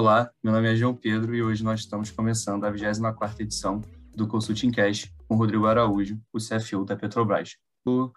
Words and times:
Olá, 0.00 0.32
meu 0.42 0.50
nome 0.50 0.66
é 0.66 0.74
João 0.74 0.96
Pedro 0.96 1.34
e 1.34 1.42
hoje 1.42 1.62
nós 1.62 1.80
estamos 1.80 2.10
começando 2.10 2.64
a 2.64 2.72
24ª 2.72 3.38
edição 3.40 3.82
do 4.16 4.26
Consulting 4.26 4.70
Cash 4.70 5.12
com 5.28 5.36
Rodrigo 5.36 5.66
Araújo, 5.66 6.18
o 6.32 6.38
CFO 6.38 6.86
da 6.86 6.96
Petrobras. 6.96 7.58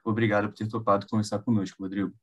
Obrigado 0.05 0.47
por 0.47 0.55
ter 0.55 0.69
topado 0.69 1.05
conversar 1.07 1.39
conosco, 1.39 1.83
Rodrigo. 1.83 2.15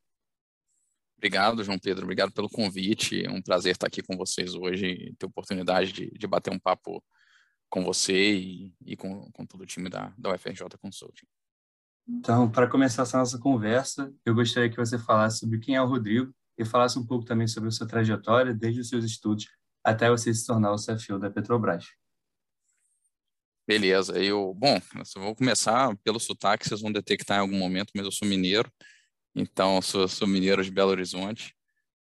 Obrigado, 1.15 1.63
João 1.63 1.77
Pedro. 1.77 2.05
Obrigado 2.05 2.31
pelo 2.31 2.49
convite. 2.49 3.23
É 3.23 3.29
um 3.29 3.39
prazer 3.39 3.73
estar 3.73 3.85
aqui 3.85 4.01
com 4.01 4.17
vocês 4.17 4.55
hoje 4.55 4.87
e 4.87 5.13
ter 5.13 5.27
a 5.27 5.29
oportunidade 5.29 5.91
de, 5.91 6.09
de 6.09 6.25
bater 6.25 6.51
um 6.51 6.57
papo 6.57 6.99
com 7.69 7.83
você 7.83 8.33
e, 8.33 8.73
e 8.83 8.97
com, 8.97 9.29
com, 9.31 9.45
todo 9.45 9.61
o 9.61 9.67
time 9.67 9.91
da, 9.91 10.11
da 10.17 10.33
UFRJ 10.33 10.69
Consulting. 10.81 11.27
Então, 12.07 12.49
para 12.49 12.67
começar 12.67 13.03
essa 13.03 13.19
nossa 13.19 13.37
conversa, 13.37 14.11
eu 14.25 14.33
gostaria 14.33 14.71
que 14.71 14.77
você 14.77 14.97
falasse 14.97 15.37
sobre 15.37 15.59
quem 15.59 15.75
é 15.75 15.81
o 15.83 15.85
Rodrigo 15.85 16.33
e 16.57 16.65
falasse 16.65 16.97
um 16.97 17.05
pouco 17.05 17.25
também 17.25 17.47
sobre 17.47 17.69
a 17.69 17.71
sua 17.71 17.87
trajetória, 17.87 18.53
desde 18.53 18.81
os 18.81 18.89
seus 18.89 19.05
estudos 19.05 19.47
até 19.83 20.09
você 20.09 20.33
se 20.33 20.45
tornar 20.45 20.71
o 20.71 20.75
CFO 20.75 21.17
da 21.19 21.29
Petrobras. 21.29 21.85
Beleza, 23.67 24.17
eu, 24.17 24.53
bom, 24.53 24.79
eu 25.15 25.21
vou 25.21 25.35
começar 25.35 25.95
pelo 26.03 26.19
sotaque, 26.19 26.67
vocês 26.67 26.81
vão 26.81 26.91
detectar 26.91 27.37
em 27.37 27.41
algum 27.41 27.57
momento, 27.57 27.91
mas 27.95 28.05
eu 28.05 28.11
sou 28.11 28.27
mineiro, 28.27 28.71
então 29.35 29.81
sou, 29.81 30.07
sou 30.07 30.27
mineiro 30.27 30.63
de 30.63 30.71
Belo 30.71 30.91
Horizonte, 30.91 31.55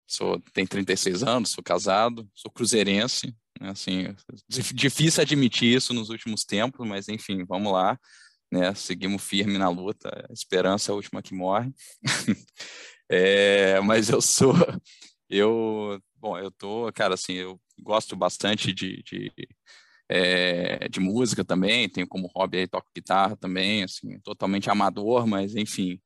sou, 0.07 0.41
tenho 0.53 0.67
36 0.67 1.23
anos, 1.23 1.51
sou 1.51 1.63
casado, 1.63 2.27
sou 2.33 2.49
cruzeirense, 2.49 3.35
né, 3.59 3.69
assim, 3.69 4.15
difícil 4.73 5.21
admitir 5.21 5.75
isso 5.75 5.93
nos 5.93 6.09
últimos 6.09 6.43
tempos, 6.43 6.87
mas 6.87 7.07
enfim, 7.09 7.45
vamos 7.45 7.71
lá, 7.71 7.99
né, 8.51 8.73
seguimos 8.73 9.21
firme 9.21 9.57
na 9.57 9.69
luta, 9.69 10.09
a 10.29 10.33
esperança 10.33 10.91
é 10.91 10.93
a 10.93 10.95
última 10.95 11.21
que 11.21 11.35
morre, 11.35 11.71
é, 13.11 13.79
mas 13.81 14.09
eu 14.09 14.21
sou, 14.21 14.53
eu, 15.29 16.01
bom, 16.15 16.37
eu 16.37 16.51
tô, 16.51 16.91
cara, 16.93 17.15
assim, 17.15 17.33
eu 17.33 17.59
gosto 17.81 18.15
bastante 18.15 18.73
de, 18.73 19.03
de 19.03 19.31
é, 20.09 20.89
de 20.89 20.99
música 20.99 21.43
também, 21.45 21.89
tenho 21.89 22.07
como 22.07 22.27
hobby 22.35 22.59
aí, 22.59 22.67
toco 22.67 22.89
guitarra 22.95 23.35
também, 23.37 23.83
assim, 23.83 24.19
totalmente 24.21 24.69
amador, 24.69 25.25
mas 25.25 25.55
enfim, 25.55 25.99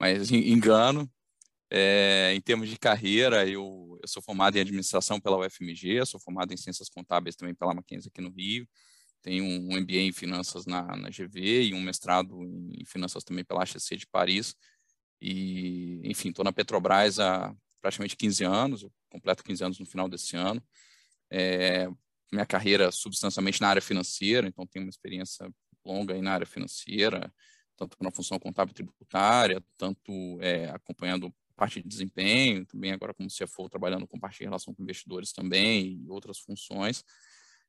mas 0.00 0.30
engano. 0.32 1.10
É, 1.70 2.32
em 2.34 2.40
termos 2.40 2.68
de 2.68 2.78
carreira, 2.78 3.46
eu, 3.48 3.98
eu, 4.02 4.08
sou 4.08 4.22
formado 4.22 4.56
em 4.56 4.60
administração 4.60 5.20
pela 5.20 5.38
UFMG, 5.38 6.06
sou 6.06 6.20
formado 6.20 6.52
em 6.54 6.56
ciências 6.56 6.88
contábeis 6.88 7.36
também 7.36 7.54
pela 7.54 7.74
Mackenzie 7.74 8.08
aqui 8.08 8.20
no 8.20 8.30
Rio, 8.30 8.68
tenho 9.22 9.44
um 9.44 9.76
MBA 9.80 9.96
em 9.96 10.12
finanças 10.12 10.66
na, 10.66 10.96
na 10.96 11.10
GV 11.10 11.64
e 11.64 11.74
um 11.74 11.80
mestrado 11.80 12.40
em 12.72 12.84
finanças 12.84 13.24
também 13.24 13.44
pela 13.44 13.64
HEC 13.64 13.96
de 13.96 14.06
Paris. 14.06 14.54
E, 15.20 16.00
enfim, 16.04 16.28
estou 16.28 16.44
na 16.44 16.52
Petrobras 16.52 17.18
há 17.18 17.54
praticamente 17.80 18.16
15 18.16 18.44
anos, 18.44 18.86
completo 19.10 19.44
15 19.44 19.64
anos 19.64 19.78
no 19.78 19.86
final 19.86 20.08
desse 20.08 20.36
ano. 20.36 20.62
É, 21.30 21.88
minha 22.32 22.46
carreira 22.46 22.90
substancialmente 22.90 23.60
na 23.60 23.68
área 23.68 23.82
financeira, 23.82 24.46
então 24.46 24.66
tenho 24.66 24.84
uma 24.84 24.90
experiência 24.90 25.48
longa 25.84 26.14
aí 26.14 26.20
na 26.20 26.32
área 26.32 26.46
financeira, 26.46 27.32
tanto 27.76 27.96
na 28.00 28.10
função 28.10 28.38
contábil 28.38 28.74
tributária, 28.74 29.62
tanto 29.76 30.12
é, 30.40 30.68
acompanhando 30.70 31.32
parte 31.54 31.80
de 31.80 31.88
desempenho, 31.88 32.66
também 32.66 32.92
agora 32.92 33.14
como 33.14 33.30
CFO, 33.30 33.68
trabalhando 33.68 34.06
com 34.06 34.18
parte 34.18 34.38
de 34.38 34.44
relação 34.44 34.74
com 34.74 34.82
investidores 34.82 35.32
também 35.32 36.02
e 36.04 36.10
outras 36.10 36.38
funções. 36.38 37.02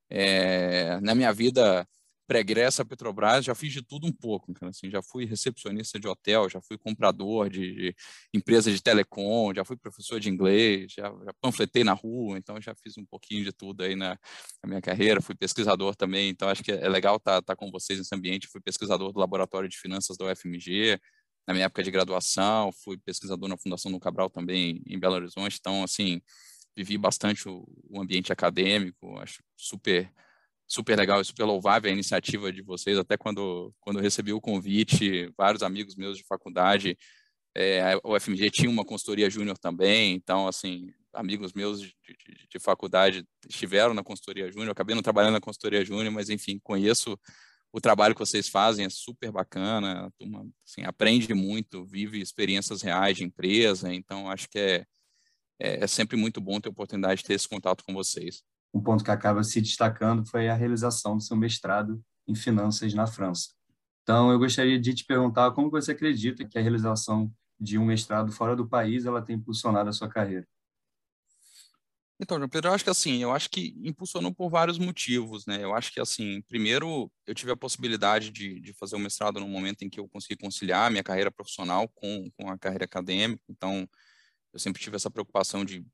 É, 0.09 0.99
na 1.01 1.15
minha 1.15 1.31
vida 1.33 1.87
pré-gresso 2.27 2.85
Petrobras, 2.85 3.45
já 3.45 3.55
fiz 3.55 3.71
de 3.71 3.81
tudo 3.81 4.05
um 4.05 4.11
pouco, 4.11 4.51
então, 4.51 4.67
assim, 4.67 4.91
já 4.91 5.01
fui 5.01 5.25
recepcionista 5.25 5.97
de 5.97 6.07
hotel, 6.07 6.49
já 6.49 6.61
fui 6.61 6.77
comprador 6.77 7.49
de, 7.49 7.73
de 7.73 7.95
empresa 8.33 8.69
de 8.69 8.81
telecom, 8.83 9.53
já 9.53 9.63
fui 9.63 9.77
professor 9.77 10.19
de 10.19 10.29
inglês, 10.29 10.91
já, 10.91 11.03
já, 11.03 11.33
panfletei 11.41 11.85
na 11.85 11.93
rua, 11.93 12.37
então 12.37 12.59
já 12.61 12.75
fiz 12.75 12.97
um 12.97 13.05
pouquinho 13.05 13.45
de 13.45 13.53
tudo 13.53 13.81
aí 13.81 13.95
na, 13.95 14.19
na 14.61 14.67
minha 14.67 14.81
carreira, 14.81 15.21
fui 15.21 15.35
pesquisador 15.35 15.95
também, 15.95 16.29
então 16.29 16.49
acho 16.49 16.61
que 16.61 16.71
é 16.71 16.89
legal 16.89 17.15
estar 17.15 17.41
tá, 17.41 17.53
tá 17.53 17.55
com 17.55 17.71
vocês 17.71 17.97
nesse 17.97 18.13
ambiente, 18.13 18.47
fui 18.47 18.59
pesquisador 18.59 19.13
do 19.13 19.19
Laboratório 19.19 19.69
de 19.69 19.77
Finanças 19.77 20.17
da 20.17 20.25
UFMG, 20.25 20.99
na 21.47 21.53
minha 21.53 21.65
época 21.67 21.81
de 21.81 21.89
graduação, 21.89 22.73
fui 22.83 22.97
pesquisador 22.97 23.47
na 23.47 23.57
Fundação 23.57 23.89
do 23.89 23.99
Cabral 24.01 24.29
também, 24.29 24.83
em 24.85 24.99
Belo 24.99 25.15
Horizonte, 25.15 25.57
então, 25.57 25.81
assim, 25.81 26.21
vivi 26.75 26.97
bastante 26.97 27.47
o, 27.47 27.65
o 27.89 28.01
ambiente 28.01 28.33
acadêmico, 28.33 29.17
acho 29.17 29.41
super 29.55 30.11
super 30.67 30.97
legal 30.97 31.21
e 31.21 31.25
super 31.25 31.45
louvável 31.45 31.89
a 31.89 31.93
iniciativa 31.93 32.51
de 32.51 32.61
vocês. 32.61 32.97
Até 32.97 33.17
quando, 33.17 33.73
quando 33.79 34.01
recebi 34.01 34.33
o 34.33 34.41
convite, 34.41 35.31
vários 35.37 35.63
amigos 35.63 35.95
meus 35.95 36.17
de 36.17 36.23
faculdade, 36.25 36.97
é, 37.55 37.93
a 37.93 37.99
UFMG 38.03 38.51
tinha 38.51 38.69
uma 38.69 38.85
consultoria 38.85 39.29
júnior 39.29 39.57
também, 39.57 40.13
então, 40.13 40.47
assim, 40.47 40.91
amigos 41.13 41.53
meus 41.53 41.81
de, 41.81 41.87
de, 41.87 42.47
de 42.51 42.59
faculdade 42.59 43.25
estiveram 43.49 43.93
na 43.93 44.03
consultoria 44.03 44.51
júnior, 44.51 44.71
acabei 44.71 44.93
não 44.93 45.01
trabalhando 45.01 45.33
na 45.33 45.41
consultoria 45.41 45.83
júnior, 45.83 46.11
mas, 46.11 46.29
enfim, 46.29 46.59
conheço 46.61 47.17
o 47.71 47.81
trabalho 47.81 48.13
que 48.13 48.19
vocês 48.19 48.47
fazem, 48.47 48.85
é 48.85 48.89
super 48.89 49.31
bacana, 49.31 50.11
turma, 50.19 50.45
assim, 50.65 50.83
aprende 50.83 51.33
muito, 51.33 51.85
vive 51.85 52.21
experiências 52.21 52.81
reais 52.81 53.17
de 53.17 53.23
empresa, 53.23 53.91
então, 53.91 54.29
acho 54.29 54.47
que 54.49 54.59
é, 54.59 54.85
é, 55.59 55.83
é 55.83 55.87
sempre 55.87 56.17
muito 56.17 56.39
bom 56.39 56.59
ter 56.59 56.69
a 56.69 56.71
oportunidade 56.71 57.21
de 57.21 57.27
ter 57.27 57.33
esse 57.33 57.47
contato 57.47 57.83
com 57.83 57.93
vocês 57.93 58.43
um 58.73 58.81
ponto 58.81 59.03
que 59.03 59.11
acaba 59.11 59.43
se 59.43 59.61
destacando 59.61 60.25
foi 60.25 60.49
a 60.49 60.55
realização 60.55 61.17
do 61.17 61.23
seu 61.23 61.35
mestrado 61.35 62.01
em 62.27 62.35
finanças 62.35 62.93
na 62.93 63.07
França. 63.07 63.49
Então, 64.03 64.31
eu 64.31 64.39
gostaria 64.39 64.79
de 64.79 64.93
te 64.93 65.05
perguntar 65.05 65.51
como 65.51 65.69
você 65.69 65.91
acredita 65.91 66.45
que 66.45 66.57
a 66.57 66.61
realização 66.61 67.31
de 67.59 67.77
um 67.77 67.85
mestrado 67.85 68.31
fora 68.31 68.55
do 68.55 68.67
país 68.67 69.05
ela 69.05 69.21
tem 69.21 69.35
impulsionado 69.35 69.89
a 69.89 69.93
sua 69.93 70.07
carreira? 70.07 70.47
Então, 72.19 72.37
João 72.37 72.49
Pedro, 72.49 72.69
eu 72.69 72.73
acho 72.73 72.83
que 72.83 72.89
assim, 72.89 73.21
eu 73.21 73.31
acho 73.31 73.47
que 73.49 73.75
impulsionou 73.83 74.33
por 74.33 74.49
vários 74.49 74.79
motivos, 74.79 75.45
né? 75.45 75.63
Eu 75.63 75.75
acho 75.75 75.93
que 75.93 75.99
assim, 75.99 76.41
primeiro, 76.47 77.11
eu 77.27 77.35
tive 77.35 77.51
a 77.51 77.57
possibilidade 77.57 78.31
de, 78.31 78.59
de 78.59 78.73
fazer 78.73 78.95
o 78.95 78.99
mestrado 78.99 79.39
no 79.39 79.47
momento 79.47 79.83
em 79.83 79.89
que 79.89 79.99
eu 79.99 80.07
consegui 80.09 80.35
conciliar 80.35 80.89
minha 80.89 81.03
carreira 81.03 81.29
profissional 81.29 81.87
com, 81.89 82.27
com 82.35 82.49
a 82.49 82.57
carreira 82.57 82.85
acadêmica. 82.85 83.43
Então, 83.47 83.87
eu 84.51 84.59
sempre 84.59 84.81
tive 84.81 84.95
essa 84.95 85.11
preocupação 85.11 85.63
de 85.63 85.85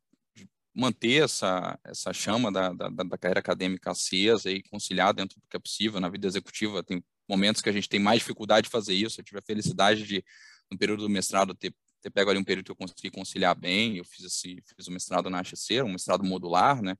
manter 0.73 1.23
essa, 1.23 1.79
essa 1.83 2.11
chama 2.11 2.51
da, 2.51 2.73
da, 2.73 2.89
da, 2.89 3.17
carreira 3.17 3.39
acadêmica 3.39 3.91
acesa 3.91 4.49
e 4.49 4.63
conciliar 4.63 5.13
dentro 5.13 5.39
do 5.39 5.47
que 5.47 5.55
é 5.55 5.59
possível. 5.59 5.99
Na 5.99 6.09
vida 6.09 6.25
executiva, 6.25 6.83
tem 6.83 7.03
momentos 7.29 7.61
que 7.61 7.69
a 7.69 7.71
gente 7.71 7.87
tem 7.87 7.99
mais 7.99 8.19
dificuldade 8.19 8.65
de 8.65 8.71
fazer 8.71 8.93
isso. 8.93 9.19
Eu 9.19 9.25
tive 9.25 9.39
a 9.39 9.43
felicidade 9.43 10.03
de, 10.03 10.23
no 10.71 10.77
período 10.77 11.03
do 11.03 11.09
mestrado, 11.09 11.53
ter, 11.53 11.73
ter 12.01 12.09
pego 12.09 12.31
ali 12.31 12.39
um 12.39 12.43
período 12.43 12.65
que 12.65 12.71
eu 12.71 12.75
consegui 12.75 13.11
conciliar 13.11 13.55
bem. 13.55 13.97
Eu 13.97 14.05
fiz, 14.05 14.25
esse, 14.25 14.63
fiz 14.75 14.87
o 14.87 14.91
mestrado 14.91 15.29
na 15.29 15.43
HC, 15.43 15.83
um 15.83 15.91
mestrado 15.91 16.23
modular, 16.23 16.81
né? 16.81 16.97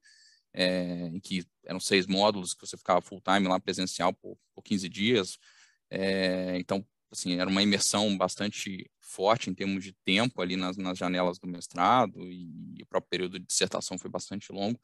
É, 0.55 1.07
em 1.07 1.19
que 1.19 1.43
eram 1.65 1.79
seis 1.79 2.05
módulos 2.05 2.53
que 2.53 2.67
você 2.67 2.77
ficava 2.77 3.01
full 3.01 3.19
time 3.21 3.47
lá 3.47 3.59
presencial 3.59 4.13
por, 4.13 4.37
por 4.53 4.61
15 4.61 4.87
dias. 4.87 5.39
É, 5.89 6.57
então, 6.59 6.85
assim, 7.13 7.39
era 7.39 7.49
uma 7.49 7.61
imersão 7.61 8.17
bastante 8.17 8.89
forte 8.99 9.49
em 9.49 9.53
termos 9.53 9.83
de 9.83 9.93
tempo 10.03 10.41
ali 10.41 10.55
nas, 10.55 10.75
nas 10.77 10.97
janelas 10.97 11.39
do 11.39 11.47
mestrado 11.47 12.19
e, 12.31 12.75
e, 12.77 12.83
o 12.83 12.85
próprio 12.87 13.09
período 13.09 13.39
de 13.39 13.45
dissertação 13.45 13.97
foi 13.97 14.09
bastante 14.09 14.51
longo, 14.51 14.79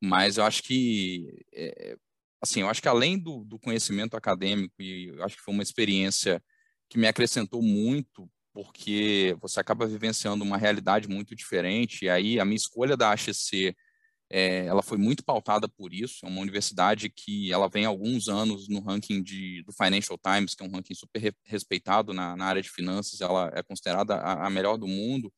mas 0.00 0.36
eu 0.36 0.44
acho 0.44 0.62
que, 0.62 1.44
é, 1.52 1.96
assim, 2.40 2.60
eu 2.60 2.68
acho 2.68 2.82
que 2.82 2.88
além 2.88 3.18
do, 3.18 3.44
do 3.44 3.58
conhecimento 3.58 4.16
acadêmico, 4.16 4.74
e 4.80 5.08
eu 5.08 5.24
acho 5.24 5.36
que 5.36 5.42
foi 5.42 5.54
uma 5.54 5.62
experiência 5.62 6.42
que 6.88 6.98
me 6.98 7.06
acrescentou 7.06 7.62
muito, 7.62 8.30
porque 8.52 9.34
você 9.40 9.60
acaba 9.60 9.86
vivenciando 9.86 10.44
uma 10.44 10.58
realidade 10.58 11.08
muito 11.08 11.34
diferente, 11.34 12.04
e 12.04 12.10
aí 12.10 12.38
a 12.38 12.44
minha 12.44 12.56
escolha 12.56 12.96
da 12.96 13.14
HC 13.16 13.74
é, 14.34 14.64
ela 14.64 14.82
foi 14.82 14.96
muito 14.96 15.22
pautada 15.22 15.68
por 15.68 15.92
isso. 15.92 16.24
É 16.24 16.28
uma 16.28 16.40
universidade 16.40 17.10
que 17.10 17.52
ela 17.52 17.68
vem 17.68 17.84
há 17.84 17.88
alguns 17.88 18.28
anos 18.28 18.66
no 18.66 18.80
ranking 18.80 19.22
de, 19.22 19.62
do 19.64 19.72
Financial 19.72 20.18
Times, 20.18 20.54
que 20.54 20.64
é 20.64 20.66
um 20.66 20.70
ranking 20.70 20.94
super 20.94 21.34
respeitado 21.44 22.14
na, 22.14 22.34
na 22.34 22.46
área 22.46 22.62
de 22.62 22.70
finanças. 22.70 23.20
Ela 23.20 23.52
é 23.54 23.62
considerada 23.62 24.14
a, 24.16 24.46
a 24.46 24.50
melhor 24.50 24.78
do 24.78 24.88
mundo 24.88 25.30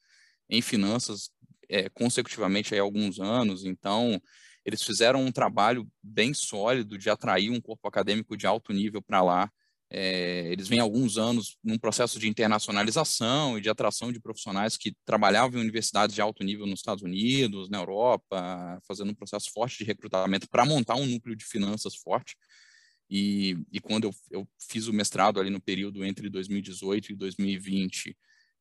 em 0.49 0.63
finanças 0.63 1.31
é, 1.69 1.89
consecutivamente 1.89 2.73
há 2.73 2.81
alguns 2.81 3.19
anos. 3.19 3.65
Então, 3.65 4.21
eles 4.65 4.81
fizeram 4.81 5.25
um 5.25 5.33
trabalho 5.33 5.89
bem 6.01 6.33
sólido 6.33 6.97
de 6.97 7.11
atrair 7.11 7.51
um 7.51 7.61
corpo 7.61 7.89
acadêmico 7.89 8.37
de 8.37 8.47
alto 8.47 8.73
nível 8.73 9.03
para 9.03 9.23
lá. 9.23 9.51
É, 9.96 10.49
eles 10.50 10.67
vêm 10.67 10.81
há 10.81 10.82
alguns 10.82 11.17
anos 11.17 11.56
num 11.62 11.79
processo 11.79 12.19
de 12.19 12.26
internacionalização 12.29 13.56
e 13.56 13.61
de 13.61 13.70
atração 13.70 14.11
de 14.11 14.19
profissionais 14.19 14.76
que 14.76 14.93
trabalhavam 15.05 15.61
em 15.61 15.62
universidades 15.62 16.17
de 16.17 16.20
alto 16.20 16.43
nível 16.43 16.67
nos 16.67 16.81
Estados 16.81 17.05
Unidos, 17.05 17.70
na 17.70 17.79
Europa, 17.79 18.81
fazendo 18.88 19.12
um 19.12 19.14
processo 19.14 19.52
forte 19.52 19.79
de 19.79 19.85
recrutamento 19.85 20.49
para 20.50 20.64
montar 20.64 20.96
um 20.96 21.06
núcleo 21.06 21.37
de 21.37 21.44
finanças 21.44 21.94
forte. 21.94 22.37
E, 23.08 23.56
e 23.70 23.79
quando 23.79 24.08
eu, 24.08 24.14
eu, 24.32 24.49
fiz 24.69 24.88
o 24.88 24.93
mestrado 24.93 25.38
ali 25.38 25.49
no 25.49 25.61
período 25.61 26.05
entre 26.05 26.29
2018 26.29 27.12
e 27.12 27.14
2020, 27.14 28.17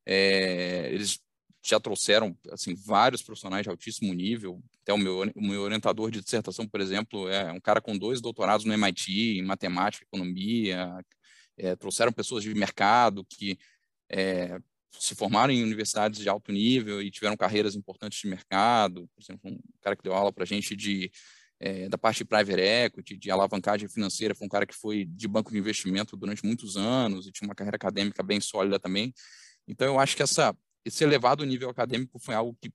é, 0.06 0.88
eles 0.92 1.18
já 1.66 1.80
trouxeram 1.80 2.38
assim 2.52 2.76
vários 2.76 3.22
profissionais 3.22 3.64
de 3.64 3.70
altíssimo 3.70 4.14
nível. 4.14 4.62
Até 4.82 4.92
o 4.92 4.98
meu, 4.98 5.22
o 5.34 5.42
meu 5.42 5.62
orientador 5.62 6.12
de 6.12 6.20
dissertação, 6.20 6.68
por 6.68 6.80
exemplo, 6.80 7.28
é 7.28 7.50
um 7.50 7.60
cara 7.60 7.80
com 7.80 7.98
dois 7.98 8.20
doutorados 8.20 8.64
no 8.64 8.72
MIT 8.72 9.38
em 9.38 9.42
matemática, 9.42 10.04
economia. 10.04 10.94
É, 11.56 11.76
trouxeram 11.76 12.12
pessoas 12.12 12.42
de 12.42 12.52
mercado 12.54 13.24
que 13.24 13.58
é, 14.10 14.58
se 14.98 15.14
formaram 15.14 15.52
em 15.52 15.62
universidades 15.62 16.20
de 16.20 16.28
alto 16.28 16.52
nível 16.52 17.02
e 17.02 17.10
tiveram 17.10 17.36
carreiras 17.36 17.74
importantes 17.74 18.20
de 18.20 18.28
mercado. 18.28 19.08
Por 19.14 19.22
exemplo, 19.22 19.50
um 19.50 19.58
cara 19.80 19.96
que 19.96 20.02
deu 20.02 20.12
aula 20.14 20.32
para 20.32 20.44
a 20.44 20.46
gente 20.46 20.74
de, 20.76 21.10
é, 21.60 21.88
da 21.88 21.98
parte 21.98 22.18
de 22.18 22.24
private 22.24 22.60
equity, 22.60 23.16
de 23.16 23.30
alavancagem 23.30 23.88
financeira, 23.88 24.34
foi 24.34 24.46
um 24.46 24.50
cara 24.50 24.66
que 24.66 24.74
foi 24.74 25.04
de 25.04 25.28
banco 25.28 25.50
de 25.50 25.58
investimento 25.58 26.16
durante 26.16 26.44
muitos 26.44 26.76
anos 26.76 27.26
e 27.26 27.32
tinha 27.32 27.48
uma 27.48 27.54
carreira 27.54 27.76
acadêmica 27.76 28.22
bem 28.22 28.40
sólida 28.40 28.78
também. 28.78 29.12
Então, 29.66 29.86
eu 29.86 29.98
acho 29.98 30.16
que 30.16 30.22
essa, 30.22 30.56
esse 30.84 31.02
elevado 31.02 31.44
nível 31.44 31.70
acadêmico 31.70 32.18
foi 32.18 32.34
algo 32.34 32.56
que, 32.60 32.70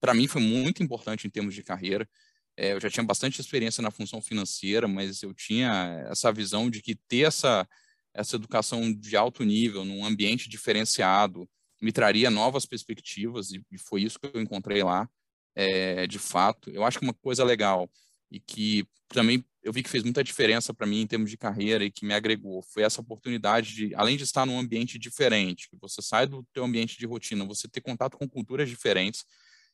para 0.00 0.14
mim, 0.14 0.26
foi 0.26 0.42
muito 0.42 0.82
importante 0.82 1.26
em 1.26 1.30
termos 1.30 1.54
de 1.54 1.62
carreira. 1.62 2.08
É, 2.56 2.72
eu 2.72 2.80
já 2.80 2.90
tinha 2.90 3.04
bastante 3.04 3.40
experiência 3.40 3.80
na 3.82 3.90
função 3.90 4.20
financeira, 4.20 4.86
mas 4.86 5.22
eu 5.22 5.32
tinha 5.32 6.04
essa 6.10 6.30
visão 6.32 6.68
de 6.68 6.82
que 6.82 6.94
ter 6.94 7.26
essa, 7.26 7.66
essa 8.14 8.36
educação 8.36 8.92
de 8.92 9.16
alto 9.16 9.44
nível, 9.44 9.84
num 9.84 10.04
ambiente 10.04 10.48
diferenciado, 10.48 11.48
me 11.80 11.92
traria 11.92 12.30
novas 12.30 12.64
perspectivas, 12.66 13.50
e, 13.50 13.64
e 13.70 13.78
foi 13.78 14.02
isso 14.02 14.18
que 14.18 14.30
eu 14.32 14.40
encontrei 14.40 14.82
lá, 14.82 15.08
é, 15.54 16.06
de 16.06 16.18
fato. 16.18 16.70
Eu 16.70 16.84
acho 16.84 16.98
que 16.98 17.04
uma 17.04 17.14
coisa 17.14 17.44
legal 17.44 17.90
e 18.30 18.40
que 18.40 18.86
também 19.08 19.44
eu 19.62 19.72
vi 19.72 19.82
que 19.82 19.90
fez 19.90 20.02
muita 20.02 20.24
diferença 20.24 20.74
para 20.74 20.86
mim 20.86 21.02
em 21.02 21.06
termos 21.06 21.30
de 21.30 21.36
carreira 21.36 21.84
e 21.84 21.90
que 21.90 22.04
me 22.04 22.14
agregou 22.14 22.62
foi 22.62 22.82
essa 22.82 23.00
oportunidade 23.00 23.74
de, 23.74 23.94
além 23.94 24.16
de 24.16 24.24
estar 24.24 24.44
num 24.44 24.58
ambiente 24.58 24.98
diferente, 24.98 25.68
que 25.68 25.76
você 25.80 26.02
sai 26.02 26.26
do 26.26 26.44
teu 26.52 26.64
ambiente 26.64 26.98
de 26.98 27.06
rotina, 27.06 27.44
você 27.44 27.68
ter 27.68 27.80
contato 27.80 28.16
com 28.16 28.28
culturas 28.28 28.68
diferentes, 28.68 29.24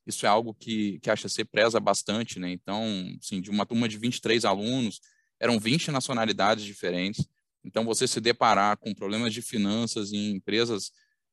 isso 0.07 0.27
é 0.27 0.29
algo 0.29 0.55
que, 0.55 0.99
que 1.01 1.11
a 1.11 1.15
HC 1.15 1.45
preza 1.45 1.79
bastante, 1.79 2.39
né? 2.39 2.51
Então, 2.51 2.83
assim, 3.23 3.41
de 3.41 3.51
uma 3.51 3.67
turma 3.67 3.89
de 3.89 3.99
23 3.99 4.45
alunos, 4.45 5.01
eram 5.39 5.59
20 5.59 5.91
nacionalidades 5.91 6.65
diferentes, 6.65 7.27
então 7.69 7.85
você 7.85 8.09
se 8.09 8.21
deparar 8.21 8.79
com 8.79 8.95
problemas 8.95 9.35
de 9.35 9.43
finanças 9.43 10.13
em 10.13 10.31
empresas 10.33 10.91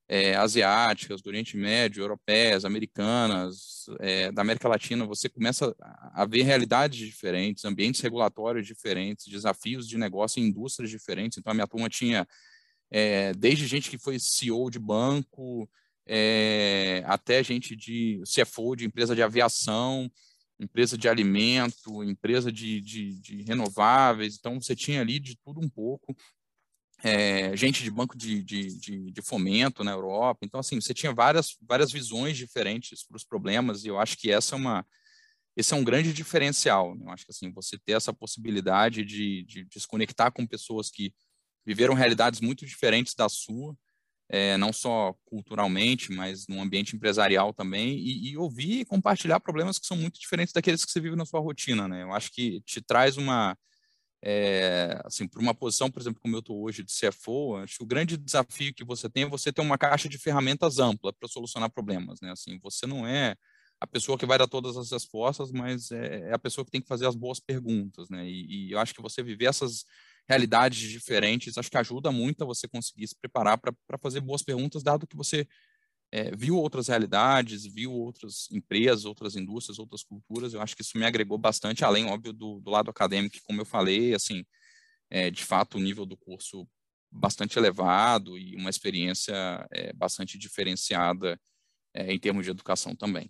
é, 0.08 0.36
asiáticas, 0.36 1.22
do 1.22 1.28
Oriente 1.28 1.58
Médio, 1.58 2.04
europeias, 2.04 2.66
americanas, 2.66 3.86
é, 4.00 4.32
da 4.32 4.42
América 4.42 4.68
Latina, 4.68 5.06
você 5.06 5.30
começa 5.30 5.74
a 6.14 6.26
ver 6.26 6.44
realidades 6.44 7.00
diferentes, 7.00 7.66
ambientes 7.66 8.02
regulatórios 8.02 8.68
diferentes, 8.68 9.28
desafios 9.28 9.88
de 9.88 9.98
negócio 9.98 10.40
em 10.40 10.48
indústrias 10.48 10.92
diferentes. 10.92 11.38
Então, 11.38 11.52
a 11.52 11.54
minha 11.54 11.68
turma 11.68 11.90
tinha 11.90 12.28
é, 12.92 13.34
desde 13.34 13.66
gente 13.66 13.90
que 13.90 13.98
foi 13.98 14.20
CEO 14.20 14.70
de 14.70 14.78
banco, 14.78 15.68
até 17.06 17.44
gente 17.44 17.76
de 17.76 18.22
CFO 18.26 18.76
de 18.76 18.86
empresa 18.86 19.16
de 19.16 19.24
aviação, 19.24 20.12
empresa 20.60 20.98
de 20.98 21.08
alimento, 21.10 22.04
empresa 22.04 22.52
de, 22.52 22.82
de, 22.82 23.20
de 23.20 23.42
renováveis. 23.44 24.38
Então, 24.38 24.60
você 24.62 24.76
tinha 24.76 25.02
ali 25.02 25.20
de 25.20 25.38
tudo 25.38 25.60
um 25.60 25.70
pouco 25.70 26.16
é, 27.04 27.56
gente 27.56 27.84
de 27.84 27.92
banco 27.92 28.18
de, 28.18 28.42
de, 28.44 28.80
de, 28.80 29.12
de, 29.12 29.22
fomento 29.22 29.84
na 29.84 29.92
Europa. 29.92 30.40
Então, 30.44 30.60
assim, 30.60 30.80
você 30.80 30.94
tinha 30.94 31.14
várias, 31.14 31.56
várias 31.62 31.92
visões 31.92 32.38
diferentes 32.38 33.06
para 33.06 33.18
os 33.18 33.24
problemas, 33.24 33.84
e 33.84 33.90
eu 33.90 34.00
acho 34.00 34.18
que 34.18 34.32
essa 34.32 34.56
é 34.56 34.58
uma, 34.58 34.86
esse 35.56 35.74
é 35.74 35.78
um 35.78 35.84
grande 35.84 36.14
diferencial. 36.14 36.96
Né? 36.96 37.06
Eu 37.06 37.10
acho 37.12 37.26
que, 37.26 37.32
assim, 37.32 37.52
você 37.52 37.78
ter 37.78 37.94
essa 37.94 38.14
possibilidade 38.14 39.04
de, 39.04 39.44
de, 39.44 39.66
de 39.66 39.80
se 39.80 39.88
conectar 39.88 40.32
com 40.32 40.48
pessoas 40.48 40.90
que 40.90 41.14
viveram 41.66 41.94
realidades 41.94 42.40
muito 42.42 42.66
diferentes 42.66 43.14
da 43.14 43.28
sua, 43.28 43.76
é, 44.30 44.58
não 44.58 44.74
só 44.74 45.14
culturalmente, 45.26 46.12
mas 46.12 46.48
no 46.48 46.62
ambiente 46.62 46.96
empresarial 46.96 47.54
também, 47.54 47.98
e, 47.98 48.32
e, 48.32 48.38
ouvir 48.38 48.82
e 48.82 48.86
compartilhar 48.86 49.40
problemas 49.40 49.78
que 49.78 49.86
são 49.86 49.98
muito 49.98 50.20
diferentes 50.20 50.54
daqueles 50.54 50.84
que 50.84 50.92
você 50.92 51.00
vive 51.00 51.16
na 51.16 51.26
sua 51.26 51.40
rotina, 51.40 51.88
né? 51.88 52.04
Eu 52.04 52.14
acho 52.14 52.32
que 52.32 52.62
te 52.62 52.82
traz 52.82 53.18
uma, 53.18 53.58
é, 54.24 55.00
assim, 55.06 55.28
para 55.28 55.42
uma 55.42 55.54
posição, 55.54 55.92
por 55.92 56.02
exemplo, 56.02 56.20
como 56.22 56.36
eu 56.36 56.40
estou 56.40 56.64
hoje 56.64 56.84
de 56.84 56.92
CFO, 56.92 57.58
acho 57.58 57.78
que 57.78 57.84
o 57.84 57.88
grande 57.88 58.18
desafio 58.18 58.74
que 58.74 58.84
você 58.84 59.10
tem 59.10 59.24
é 59.24 59.30
você 59.30 59.54
ter 59.54 59.62
uma 59.62 59.78
caixa 59.78 60.10
de 60.10 60.18
ferramentas 60.18 60.80
ampla 60.80 61.14
para 61.14 61.30
solucionar 61.30 61.70
problemas, 61.70 62.20
né? 62.22 62.32
Assim, 62.32 62.60
você 62.60 62.88
não 62.88 63.08
é 63.08 63.36
a 63.80 63.86
pessoa 63.88 64.18
que 64.18 64.26
vai 64.26 64.38
dar 64.38 64.48
todas 64.48 64.78
as 64.78 64.92
respostas, 64.92 65.52
mas 65.52 65.92
é, 65.92 66.30
é 66.30 66.34
a 66.34 66.40
pessoa 66.40 66.66
que 66.66 66.72
tem 66.72 66.82
que 66.82 66.88
fazer 66.88 67.06
as 67.08 67.16
boas 67.16 67.40
perguntas, 67.40 68.10
né? 68.10 68.28
E, 68.28 68.70
e 68.70 68.72
eu 68.72 68.80
acho 68.80 68.94
que 68.96 69.02
você 69.02 69.22
viver 69.22 69.46
essas 69.46 69.86
realidades 70.28 70.90
diferentes, 70.90 71.58
acho 71.58 71.70
que 71.70 71.78
ajuda 71.78 72.12
muito 72.12 72.44
a 72.44 72.48
você 72.48 72.68
conseguir 72.68 73.08
se 73.08 73.16
preparar 73.16 73.58
para 73.58 73.98
fazer 74.02 74.22
boas 74.22 74.42
perguntas, 74.42 74.84
dado 74.84 75.08
que 75.08 75.16
você 75.16 75.48
é, 76.12 76.36
viu 76.36 76.58
outras 76.58 76.88
realidades, 76.88 77.66
viu 77.66 77.92
outras 77.92 78.50
empresas, 78.52 79.06
outras 79.06 79.36
indústrias, 79.36 79.80
outras 79.80 80.04
culturas. 80.04 80.54
Eu 80.54 80.62
acho 80.62 80.76
que 80.76 80.82
isso 80.82 80.98
me 80.98 81.06
agregou 81.06 81.38
bastante, 81.38 81.84
além, 81.84 82.06
óbvio, 82.06 82.34
do, 82.34 82.60
do 82.60 82.72
lado 82.72 82.90
acadêmico, 82.90 83.36
como 83.46 83.62
eu 83.62 83.66
falei, 83.66 84.14
assim, 84.14 84.44
é, 85.10 85.30
de 85.30 85.44
fato, 85.44 85.78
o 85.78 85.82
nível 85.82 86.06
do 86.06 86.18
curso 86.18 86.68
bastante 87.12 87.58
elevado 87.58 88.38
e 88.38 88.56
uma 88.56 88.70
experiência 88.70 89.34
é, 89.72 89.94
bastante 89.94 90.38
diferenciada 90.38 91.40
é, 91.94 92.14
em 92.14 92.20
termos 92.20 92.46
de 92.46 92.52
educação 92.52 92.96
também. 92.96 93.30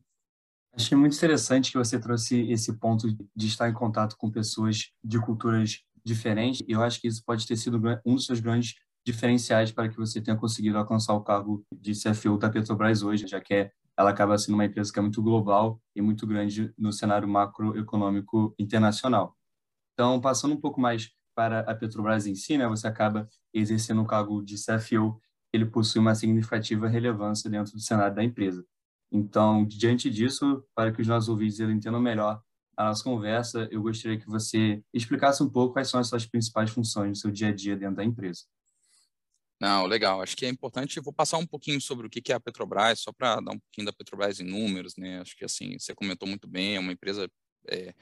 Achei 0.74 0.98
muito 0.98 1.16
interessante 1.16 1.72
que 1.72 1.78
você 1.78 2.00
trouxe 2.00 2.52
esse 2.52 2.74
ponto 2.78 3.08
de 3.34 3.48
estar 3.48 3.70
em 3.70 3.74
contato 3.74 4.18
com 4.18 4.30
pessoas 4.30 4.92
de 5.04 5.20
culturas 5.20 5.82
diferentes. 6.06 6.64
E 6.68 6.72
eu 6.72 6.82
acho 6.82 7.02
que 7.02 7.08
isso 7.08 7.24
pode 7.26 7.46
ter 7.48 7.58
sido 7.58 7.82
um 8.06 8.16
dos 8.16 8.26
seus 8.26 8.40
grandes 8.40 8.76
diferenciais 9.06 9.72
para 9.72 9.88
que 9.90 9.98
você 9.98 10.22
tenha 10.22 10.38
conseguido 10.38 10.78
alcançar 10.78 11.14
o 11.14 11.22
cargo 11.22 11.64
de 11.72 11.94
CFO 11.94 12.38
da 12.38 12.50
Petrobras 12.50 13.04
hoje, 13.04 13.28
já 13.28 13.40
que 13.40 13.54
é, 13.54 13.72
ela 13.98 14.10
acaba 14.10 14.38
sendo 14.38 14.56
uma 14.56 14.66
empresa 14.66 14.92
que 14.92 15.00
é 15.00 15.02
muito 15.02 15.22
global 15.22 15.80
e 15.96 16.02
muito 16.02 16.26
grande 16.26 16.74
no 16.78 16.92
cenário 16.92 17.28
macroeconômico 17.28 18.54
internacional. 18.60 19.36
Então, 19.94 20.20
passando 20.20 20.54
um 20.54 20.60
pouco 20.60 20.82
mais 20.82 21.12
para 21.36 21.60
a 21.62 21.76
Petrobras 21.76 22.26
em 22.26 22.36
si, 22.36 22.58
né, 22.58 22.68
você 22.68 22.88
acaba 22.88 23.30
exercendo 23.54 24.02
o 24.02 24.08
cargo 24.08 24.42
de 24.42 24.56
CFO, 24.56 25.20
ele 25.54 25.66
possui 25.66 26.02
uma 26.02 26.16
significativa 26.16 26.88
relevância 26.88 27.50
dentro 27.50 27.74
do 27.74 27.80
cenário 27.80 28.16
da 28.16 28.24
empresa. 28.24 28.66
Então, 29.12 29.66
diante 29.66 30.10
disso, 30.10 30.64
para 30.76 30.92
que 30.92 31.02
os 31.02 31.08
nossos 31.08 31.30
ouvintes 31.30 31.60
entendam 31.60 32.02
melhor 32.02 32.42
a 32.78 32.86
nossa 32.86 33.04
conversa, 33.04 33.68
eu 33.72 33.82
gostaria 33.82 34.20
que 34.20 34.28
você 34.28 34.84
explicasse 34.94 35.42
um 35.42 35.50
pouco 35.50 35.74
quais 35.74 35.90
são 35.90 36.00
as 36.00 36.08
suas 36.08 36.26
principais 36.26 36.70
funções 36.70 37.10
no 37.10 37.16
seu 37.16 37.32
dia 37.32 37.50
a 37.50 37.52
dia 37.54 37.76
dentro 37.76 37.96
da 37.96 38.04
empresa. 38.04 38.44
Não, 39.60 39.86
legal. 39.86 40.22
Acho 40.22 40.36
que 40.36 40.46
é 40.46 40.50
importante. 40.50 41.00
Vou 41.00 41.14
passar 41.14 41.38
um 41.38 41.48
pouquinho 41.48 41.80
sobre 41.80 42.08
o 42.08 42.10
que 42.10 42.32
é 42.32 42.36
a 42.36 42.40
Petrobras, 42.40 43.00
só 43.00 43.12
para 43.14 43.40
dar 43.40 43.52
um 43.52 43.60
pouquinho 43.60 43.86
da 43.86 43.94
Petrobras 43.94 44.40
em 44.40 44.44
números, 44.44 44.98
né? 44.98 45.22
Acho 45.22 45.36
que 45.36 45.46
assim 45.46 45.80
você 45.80 45.96
comentou 45.96 46.28
muito 46.28 46.48
bem. 46.48 46.76
É 46.76 46.80
uma 46.80 46.92
empresa 46.92 47.30
é, 47.70 47.94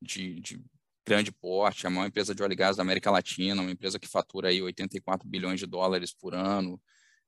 de, 0.00 0.40
de, 0.40 0.62
grande 1.06 1.32
porte, 1.32 1.86
é 1.86 1.88
a 1.88 1.90
maior 1.90 2.06
empresa 2.06 2.34
de 2.34 2.42
óleo 2.42 2.52
e 2.52 2.56
gás 2.56 2.76
da 2.76 2.82
América 2.82 3.10
Latina, 3.10 3.62
uma 3.62 3.70
empresa 3.70 3.98
que 3.98 4.06
fatura 4.06 4.48
aí 4.48 4.62
84 4.62 5.26
bilhões 5.26 5.58
de 5.58 5.66
dólares 5.66 6.12
por 6.12 6.34
ano. 6.34 6.80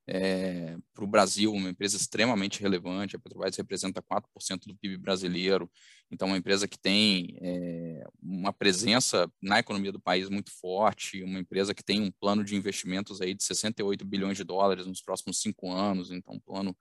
É, 0.07 0.77
para 0.93 1.05
o 1.05 1.07
Brasil, 1.07 1.53
uma 1.53 1.71
empresa 1.71 1.97
extremamente 1.97 2.61
relevante. 2.61 3.15
A 3.15 3.19
Petrobras 3.19 3.57
representa 3.57 4.03
4% 4.03 4.67
do 4.67 4.77
PIB 4.77 4.99
brasileiro, 4.99 5.71
então, 6.13 6.29
uma 6.29 6.37
empresa 6.37 6.69
que 6.69 6.79
tem 6.79 7.39
é, 7.41 8.05
uma 8.23 8.53
presença 8.53 9.27
na 9.41 9.59
economia 9.59 9.91
do 9.91 9.99
país 9.99 10.29
muito 10.29 10.51
forte, 10.51 11.23
uma 11.25 11.39
empresa 11.39 11.73
que 11.73 11.83
tem 11.83 12.03
um 12.03 12.11
plano 12.11 12.45
de 12.45 12.55
investimentos 12.55 13.23
aí 13.23 13.33
de 13.33 13.43
68 13.43 14.05
bilhões 14.05 14.37
de 14.37 14.45
dólares 14.45 14.87
nos 14.87 15.01
próximos 15.01 15.41
cinco 15.41 15.73
anos, 15.73 16.11
então, 16.11 16.35
um 16.35 16.41
plano 16.41 16.77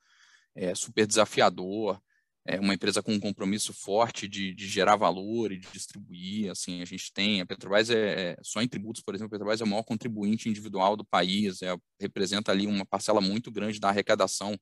é, 0.53 0.75
super 0.75 1.07
desafiador. 1.07 2.01
É 2.43 2.59
uma 2.59 2.73
empresa 2.73 3.03
com 3.03 3.13
um 3.13 3.19
compromisso 3.19 3.71
forte 3.71 4.27
de, 4.27 4.53
de, 4.53 4.67
gerar 4.67 4.95
valor 4.95 5.51
e 5.51 5.59
de 5.59 5.67
distribuir. 5.71 6.49
Assim, 6.49 6.81
a 6.81 6.85
gente 6.85 7.13
tem 7.13 7.39
a 7.39 7.45
Petrobras 7.45 7.89
é, 7.89 8.31
é, 8.31 8.37
só 8.41 8.61
em 8.61 8.67
tributos, 8.67 9.03
por 9.03 9.13
exemplo, 9.13 9.27
a 9.27 9.29
Petrobras 9.31 9.61
é 9.61 9.63
o 9.63 9.67
maior 9.67 9.83
contribuinte 9.83 10.49
individual 10.49 10.97
do 10.97 11.05
país, 11.05 11.61
é, 11.61 11.75
representa 11.99 12.51
ali 12.51 12.65
uma 12.65 12.85
parcela 12.85 13.21
muito 13.21 13.51
grande 13.51 13.79
da 13.79 13.89
arrecadação 13.89 14.57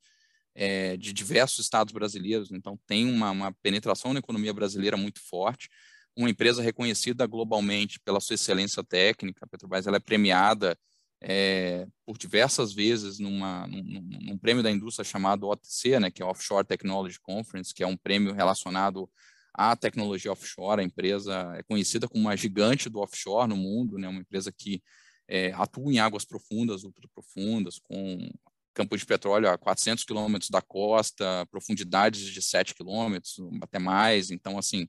é, 0.54 0.98
de 0.98 1.14
diversos 1.14 1.60
estados 1.60 1.94
brasileiros. 1.94 2.52
Então 2.52 2.78
tem 2.86 3.10
uma, 3.10 3.32
uma 3.32 3.54
penetração 3.62 4.12
na 4.14 4.20
economia 4.20 4.54
brasileira 4.54 4.98
muito 4.98 5.22
forte. 5.22 5.70
Uma 6.18 6.30
empresa 6.30 6.62
reconhecida 6.62 7.26
globalmente 7.26 8.00
pela 8.02 8.20
sua 8.20 8.34
excelência 8.34 8.84
técnica. 8.84 9.46
A 9.46 9.48
Petrobras 9.48 9.88
ela 9.88 9.98
é 9.98 10.02
premiada 10.02 10.78
é, 11.22 11.86
por 12.06 12.18
diversas 12.18 12.74
vezes 12.74 13.20
numa, 13.20 13.68
num, 13.68 13.84
num, 14.22 14.38
prêmio 14.38 14.64
da 14.64 14.72
indústria 14.72 15.04
chamado 15.04 15.48
OTC, 15.48 16.00
né, 16.00 16.12
que 16.12 16.22
é 16.22 16.26
Offshore 16.26 16.66
Technology 16.66 17.20
Conference, 17.20 17.74
que 17.74 17.84
é 17.84 17.88
um 17.88 17.98
prêmio 17.98 18.34
relacionado 18.34 19.10
à 19.54 19.76
tecnologia 19.76 20.32
offshore. 20.32 20.82
A 20.82 20.84
empresa 20.84 21.54
é 21.58 21.64
conhecida 21.64 22.08
como 22.08 22.26
uma 22.26 22.38
gigante 22.38 22.90
do 22.90 23.00
offshore 23.00 23.50
no 23.50 23.58
mundo, 23.58 23.98
né, 23.98 24.08
uma 24.08 24.22
empresa 24.22 24.52
que 24.52 24.82
é, 25.28 25.52
atua 25.54 25.92
em 25.92 26.00
águas 26.00 26.26
profundas, 26.26 26.84
ultraprofundas, 26.84 27.80
com 27.80 28.30
campo 28.74 28.98
de 28.98 29.06
petróleo 29.06 29.50
a 29.50 29.58
400 29.58 30.06
quilômetros 30.06 30.50
da 30.50 30.62
costa, 30.62 31.46
profundidades 31.52 32.22
de 32.22 32.42
7 32.42 32.74
quilômetros, 32.74 33.36
até 33.62 33.78
mais. 33.78 34.32
Então, 34.32 34.58
assim, 34.58 34.88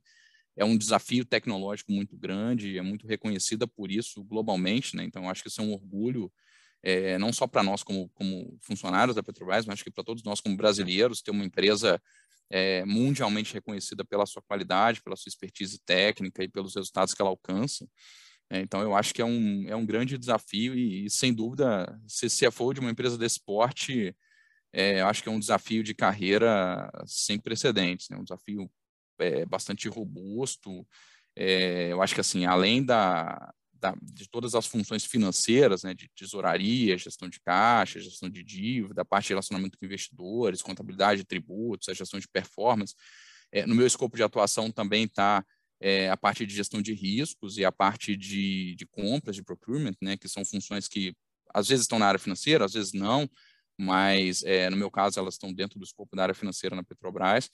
é 0.57 0.65
um 0.65 0.77
desafio 0.77 1.25
tecnológico 1.25 1.93
muito 1.93 2.17
grande, 2.17 2.79
é 2.79 2.83
muito 2.83 3.07
reconhecida 3.07 3.67
por 3.67 3.91
isso 3.91 4.23
globalmente, 4.25 4.97
né? 4.97 5.05
Então, 5.05 5.29
acho 5.29 5.43
que 5.43 5.49
isso 5.49 5.61
é 5.61 5.65
um 5.65 5.73
orgulho, 5.73 6.33
é, 6.83 7.19
não 7.19 7.33
só 7.33 7.47
para 7.47 7.63
nós 7.63 7.83
como, 7.83 8.09
como 8.11 8.59
funcionários 8.61 9.15
da 9.15 9.23
Petrobras, 9.23 9.67
mas 9.67 9.75
acho 9.75 9.85
que 9.85 9.91
para 9.91 10.05
todos 10.05 10.23
nós 10.23 10.41
como 10.41 10.57
brasileiros, 10.57 11.23
ter 11.23 11.31
uma 11.31 11.45
empresa 11.45 12.01
é, 12.51 12.85
mundialmente 12.85 13.55
reconhecida 13.55 14.05
pela 14.05 14.27
sua 14.27 14.43
qualidade, 14.43 15.03
pela 15.03 15.17
sua 15.17 15.29
expertise 15.31 15.79
técnica 15.85 16.43
e 16.43 16.49
pelos 16.49 16.75
resultados 16.75 17.15
que 17.15 17.23
ela 17.23 17.31
alcança. 17.31 17.87
É, 18.51 18.61
então, 18.61 18.83
eu 18.83 18.95
acho 18.95 19.15
que 19.15 19.23
é 19.23 19.25
um, 19.25 19.65
é 19.69 19.77
um 19.77 19.87
grande 19.87 20.19
desafio 20.19 20.75
e, 20.75 21.07
e 21.07 21.11
sem 21.11 21.33
dúvida, 21.33 22.01
ser 22.09 22.29
CFO 22.29 22.75
de 22.75 22.81
uma 22.81 22.91
empresa 22.91 23.17
desse 23.17 23.41
porte 23.45 24.15
é, 24.73 25.01
eu 25.01 25.07
acho 25.07 25.23
que 25.23 25.29
é 25.29 25.33
um 25.33 25.39
desafio 25.39 25.83
de 25.83 25.95
carreira 25.95 26.91
sem 27.07 27.39
precedentes, 27.39 28.09
né? 28.09 28.17
um 28.17 28.23
desafio 28.23 28.71
é, 29.21 29.45
bastante 29.47 29.89
robusto. 29.89 30.87
É, 31.37 31.93
eu 31.93 32.03
acho 32.03 32.15
que, 32.15 32.21
assim, 32.21 32.45
além 32.45 32.85
da, 32.85 33.53
da, 33.73 33.95
de 34.03 34.29
todas 34.29 34.55
as 34.55 34.67
funções 34.67 35.05
financeiras, 35.05 35.83
né, 35.83 35.95
de 35.95 36.09
tesouraria, 36.15 36.99
gestão 36.99 37.29
de 37.29 37.41
caixa, 37.41 38.01
gestão 38.01 38.29
de 38.29 38.43
dívida, 38.43 39.05
parte 39.05 39.29
de 39.29 39.33
relacionamento 39.33 39.79
com 39.79 39.87
investidores, 39.87 40.63
contabilidade 40.63 41.21
de 41.21 41.27
tributos, 41.27 41.89
a 41.89 41.95
gestão 41.95 42.21
de 42.21 42.29
performance, 42.29 42.95
é, 43.53 43.67
no 43.67 43.75
meu 43.75 43.87
escopo 43.87 44.17
de 44.17 44.23
atuação 44.23 44.71
também 44.71 45.05
está 45.05 45.45
é, 45.81 46.11
a 46.11 46.17
parte 46.17 46.45
de 46.45 46.55
gestão 46.55 46.83
de 46.83 46.93
riscos 46.93 47.57
e 47.57 47.65
a 47.65 47.73
parte 47.73 48.17
de, 48.17 48.75
de 48.77 48.87
compras, 48.87 49.35
de 49.35 49.43
procurement, 49.43 49.97
né, 50.01 50.17
que 50.17 50.29
são 50.29 50.45
funções 50.45 50.87
que 50.87 51.15
às 51.53 51.69
vezes 51.69 51.85
estão 51.85 51.99
na 51.99 52.07
área 52.07 52.21
financeira, 52.21 52.65
às 52.65 52.75
vezes 52.75 52.93
não, 52.93 53.29
mas 53.77 54.43
é, 54.45 54.69
no 54.69 54.77
meu 54.77 54.91
caso 54.91 55.19
elas 55.19 55.35
estão 55.35 55.53
dentro 55.53 55.79
do 55.79 55.85
escopo 55.85 56.15
da 56.15 56.23
área 56.23 56.35
financeira 56.35 56.77
na 56.77 56.85
Petrobras. 56.85 57.49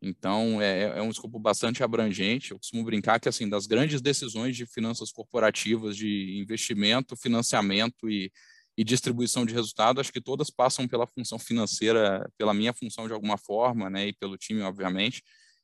Então, 0.00 0.60
é, 0.60 0.98
é, 0.98 1.02
um 1.02 1.10
escopo 1.10 1.38
bastante 1.38 1.82
abrangente. 1.82 2.50
Eu 2.50 2.58
costumo 2.58 2.84
brincar 2.84 3.18
que, 3.18 3.28
assim, 3.28 3.48
das 3.48 3.66
grandes 3.66 4.00
decisões 4.00 4.56
de 4.56 4.66
finanças 4.66 5.10
corporativas, 5.10 5.96
de 5.96 6.38
investimento, 6.38 7.16
financiamento 7.16 8.08
e, 8.08 8.30
e 8.76 8.84
distribuição 8.84 9.46
de 9.46 9.54
resultado, 9.54 10.00
acho 10.00 10.12
que 10.12 10.20
todas 10.20 10.50
passam 10.50 10.86
pela 10.86 11.06
função 11.06 11.38
financeira, 11.38 12.30
pela 12.36 12.52
minha 12.52 12.74
função 12.74 13.06
de 13.06 13.12
alguma 13.12 13.38
forma, 13.38 13.88
né, 13.88 14.08
e 14.08 14.12
pelo 14.12 14.36
time, 14.36 14.60
obviamente. 14.62 15.22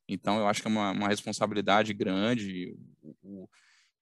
Então, 0.08 0.38
eu 0.38 0.48
acho 0.48 0.62
que 0.62 0.68
é 0.68 0.70
uma, 0.70 0.92
uma 0.92 1.08
responsabilidade 1.08 1.92
grande. 1.92 2.74
O, 3.02 3.16
o, 3.22 3.48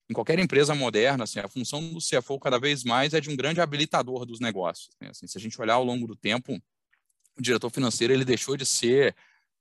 em 0.08 0.12
qualquer 0.12 0.38
empresa 0.38 0.74
moderna, 0.74 1.24
assim, 1.24 1.40
a 1.40 1.48
função 1.48 1.92
do 1.92 1.98
CFO 1.98 2.38
cada 2.38 2.58
vez 2.58 2.84
mais 2.84 3.14
é 3.14 3.20
de 3.20 3.30
um 3.30 3.36
grande 3.36 3.60
habilitador 3.60 4.24
dos 4.24 4.40
negócios. 4.40 4.90
Né? 5.00 5.08
Assim, 5.10 5.26
se 5.26 5.36
a 5.36 5.40
gente 5.40 5.60
olhar 5.60 5.74
ao 5.74 5.84
longo 5.84 6.06
do 6.06 6.16
tempo, 6.16 6.60
o 7.38 7.42
diretor 7.42 7.70
financeiro 7.70 8.12
ele 8.12 8.24
deixou 8.24 8.56
de 8.56 8.66
ser 8.66 9.14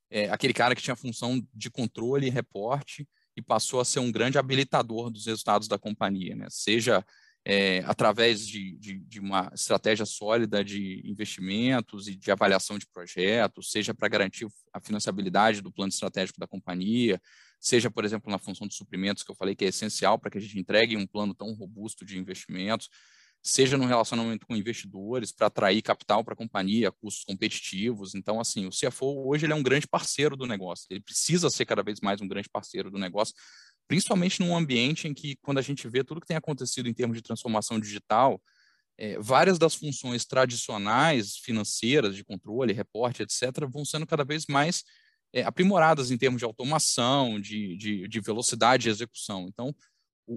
é, 0.10 0.30
aquele 0.30 0.54
cara 0.54 0.76
que 0.76 0.82
tinha 0.82 0.96
função 0.96 1.42
de 1.54 1.70
controle 1.70 2.28
e 2.28 2.32
reporte 2.32 3.08
e 3.36 3.42
passou 3.42 3.80
a 3.80 3.86
ser 3.86 4.00
um 4.00 4.12
grande 4.12 4.38
habilitador 4.38 5.10
dos 5.10 5.26
resultados 5.26 5.68
da 5.68 5.78
companhia, 5.78 6.36
né? 6.36 6.48
seja 6.50 7.06
é, 7.46 7.80
através 7.86 8.46
de, 8.46 8.78
de, 8.78 9.00
de, 9.00 9.20
uma 9.20 9.50
estratégia 9.54 10.06
sólida 10.06 10.64
de 10.64 11.02
investimentos 11.06 12.08
e 12.08 12.16
de 12.16 12.32
avaliação 12.32 12.78
de 12.78 12.86
projetos, 12.86 13.72
seja 13.72 13.94
para 13.94 14.10
garantir 14.10 14.48
a 14.74 14.80
financiabilidade 14.80 15.62
do 15.62 15.72
plano 15.72 15.90
estratégico 15.90 16.40
da 16.40 16.48
companhia, 16.48 17.20
seja, 17.60 17.90
por 17.90 18.04
exemplo, 18.04 18.30
na 18.30 18.38
função 18.38 18.68
de 18.68 18.76
suprimentos, 18.76 19.24
que 19.24 19.32
eu 19.32 19.36
falei 19.36 19.56
que 19.56 19.66
é 19.66 19.70
essencial 19.70 20.20
para 20.20 20.30
que 20.30 20.38
a 20.38 20.42
gente 20.42 20.60
entregue 20.60 20.98
um 20.98 21.08
plano 21.08 21.34
tão 21.34 21.54
robusto 21.54 22.06
de 22.06 22.18
investimentos, 22.18 22.90
seja 23.42 23.78
no 23.78 23.86
relacionamento 23.86 24.46
com 24.46 24.56
investidores, 24.56 25.32
para 25.32 25.48
atrair 25.48 25.82
capital 25.82 26.24
para 26.24 26.34
a 26.34 26.38
companhia, 26.38 26.92
custos 26.92 27.24
competitivos. 27.24 28.14
Então, 28.14 28.40
assim, 28.40 28.66
o 28.66 28.70
CFO 28.70 29.28
hoje 29.28 29.46
ele 29.46 29.54
é 29.54 29.56
um 29.56 29.64
grande 29.64 29.88
parceiro 29.88 30.36
do 30.36 30.46
negócio, 30.46 30.88
ele 30.90 31.02
precisa 31.02 31.50
ser 31.50 31.66
cada 31.66 31.82
vez 31.82 32.00
mais 32.02 32.22
um 32.22 32.28
grande 32.28 32.50
parceiro 32.50 32.92
do 32.92 32.98
negócio, 32.98 33.34
principalmente 33.88 34.40
num 34.40 34.56
ambiente 34.56 35.08
em 35.08 35.14
que, 35.14 35.36
quando 35.42 35.58
a 35.58 35.62
gente 35.62 35.88
vê 35.88 36.04
tudo 36.04 36.22
que 36.22 36.28
tem 36.28 36.38
acontecido 36.38 36.88
em 36.88 36.94
termos 36.94 37.18
de 37.18 37.24
transformação 37.24 37.80
digital, 37.80 38.42
é, 38.98 39.18
várias 39.18 39.58
das 39.58 39.74
funções 39.74 40.26
tradicionais 40.26 41.38
financeiras, 41.38 42.16
de 42.16 42.24
controle, 42.24 42.74
reporte, 42.74 43.24
etc., 43.24 43.66
vão 43.72 43.86
sendo 43.86 44.06
cada 44.06 44.26
vez 44.26 44.46
mais 44.48 44.84
é, 45.34 45.44
aprimoradas 45.44 46.12
em 46.12 46.18
termos 46.18 46.40
de 46.40 46.46
automação, 46.46 47.40
de, 47.40 47.78
de, 47.78 48.08
de 48.08 48.20
velocidade 48.20 48.84
de 48.84 48.90
execução. 48.90 49.48
Então, 49.48 49.74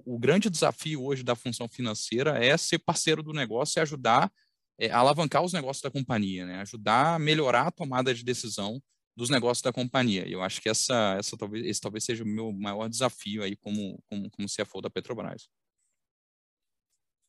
o, 0.06 0.18
grande 0.18 0.48
desafio 0.48 1.04
hoje 1.04 1.22
da 1.22 1.36
função 1.36 1.68
financeira 1.68 2.42
é 2.42 2.56
ser 2.56 2.78
parceiro 2.78 3.22
do 3.22 3.32
negócio 3.32 3.78
e 3.78 3.80
ajudar 3.80 4.32
é, 4.78 4.90
a 4.90 4.98
alavancar 4.98 5.42
os 5.42 5.52
negócios 5.52 5.82
da 5.82 5.90
companhia, 5.90 6.46
né? 6.46 6.60
ajudar 6.60 7.14
a 7.14 7.18
melhorar 7.18 7.66
a 7.66 7.70
tomada 7.70 8.14
de 8.14 8.24
decisão 8.24 8.82
dos 9.14 9.28
negócios 9.28 9.62
da 9.62 9.72
companhia. 9.72 10.26
E 10.26 10.32
eu 10.32 10.42
acho 10.42 10.60
que 10.62 10.68
essa, 10.68 11.16
essa 11.18 11.36
talvez, 11.36 11.66
esse 11.66 11.80
talvez 11.80 12.04
seja 12.04 12.24
o 12.24 12.26
meu 12.26 12.52
maior 12.52 12.88
desafio 12.88 13.42
aí 13.42 13.54
como, 13.56 14.02
como, 14.06 14.30
como 14.30 14.48
CFO 14.48 14.80
da 14.80 14.88
Petrobras. 14.88 15.48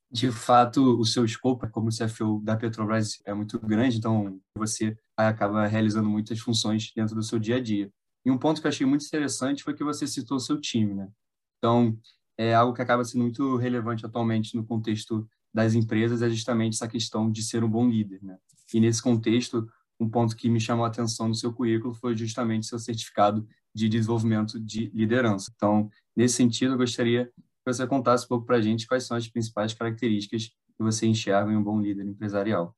De 0.09 0.31
fato, 0.31 0.99
o 0.99 1.03
seu 1.03 1.25
escopo 1.25 1.67
como 1.69 1.89
CFO 1.89 2.39
da 2.43 2.55
Petrobras 2.55 3.19
é 3.25 3.33
muito 3.33 3.59
grande, 3.59 3.97
então 3.97 4.39
você 4.55 4.95
acaba 5.17 5.65
realizando 5.65 6.07
muitas 6.07 6.39
funções 6.39 6.91
dentro 6.95 7.15
do 7.15 7.23
seu 7.23 7.39
dia 7.39 7.57
a 7.57 7.59
dia. 7.59 7.91
E 8.23 8.31
um 8.31 8.37
ponto 8.37 8.61
que 8.61 8.67
eu 8.67 8.69
achei 8.69 8.85
muito 8.85 9.05
interessante 9.05 9.63
foi 9.63 9.73
que 9.73 9.83
você 9.83 10.07
citou 10.07 10.37
o 10.37 10.39
seu 10.39 10.61
time, 10.61 10.93
né? 10.93 11.11
Então, 11.57 11.99
é 12.37 12.53
algo 12.53 12.73
que 12.73 12.81
acaba 12.81 13.03
sendo 13.03 13.21
muito 13.21 13.57
relevante 13.57 14.05
atualmente 14.05 14.55
no 14.55 14.65
contexto 14.65 15.27
das 15.53 15.75
empresas 15.75 16.21
é 16.21 16.29
justamente 16.29 16.73
essa 16.73 16.87
questão 16.87 17.31
de 17.31 17.43
ser 17.43 17.63
um 17.63 17.69
bom 17.69 17.87
líder, 17.87 18.19
né? 18.23 18.37
E 18.73 18.79
nesse 18.79 19.01
contexto, 19.01 19.69
um 19.99 20.09
ponto 20.09 20.35
que 20.35 20.49
me 20.49 20.59
chamou 20.59 20.83
a 20.83 20.87
atenção 20.87 21.27
no 21.27 21.35
seu 21.35 21.53
currículo 21.53 21.93
foi 21.93 22.17
justamente 22.17 22.65
seu 22.65 22.79
certificado 22.79 23.47
de 23.73 23.87
desenvolvimento 23.87 24.59
de 24.59 24.89
liderança. 24.93 25.51
Então, 25.55 25.89
nesse 26.15 26.35
sentido, 26.35 26.73
eu 26.73 26.77
gostaria 26.77 27.25
que 27.25 27.73
você 27.73 27.85
contasse 27.85 28.25
um 28.25 28.27
pouco 28.27 28.45
para 28.45 28.57
a 28.57 28.61
gente 28.61 28.87
quais 28.87 29.05
são 29.05 29.15
as 29.15 29.27
principais 29.27 29.73
características 29.73 30.47
que 30.47 30.83
você 30.83 31.05
enxerga 31.05 31.51
em 31.51 31.55
um 31.55 31.63
bom 31.63 31.79
líder 31.79 32.05
empresarial. 32.05 32.75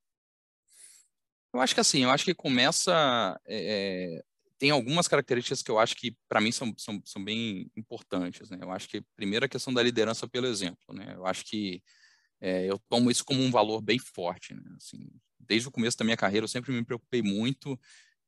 Eu 1.54 1.62
acho 1.62 1.74
que 1.74 1.80
assim, 1.80 2.04
eu 2.04 2.10
acho 2.10 2.26
que 2.26 2.36
começa 2.36 3.40
é, 3.48 4.22
tem 4.58 4.72
algumas 4.72 5.08
características 5.08 5.62
que 5.62 5.70
eu 5.70 5.80
acho 5.80 5.96
que, 5.96 6.16
para 6.30 6.40
mim, 6.40 6.52
são, 6.52 6.74
são, 6.78 7.02
são 7.06 7.24
bem 7.24 7.70
importantes. 7.76 8.50
Né? 8.50 8.60
Eu 8.62 8.72
acho 8.72 8.88
que, 8.88 9.02
primeiro, 9.16 9.46
a 9.46 9.50
questão 9.50 9.74
da 9.74 9.84
liderança 9.84 10.28
pelo 10.28 10.48
exemplo. 10.48 10.94
Né? 10.94 11.14
Eu 11.16 11.26
acho 11.26 11.44
que 11.46 11.84
é, 12.40 12.66
eu 12.66 12.80
tomo 12.90 13.12
isso 13.12 13.26
como 13.26 13.42
um 13.42 13.52
valor 13.52 13.82
bem 13.82 14.00
forte. 14.00 14.54
Né? 14.54 14.62
Assim, 14.78 15.10
desde 15.40 15.68
o 15.68 15.72
começo 15.72 15.98
da 15.98 16.06
minha 16.06 16.18
carreira, 16.18 16.46
eu 16.46 16.50
sempre 16.50 16.72
me 16.72 16.86
preocupei 16.86 17.22
muito 17.22 17.80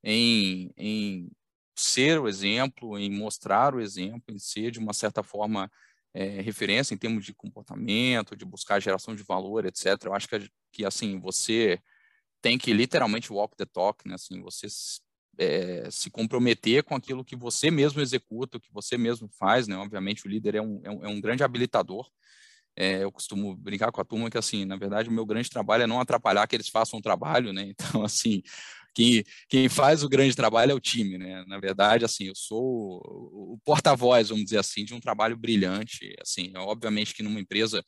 em, 0.02 0.70
em 0.76 1.30
ser 1.74 2.20
o 2.20 2.28
exemplo, 2.28 2.98
em 2.98 3.10
mostrar 3.10 3.74
o 3.74 3.80
exemplo, 3.80 4.34
em 4.34 4.38
ser, 4.38 4.70
de 4.70 4.78
uma 4.78 4.92
certa 4.92 5.22
forma, 5.22 5.70
é, 6.12 6.40
referência 6.40 6.94
em 6.94 6.98
termos 6.98 7.24
de 7.24 7.34
comportamento, 7.34 8.36
de 8.36 8.44
buscar 8.44 8.80
geração 8.80 9.14
de 9.14 9.22
valor, 9.22 9.64
etc. 9.64 9.86
Eu 10.04 10.14
acho 10.14 10.28
que, 10.28 10.50
que 10.72 10.84
assim, 10.84 11.18
você 11.18 11.80
tem 12.40 12.58
que 12.58 12.72
literalmente 12.72 13.32
walk 13.32 13.56
the 13.56 13.66
talk, 13.66 14.06
né? 14.06 14.14
Assim, 14.14 14.40
você 14.40 14.68
é, 15.38 15.88
se 15.90 16.10
comprometer 16.10 16.82
com 16.82 16.94
aquilo 16.94 17.24
que 17.24 17.36
você 17.36 17.70
mesmo 17.70 18.00
executa, 18.00 18.58
o 18.58 18.60
que 18.60 18.72
você 18.72 18.98
mesmo 18.98 19.28
faz, 19.38 19.68
né? 19.68 19.76
Obviamente 19.76 20.26
o 20.26 20.28
líder 20.28 20.56
é 20.56 20.62
um, 20.62 20.80
é 20.84 20.90
um, 20.90 21.04
é 21.04 21.08
um 21.08 21.20
grande 21.20 21.44
habilitador. 21.44 22.10
É, 22.76 23.02
eu 23.02 23.10
costumo 23.10 23.56
brincar 23.56 23.90
com 23.90 24.00
a 24.00 24.04
turma 24.04 24.30
que, 24.30 24.38
assim, 24.38 24.64
na 24.64 24.76
verdade, 24.76 25.08
o 25.08 25.12
meu 25.12 25.26
grande 25.26 25.50
trabalho 25.50 25.82
é 25.84 25.86
não 25.86 26.00
atrapalhar 26.00 26.46
que 26.46 26.54
eles 26.54 26.68
façam 26.68 26.98
o 26.98 27.02
trabalho, 27.02 27.52
né? 27.52 27.72
Então, 27.98 28.04
assim, 28.04 28.42
quem, 28.94 29.24
quem 29.48 29.68
faz 29.68 30.02
o 30.02 30.08
grande 30.08 30.34
trabalho 30.34 30.72
é 30.72 30.74
o 30.74 30.80
time, 30.80 31.18
né? 31.18 31.44
Na 31.46 31.58
verdade, 31.58 32.04
assim, 32.04 32.24
eu 32.24 32.34
sou 32.34 33.00
o, 33.04 33.54
o 33.54 33.58
porta-voz, 33.64 34.28
vamos 34.30 34.44
dizer 34.44 34.58
assim, 34.58 34.84
de 34.84 34.94
um 34.94 35.00
trabalho 35.00 35.36
brilhante. 35.36 36.14
Assim, 36.20 36.52
obviamente 36.56 37.14
que 37.14 37.22
numa 37.22 37.40
empresa 37.40 37.84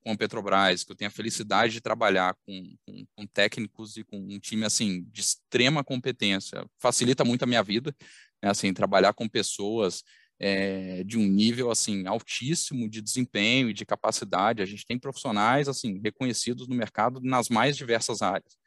com 0.00 0.12
a 0.12 0.16
Petrobras, 0.16 0.84
que 0.84 0.92
eu 0.92 0.96
tenho 0.96 1.08
a 1.08 1.12
felicidade 1.12 1.74
de 1.74 1.80
trabalhar 1.80 2.34
com, 2.46 2.76
com, 2.86 3.06
com, 3.16 3.26
técnicos 3.26 3.96
e 3.96 4.04
com 4.04 4.16
um 4.16 4.38
time 4.38 4.64
assim 4.64 5.04
de 5.10 5.20
extrema 5.20 5.84
competência, 5.84 6.64
facilita 6.78 7.24
muito 7.24 7.42
a 7.42 7.46
minha 7.46 7.62
vida, 7.62 7.94
né? 8.42 8.50
assim 8.50 8.72
trabalhar 8.72 9.12
com 9.12 9.28
pessoas 9.28 10.02
é, 10.38 11.04
de 11.04 11.18
um 11.18 11.26
nível 11.26 11.70
assim 11.70 12.06
altíssimo 12.06 12.88
de 12.88 13.02
desempenho 13.02 13.68
e 13.68 13.74
de 13.74 13.84
capacidade. 13.84 14.62
A 14.62 14.66
gente 14.66 14.86
tem 14.86 14.98
profissionais 14.98 15.68
assim 15.68 16.00
reconhecidos 16.02 16.66
no 16.66 16.74
mercado 16.74 17.20
nas 17.22 17.48
mais 17.48 17.76
diversas 17.76 18.22
áreas. 18.22 18.59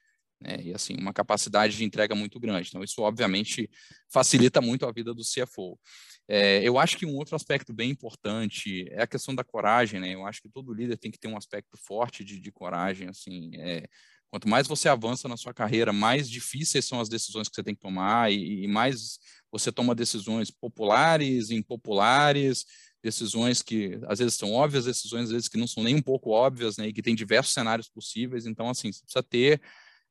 Né? 0.44 0.62
E 0.62 0.74
assim 0.74 0.96
uma 1.00 1.14
capacidade 1.14 1.76
de 1.76 1.86
entrega 1.86 2.14
muito 2.14 2.40
grande. 2.40 2.70
Então 2.70 2.84
isso 2.84 3.02
obviamente 3.02 3.70
facilita 4.12 4.62
muito 4.62 4.86
a 4.86 4.92
vida 4.92 5.14
do 5.14 5.24
CFO. 5.24 5.80
É, 6.28 6.62
eu 6.64 6.78
acho 6.78 6.98
que 6.98 7.06
um 7.06 7.16
outro 7.16 7.36
aspecto 7.36 7.74
bem 7.74 7.90
importante 7.90 8.88
é 8.92 9.02
a 9.02 9.08
questão 9.08 9.34
da 9.34 9.44
coragem, 9.44 10.00
né? 10.00 10.14
Eu 10.14 10.26
acho 10.26 10.42
que 10.42 10.50
todo 10.50 10.74
líder 10.74 10.98
tem 10.98 11.12
que 11.12 11.20
ter 11.20 11.28
um 11.28 11.38
aspecto 11.38 11.78
forte 11.78 12.24
de, 12.24 12.40
de 12.40 12.52
coragem, 12.52 13.10
assim. 13.10 13.52
É, 13.56 13.88
quanto 14.30 14.48
mais 14.48 14.68
você 14.68 14.88
avança 14.90 15.28
na 15.28 15.38
sua 15.38 15.54
carreira, 15.54 15.92
mais 15.92 16.30
difíceis 16.30 16.86
são 16.86 17.00
as 17.00 17.10
decisões 17.10 17.50
que 17.50 17.56
você 17.56 17.64
tem 17.64 17.76
que 17.76 17.82
tomar 17.82 18.32
e, 18.32 18.64
e 18.64 18.68
mais 18.68 19.20
você 19.52 19.72
toma 19.72 19.94
decisões 19.94 20.50
populares, 20.50 21.52
impopulares, 21.52 22.66
decisões 23.04 23.62
que 23.62 24.00
às 24.08 24.20
vezes 24.20 24.36
são 24.36 24.54
óbvias, 24.54 24.86
decisões 24.86 25.26
às 25.26 25.32
vezes 25.32 25.50
que 25.50 25.58
não 25.58 25.68
são 25.68 25.84
nem 25.84 25.96
um 25.96 26.02
pouco 26.02 26.30
óbvias, 26.30 26.78
né? 26.78 26.88
E 26.88 26.94
que 26.94 27.02
tem 27.02 27.14
diversos 27.14 27.54
cenários 27.54 27.90
possíveis. 27.90 28.46
Então, 28.46 28.70
assim, 28.70 28.92
você 28.94 29.02
precisa 29.04 29.24
ter 29.24 29.62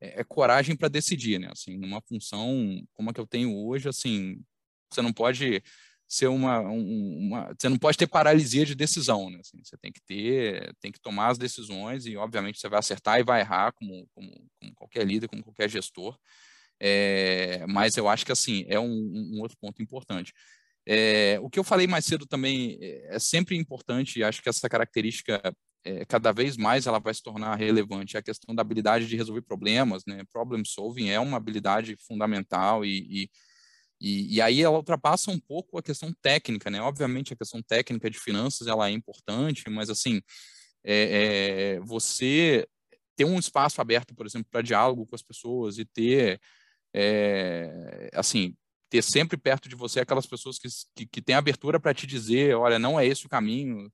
é, 0.03 0.21
é 0.21 0.25
coragem 0.25 0.77
para 0.77 0.89
decidir, 0.89 1.39
né? 1.39 1.49
Assim, 1.53 1.79
numa 1.79 2.01
função 2.03 2.85
como 2.93 3.11
a 3.11 3.15
que 3.15 3.21
eu 3.21 3.27
tenho 3.27 3.57
hoje, 3.57 3.89
assim, 3.89 4.43
você 4.91 5.01
não 5.01 5.13
pode 5.13 5.63
ser 6.09 6.27
uma, 6.27 6.61
uma, 6.61 7.55
você 7.59 7.69
não 7.69 7.79
pode 7.79 7.97
ter 7.97 8.07
paralisia 8.07 8.67
de 8.67 8.75
decisão, 8.75 9.31
né? 9.31 9.39
Assim, 9.41 9.63
você 9.65 9.77
tem 9.79 9.93
que 9.93 10.01
ter, 10.03 10.75
tem 10.81 10.93
que 10.93 11.01
tomar 11.01 11.29
as 11.29 11.39
decisões 11.39 12.05
e 12.05 12.17
obviamente 12.17 12.59
você 12.59 12.69
vai 12.69 12.81
acertar 12.81 13.21
e 13.21 13.25
vai 13.25 13.41
errar 13.41 13.73
como, 13.73 14.07
como, 14.15 14.31
como 14.61 14.75
qualquer 14.75 15.07
líder, 15.07 15.29
como 15.29 15.43
qualquer 15.43 15.71
gestor. 15.71 16.19
É, 16.81 17.65
mas 17.69 17.97
eu 17.97 18.09
acho 18.09 18.27
que 18.27 18.33
assim 18.33 18.65
é 18.69 18.79
um, 18.79 18.91
um 19.35 19.41
outro 19.41 19.57
ponto 19.59 19.81
importante. 19.81 20.35
É, 20.85 21.39
o 21.41 21.49
que 21.49 21.59
eu 21.59 21.65
falei 21.65 21.87
mais 21.87 22.05
cedo 22.05 22.27
também 22.27 22.77
é, 22.81 23.15
é 23.15 23.19
sempre 23.19 23.57
importante, 23.57 24.23
acho 24.23 24.43
que 24.43 24.49
essa 24.49 24.69
característica 24.69 25.41
é, 25.85 26.05
cada 26.05 26.33
vez 26.33 26.57
mais 26.57 26.87
ela 26.87 26.99
vai 26.99 27.13
se 27.13 27.23
tornar 27.23 27.57
relevante. 27.57 28.17
A 28.17 28.23
questão 28.23 28.55
da 28.55 28.63
habilidade 28.63 29.07
de 29.07 29.17
resolver 29.17 29.43
problemas, 29.43 30.05
né? 30.07 30.23
Problem 30.33 30.65
solving 30.65 31.09
é 31.09 31.19
uma 31.19 31.37
habilidade 31.37 31.97
fundamental 31.97 32.85
e, 32.85 32.99
e, 33.23 33.31
e, 34.01 34.37
e, 34.37 34.41
aí 34.41 34.63
ela 34.63 34.77
ultrapassa 34.77 35.31
um 35.31 35.39
pouco 35.39 35.79
a 35.79 35.83
questão 35.83 36.13
técnica, 36.23 36.71
né? 36.71 36.81
Obviamente 36.81 37.33
a 37.33 37.37
questão 37.37 37.63
técnica 37.63 38.09
de 38.11 38.19
finanças 38.19 38.67
ela 38.67 38.89
é 38.89 38.93
importante, 38.93 39.69
mas 39.71 39.91
assim 39.91 40.21
é, 40.85 41.77
é, 41.77 41.81
você 41.81 42.67
ter 43.17 43.25
um 43.25 43.39
espaço 43.39 43.81
aberto, 43.81 44.15
por 44.15 44.27
exemplo, 44.27 44.49
para 44.51 44.63
diálogo 44.63 45.07
com 45.07 45.15
as 45.15 45.23
pessoas 45.23 45.79
e 45.79 45.85
ter 45.85 46.41
é, 46.95 48.11
assim 48.15 48.57
ter 48.93 49.03
sempre 49.03 49.39
perto 49.39 49.71
de 49.71 49.75
você 49.75 50.01
aquelas 50.01 50.27
pessoas 50.27 50.59
que, 50.59 50.69
que, 50.95 51.07
que 51.07 51.23
têm 51.23 51.35
abertura 51.35 51.81
para 51.81 51.95
te 51.95 52.07
dizer, 52.07 52.55
olha, 52.55 52.79
não 52.79 53.01
é 53.01 53.07
esse 53.07 53.25
o 53.25 53.29
caminho, 53.29 53.91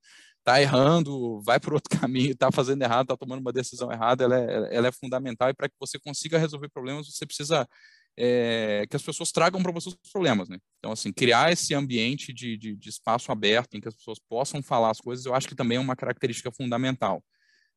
tá 0.49 0.63
errando, 0.63 1.43
vai 1.43 1.61
por 1.61 1.75
outro 1.75 1.91
caminho, 2.01 2.35
tá 2.35 2.51
fazendo 2.51 2.83
errado, 2.83 3.09
tá 3.09 3.17
tomando 3.17 3.41
uma 3.41 3.53
decisão 3.53 3.93
errada, 3.93 4.25
ela 4.25 4.39
é, 4.39 4.77
ela 4.77 4.89
é 4.89 4.93
fundamental 4.93 5.51
e 5.51 5.55
para 5.55 5.69
que 5.69 5.75
você 5.79 5.99
consiga 5.99 6.39
resolver 6.39 6.71
problemas, 6.71 7.07
você 7.07 7.27
precisa 7.27 7.69
é, 8.17 8.87
que 8.89 8.97
as 8.97 9.03
pessoas 9.03 9.31
tragam 9.31 9.63
para 9.63 9.71
você 9.71 9.91
os 9.91 10.11
problemas, 10.11 10.49
né? 10.49 10.59
Então, 10.79 10.91
assim, 10.91 11.13
criar 11.13 11.53
esse 11.53 11.75
ambiente 11.75 12.33
de, 12.33 12.57
de, 12.57 12.75
de, 12.75 12.89
espaço 12.89 13.31
aberto 13.31 13.75
em 13.75 13.81
que 13.81 13.89
as 13.89 13.95
pessoas 13.95 14.19
possam 14.27 14.63
falar 14.63 14.91
as 14.91 15.01
coisas, 15.01 15.27
eu 15.27 15.35
acho 15.35 15.47
que 15.47 15.55
também 15.55 15.77
é 15.77 15.81
uma 15.81 15.95
característica 15.95 16.51
fundamental. 16.51 17.23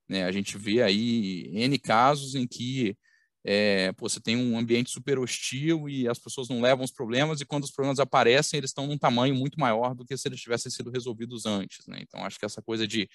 Né? 0.09 0.23
A 0.23 0.31
gente 0.31 0.57
vê 0.57 0.81
aí 0.81 1.51
N 1.53 1.77
casos 1.77 2.35
em 2.35 2.47
que 2.47 2.97
é, 3.43 3.91
pô, 3.93 4.07
você 4.07 4.19
tem 4.19 4.37
um 4.37 4.57
ambiente 4.57 4.91
super 4.91 5.17
hostil 5.17 5.89
e 5.89 6.07
as 6.07 6.19
pessoas 6.19 6.47
não 6.47 6.61
levam 6.61 6.85
os 6.85 6.91
problemas, 6.91 7.41
e 7.41 7.45
quando 7.45 7.63
os 7.63 7.71
problemas 7.71 7.99
aparecem, 7.99 8.57
eles 8.57 8.69
estão 8.69 8.85
num 8.85 8.97
tamanho 8.97 9.33
muito 9.35 9.59
maior 9.59 9.95
do 9.95 10.05
que 10.05 10.15
se 10.15 10.27
eles 10.27 10.39
tivessem 10.39 10.71
sido 10.71 10.91
resolvidos 10.91 11.45
antes. 11.45 11.85
Né? 11.87 11.99
Então, 12.01 12.23
acho 12.23 12.37
que 12.37 12.45
essa 12.45 12.61
coisa 12.61 12.87
de, 12.87 13.09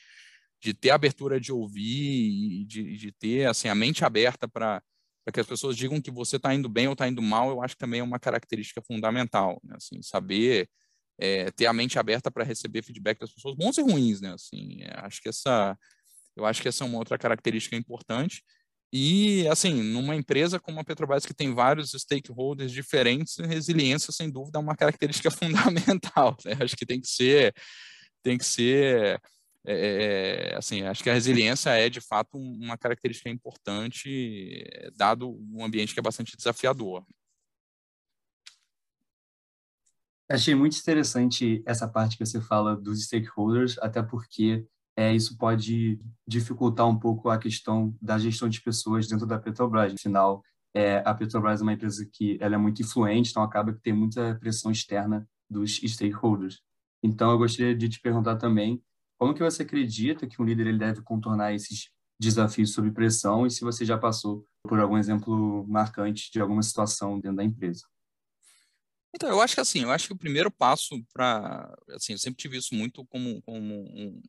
de 0.60 0.74
ter 0.74 0.90
abertura 0.90 1.38
de 1.38 1.52
ouvir 1.52 2.60
e 2.60 2.64
de, 2.64 2.96
de 2.96 3.12
ter 3.12 3.46
assim, 3.46 3.68
a 3.68 3.74
mente 3.74 4.04
aberta 4.04 4.48
para 4.48 4.82
que 5.32 5.40
as 5.40 5.46
pessoas 5.46 5.76
digam 5.76 6.00
que 6.00 6.10
você 6.10 6.36
está 6.36 6.52
indo 6.54 6.68
bem 6.68 6.88
ou 6.88 6.94
está 6.94 7.06
indo 7.06 7.22
mal, 7.22 7.50
eu 7.50 7.62
acho 7.62 7.74
que 7.74 7.80
também 7.80 8.00
é 8.00 8.04
uma 8.04 8.18
característica 8.18 8.82
fundamental. 8.82 9.60
Né? 9.62 9.74
Assim, 9.76 10.02
saber 10.02 10.68
é, 11.18 11.50
ter 11.52 11.66
a 11.66 11.72
mente 11.72 11.98
aberta 11.98 12.30
para 12.30 12.44
receber 12.44 12.82
feedback 12.82 13.20
das 13.20 13.32
pessoas, 13.32 13.54
bons 13.54 13.78
e 13.78 13.82
ruins. 13.82 14.20
Né? 14.20 14.32
Assim, 14.32 14.82
é, 14.82 15.00
acho 15.00 15.22
que 15.22 15.28
essa, 15.28 15.78
eu 16.36 16.44
acho 16.44 16.60
que 16.60 16.68
essa 16.68 16.82
é 16.82 16.86
uma 16.86 16.98
outra 16.98 17.16
característica 17.16 17.76
importante. 17.76 18.42
E, 18.98 19.46
assim, 19.48 19.82
numa 19.82 20.16
empresa 20.16 20.58
como 20.58 20.80
a 20.80 20.84
Petrobras, 20.84 21.26
que 21.26 21.34
tem 21.34 21.52
vários 21.52 21.90
stakeholders 21.90 22.72
diferentes, 22.72 23.36
resiliência, 23.36 24.10
sem 24.10 24.30
dúvida, 24.30 24.58
é 24.58 24.60
uma 24.60 24.74
característica 24.74 25.28
fundamental. 25.30 26.34
Né? 26.42 26.52
Acho 26.58 26.74
que 26.74 26.86
tem 26.86 26.98
que 26.98 27.06
ser, 27.06 27.54
tem 28.22 28.38
que 28.38 28.44
ser, 28.44 29.20
é, 29.66 30.54
assim, 30.56 30.80
acho 30.84 31.02
que 31.02 31.10
a 31.10 31.12
resiliência 31.12 31.68
é, 31.68 31.90
de 31.90 32.00
fato, 32.00 32.38
uma 32.38 32.78
característica 32.78 33.28
importante, 33.28 34.64
dado 34.96 35.28
um 35.52 35.62
ambiente 35.62 35.92
que 35.92 36.00
é 36.00 36.02
bastante 36.02 36.34
desafiador. 36.34 37.04
Achei 40.26 40.54
muito 40.54 40.78
interessante 40.78 41.62
essa 41.66 41.86
parte 41.86 42.16
que 42.16 42.24
você 42.24 42.40
fala 42.40 42.74
dos 42.74 43.04
stakeholders, 43.04 43.76
até 43.78 44.02
porque 44.02 44.66
é, 44.96 45.14
isso 45.14 45.36
pode 45.36 46.00
dificultar 46.26 46.88
um 46.88 46.98
pouco 46.98 47.28
a 47.28 47.38
questão 47.38 47.94
da 48.00 48.18
gestão 48.18 48.48
de 48.48 48.62
pessoas 48.62 49.06
dentro 49.06 49.26
da 49.26 49.38
Petrobras. 49.38 49.92
Afinal, 49.92 50.42
é, 50.74 51.02
a 51.04 51.14
Petrobras 51.14 51.60
é 51.60 51.62
uma 51.62 51.74
empresa 51.74 52.08
que 52.10 52.38
ela 52.40 52.54
é 52.54 52.58
muito 52.58 52.80
influente, 52.80 53.30
então 53.30 53.42
acaba 53.42 53.74
que 53.74 53.80
tem 53.80 53.92
muita 53.92 54.34
pressão 54.36 54.72
externa 54.72 55.28
dos 55.48 55.76
stakeholders. 55.76 56.62
Então, 57.02 57.30
eu 57.30 57.38
gostaria 57.38 57.76
de 57.76 57.88
te 57.88 58.00
perguntar 58.00 58.36
também 58.36 58.82
como 59.18 59.34
que 59.34 59.42
você 59.42 59.62
acredita 59.62 60.26
que 60.26 60.40
um 60.40 60.44
líder 60.44 60.66
ele 60.66 60.78
deve 60.78 61.02
contornar 61.02 61.54
esses 61.54 61.90
desafios 62.18 62.72
sob 62.72 62.90
pressão 62.90 63.46
e 63.46 63.50
se 63.50 63.60
você 63.60 63.84
já 63.84 63.98
passou 63.98 64.46
por 64.62 64.80
algum 64.80 64.96
exemplo 64.96 65.66
marcante 65.68 66.30
de 66.32 66.40
alguma 66.40 66.62
situação 66.62 67.20
dentro 67.20 67.36
da 67.36 67.44
empresa. 67.44 67.86
Então, 69.14 69.28
eu 69.28 69.40
acho 69.40 69.54
que 69.54 69.60
assim, 69.60 69.82
eu 69.82 69.90
acho 69.90 70.08
que 70.08 70.12
o 70.14 70.18
primeiro 70.18 70.50
passo 70.50 71.02
para, 71.12 71.74
assim, 71.90 72.12
eu 72.12 72.18
sempre 72.18 72.36
tive 72.36 72.56
isso 72.56 72.74
muito 72.74 73.04
como, 73.06 73.40
como 73.42 73.74
um, 73.74 74.20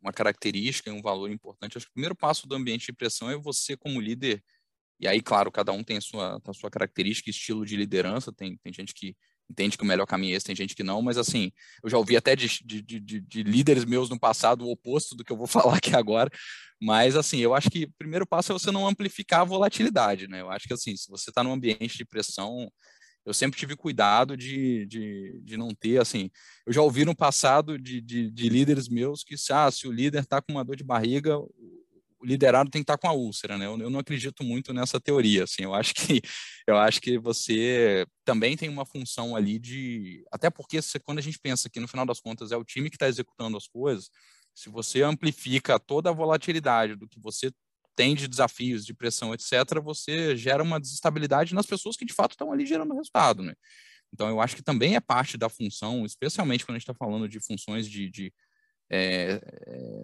uma 0.00 0.12
característica 0.12 0.90
e 0.90 0.92
um 0.92 1.02
valor 1.02 1.30
importante. 1.30 1.76
Acho 1.76 1.86
que 1.86 1.90
o 1.90 1.94
primeiro 1.94 2.14
passo 2.14 2.46
do 2.46 2.54
ambiente 2.54 2.86
de 2.86 2.92
pressão 2.92 3.30
é 3.30 3.36
você, 3.36 3.76
como 3.76 4.00
líder, 4.00 4.42
e 5.00 5.06
aí, 5.06 5.20
claro, 5.20 5.50
cada 5.52 5.72
um 5.72 5.84
tem 5.84 5.98
a 5.98 6.00
sua, 6.00 6.40
a 6.44 6.52
sua 6.52 6.70
característica, 6.70 7.30
estilo 7.30 7.64
de 7.64 7.76
liderança, 7.76 8.32
tem, 8.32 8.56
tem 8.58 8.72
gente 8.72 8.92
que 8.92 9.16
entende 9.50 9.78
que 9.78 9.82
o 9.82 9.86
melhor 9.86 10.06
caminho 10.06 10.34
é 10.34 10.36
esse, 10.36 10.46
tem 10.46 10.56
gente 10.56 10.74
que 10.74 10.82
não, 10.82 11.00
mas 11.00 11.16
assim, 11.16 11.50
eu 11.82 11.88
já 11.88 11.96
ouvi 11.96 12.16
até 12.16 12.36
de, 12.36 12.48
de, 12.64 12.82
de, 12.82 13.20
de 13.20 13.42
líderes 13.42 13.84
meus 13.84 14.10
no 14.10 14.18
passado 14.18 14.66
o 14.66 14.70
oposto 14.70 15.14
do 15.14 15.24
que 15.24 15.32
eu 15.32 15.36
vou 15.36 15.46
falar 15.48 15.76
aqui 15.76 15.94
agora, 15.96 16.30
mas 16.80 17.16
assim, 17.16 17.38
eu 17.38 17.54
acho 17.54 17.70
que 17.70 17.84
o 17.84 17.92
primeiro 17.96 18.26
passo 18.26 18.52
é 18.52 18.54
você 18.54 18.70
não 18.70 18.86
amplificar 18.86 19.40
a 19.40 19.44
volatilidade, 19.44 20.28
né? 20.28 20.40
Eu 20.40 20.50
acho 20.50 20.66
que 20.66 20.74
assim, 20.74 20.94
se 20.96 21.08
você 21.08 21.30
está 21.30 21.42
num 21.42 21.52
ambiente 21.52 21.96
de 21.96 22.04
pressão, 22.04 22.70
eu 23.28 23.34
sempre 23.34 23.58
tive 23.58 23.76
cuidado 23.76 24.34
de, 24.34 24.86
de, 24.86 25.38
de 25.44 25.56
não 25.58 25.68
ter, 25.74 26.00
assim, 26.00 26.30
eu 26.66 26.72
já 26.72 26.80
ouvi 26.80 27.04
no 27.04 27.14
passado 27.14 27.78
de, 27.78 28.00
de, 28.00 28.30
de 28.30 28.48
líderes 28.48 28.88
meus 28.88 29.22
que, 29.22 29.34
ah, 29.50 29.70
se 29.70 29.86
o 29.86 29.92
líder 29.92 30.22
está 30.22 30.40
com 30.40 30.52
uma 30.52 30.64
dor 30.64 30.76
de 30.76 30.82
barriga, 30.82 31.38
o 31.38 32.24
liderado 32.24 32.70
tem 32.70 32.80
que 32.80 32.84
estar 32.84 32.96
tá 32.96 33.00
com 33.02 33.06
a 33.06 33.12
úlcera, 33.12 33.58
né? 33.58 33.66
Eu, 33.66 33.78
eu, 33.78 33.90
não 33.90 34.00
acredito 34.00 34.42
muito 34.42 34.72
nessa 34.72 34.98
teoria, 34.98 35.44
assim, 35.44 35.62
eu 35.62 35.74
acho 35.74 35.94
que 35.94 36.22
eu 36.66 36.78
acho 36.78 37.02
que 37.02 37.18
você 37.18 38.06
também 38.24 38.56
tem 38.56 38.70
uma 38.70 38.86
função 38.86 39.36
ali 39.36 39.58
de, 39.58 40.24
até 40.32 40.48
porque 40.48 40.78
quando 41.04 41.18
a 41.18 41.22
gente 41.22 41.38
pensa 41.38 41.68
que 41.68 41.80
no 41.80 41.86
final 41.86 42.06
das 42.06 42.20
contas 42.20 42.50
é 42.50 42.56
o 42.56 42.64
time 42.64 42.88
que 42.88 42.96
está 42.96 43.08
executando 43.08 43.58
as 43.58 43.68
coisas, 43.68 44.08
se 44.54 44.70
você 44.70 45.02
amplifica 45.02 45.78
toda 45.78 46.08
a 46.08 46.14
volatilidade 46.14 46.96
do 46.96 47.06
que 47.06 47.20
você 47.20 47.52
tem 47.98 48.14
de 48.14 48.28
desafios, 48.28 48.86
de 48.86 48.94
pressão, 48.94 49.34
etc., 49.34 49.82
você 49.82 50.36
gera 50.36 50.62
uma 50.62 50.78
desestabilidade 50.78 51.52
nas 51.52 51.66
pessoas 51.66 51.96
que 51.96 52.04
de 52.04 52.14
fato 52.14 52.30
estão 52.30 52.52
ali 52.52 52.64
gerando 52.64 52.94
resultado, 52.94 53.42
né? 53.42 53.54
Então, 54.14 54.28
eu 54.28 54.40
acho 54.40 54.54
que 54.54 54.62
também 54.62 54.94
é 54.94 55.00
parte 55.00 55.36
da 55.36 55.48
função, 55.48 56.06
especialmente 56.06 56.64
quando 56.64 56.76
a 56.76 56.78
gente 56.78 56.88
está 56.88 56.94
falando 56.94 57.28
de 57.28 57.40
funções 57.40 57.90
de, 57.90 58.08
de 58.08 58.32
é, 58.88 59.40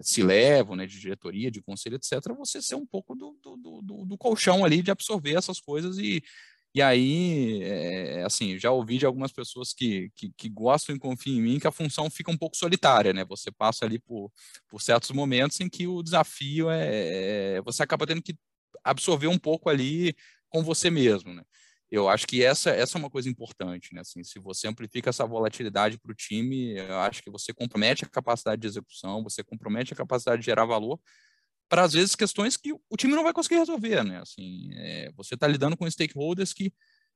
se 0.01 0.21
levam, 0.21 0.75
né, 0.75 0.85
de 0.85 0.99
diretoria, 0.99 1.49
de 1.49 1.61
conselho, 1.61 1.95
etc., 1.95 2.35
você 2.37 2.61
ser 2.61 2.75
um 2.75 2.85
pouco 2.85 3.15
do, 3.15 3.39
do, 3.41 3.81
do, 3.81 4.05
do 4.05 4.17
colchão 4.17 4.65
ali 4.65 4.81
de 4.81 4.91
absorver 4.91 5.37
essas 5.37 5.61
coisas 5.61 5.97
e, 5.97 6.21
e 6.75 6.81
aí, 6.81 7.63
é, 7.63 8.23
assim, 8.25 8.59
já 8.59 8.69
ouvi 8.69 8.97
de 8.97 9.05
algumas 9.05 9.31
pessoas 9.31 9.71
que, 9.73 10.11
que, 10.13 10.29
que, 10.35 10.49
gostam 10.49 10.93
e 10.93 10.99
confiam 10.99 11.37
em 11.37 11.41
mim 11.41 11.57
que 11.57 11.67
a 11.67 11.71
função 11.71 12.09
fica 12.09 12.29
um 12.29 12.37
pouco 12.37 12.57
solitária, 12.57 13.13
né? 13.13 13.23
Você 13.23 13.49
passa 13.49 13.85
ali 13.85 13.97
por, 13.97 14.29
por 14.67 14.81
certos 14.81 15.11
momentos 15.11 15.57
em 15.61 15.69
que 15.69 15.87
o 15.87 16.03
desafio 16.03 16.69
é, 16.69 17.55
é 17.55 17.61
você 17.61 17.81
acaba 17.81 18.05
tendo 18.05 18.21
que 18.21 18.37
absorver 18.83 19.27
um 19.27 19.37
pouco 19.39 19.69
ali 19.69 20.13
com 20.49 20.61
você 20.65 20.89
mesmo, 20.89 21.33
né? 21.33 21.43
Eu 21.89 22.09
acho 22.09 22.27
que 22.27 22.43
essa, 22.43 22.71
essa 22.71 22.97
é 22.97 22.99
uma 22.99 23.09
coisa 23.09 23.29
importante, 23.29 23.93
né? 23.93 24.01
Assim, 24.01 24.21
se 24.21 24.37
você 24.37 24.67
amplifica 24.67 25.09
essa 25.09 25.25
volatilidade 25.25 25.97
para 25.97 26.11
o 26.11 26.15
time, 26.15 26.77
eu 26.77 26.99
acho 26.99 27.23
que 27.23 27.29
você 27.31 27.53
compromete 27.53 28.03
a 28.03 28.09
capacidade 28.09 28.61
de 28.61 28.67
execução, 28.67 29.23
você 29.23 29.45
compromete 29.45 29.93
a 29.93 29.95
capacidade 29.95 30.41
de 30.41 30.45
gerar 30.45 30.65
valor, 30.65 30.99
para 31.67 31.83
às 31.83 31.93
vezes 31.93 32.15
questões 32.15 32.57
que 32.57 32.73
o 32.73 32.97
time 32.97 33.13
não 33.13 33.23
vai 33.23 33.33
conseguir 33.33 33.57
resolver, 33.57 34.03
né? 34.03 34.19
Assim, 34.21 34.69
é, 34.73 35.11
você 35.15 35.35
está 35.35 35.47
lidando 35.47 35.75
com 35.75 35.89
stakeholders 35.89 36.53
que 36.53 36.71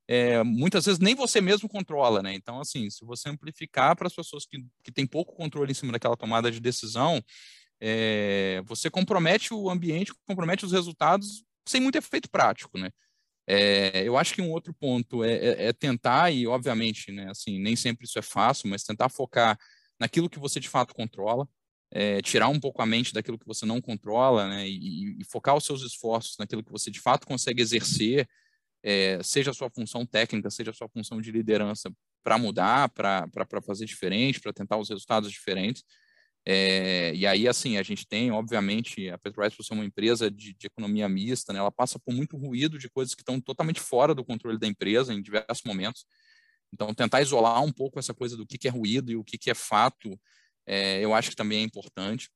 é, 0.08 0.42
muitas 0.42 0.86
vezes 0.86 0.98
nem 0.98 1.14
você 1.14 1.40
mesmo 1.40 1.68
controla, 1.68 2.22
né? 2.22 2.34
Então, 2.34 2.60
assim, 2.60 2.90
se 2.90 3.04
você 3.04 3.28
amplificar 3.28 3.94
para 3.94 4.08
as 4.08 4.14
pessoas 4.14 4.44
que, 4.44 4.58
que 4.82 4.90
têm 4.90 5.06
pouco 5.06 5.36
controle 5.36 5.70
em 5.70 5.74
cima 5.74 5.92
daquela 5.92 6.16
tomada 6.16 6.50
de 6.50 6.60
decisão, 6.60 7.22
é, 7.80 8.60
você 8.66 8.90
compromete 8.90 9.54
o 9.54 9.70
ambiente, 9.70 10.12
compromete 10.26 10.64
os 10.64 10.72
resultados 10.72 11.44
sem 11.66 11.80
muito 11.80 11.96
efeito 11.96 12.28
prático, 12.28 12.76
né? 12.78 12.90
É, 13.46 14.02
eu 14.06 14.16
acho 14.16 14.34
que 14.34 14.42
um 14.42 14.50
outro 14.50 14.74
ponto 14.74 15.24
é, 15.24 15.32
é, 15.32 15.66
é, 15.66 15.72
tentar, 15.72 16.30
e 16.30 16.46
obviamente, 16.46 17.10
né, 17.10 17.28
assim, 17.30 17.58
nem 17.58 17.74
sempre 17.74 18.06
isso 18.06 18.18
é 18.18 18.22
fácil, 18.22 18.68
mas 18.68 18.84
tentar 18.84 19.08
focar 19.08 19.58
naquilo 19.98 20.30
que 20.30 20.38
você 20.38 20.60
de 20.60 20.68
fato 20.68 20.94
controla, 20.94 21.48
é, 21.92 22.22
tirar 22.22 22.48
um 22.48 22.60
pouco 22.60 22.80
a 22.80 22.86
mente 22.86 23.12
daquilo 23.12 23.38
que 23.38 23.46
você 23.46 23.66
não 23.66 23.80
controla, 23.80 24.48
né, 24.48 24.68
e, 24.68 25.20
e, 25.20 25.24
focar 25.24 25.56
os 25.56 25.64
seus 25.64 25.82
esforços 25.82 26.36
naquilo 26.38 26.62
que 26.62 26.70
você 26.70 26.90
de 26.90 27.00
fato 27.00 27.26
consegue 27.26 27.60
exercer, 27.60 28.28
é, 28.82 29.22
seja 29.22 29.50
a 29.50 29.54
sua 29.54 29.68
função 29.70 30.06
técnica, 30.06 30.50
seja 30.50 30.70
a 30.70 30.74
sua 30.74 30.88
função 30.88 31.20
de 31.20 31.30
liderança, 31.32 31.90
para 32.22 32.38
mudar, 32.38 32.88
para 32.90 33.26
fazer 33.64 33.86
diferente, 33.86 34.40
para 34.40 34.52
tentar 34.52 34.76
os 34.76 34.88
resultados 34.88 35.30
diferentes. 35.30 35.82
É, 36.46 37.12
e 37.14 37.26
aí, 37.26 37.46
assim, 37.48 37.76
a 37.76 37.82
gente 37.82 38.06
tem, 38.06 38.30
obviamente, 38.30 39.08
a 39.10 39.18
Petrobras, 39.18 39.54
por 39.54 39.62
ser 39.62 39.74
uma 39.74 39.84
empresa 39.84 40.30
de, 40.30 40.54
de 40.54 40.66
economia 40.66 41.08
mista, 41.08 41.52
né, 41.52 41.58
ela 41.58 41.72
passa 41.72 41.98
por 41.98 42.14
muito 42.14 42.36
ruído 42.36 42.78
de 42.78 42.88
coisas 42.88 43.14
que 43.14 43.22
estão 43.22 43.40
totalmente 43.40 43.80
fora 43.80 44.14
do 44.14 44.24
controle 44.24 44.58
da 44.58 44.66
empresa 44.66 45.12
em 45.12 45.20
diversos 45.20 45.62
momentos. 45.64 46.06
Então, 46.72 46.94
tentar 46.94 47.20
isolar 47.20 47.62
um 47.62 47.72
pouco 47.72 47.98
essa 47.98 48.14
coisa 48.14 48.36
do 48.36 48.46
que, 48.46 48.56
que 48.56 48.68
é 48.68 48.70
ruído 48.70 49.10
e 49.10 49.16
o 49.16 49.24
que, 49.24 49.36
que 49.36 49.50
é 49.50 49.54
fato 49.54 50.18
é, 50.70 51.00
eu 51.04 51.12
acho 51.12 51.30
que 51.30 51.36
também 51.36 51.58
é 51.58 51.62
importante. 51.62 52.30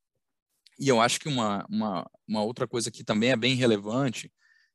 E 0.78 0.88
eu 0.88 1.00
acho 1.00 1.20
que 1.20 1.28
uma, 1.28 1.64
uma, 1.68 2.10
uma 2.26 2.42
outra 2.42 2.66
coisa 2.66 2.90
que 2.90 3.04
também 3.04 3.30
é 3.30 3.36
bem 3.36 3.54
relevante 3.54 4.30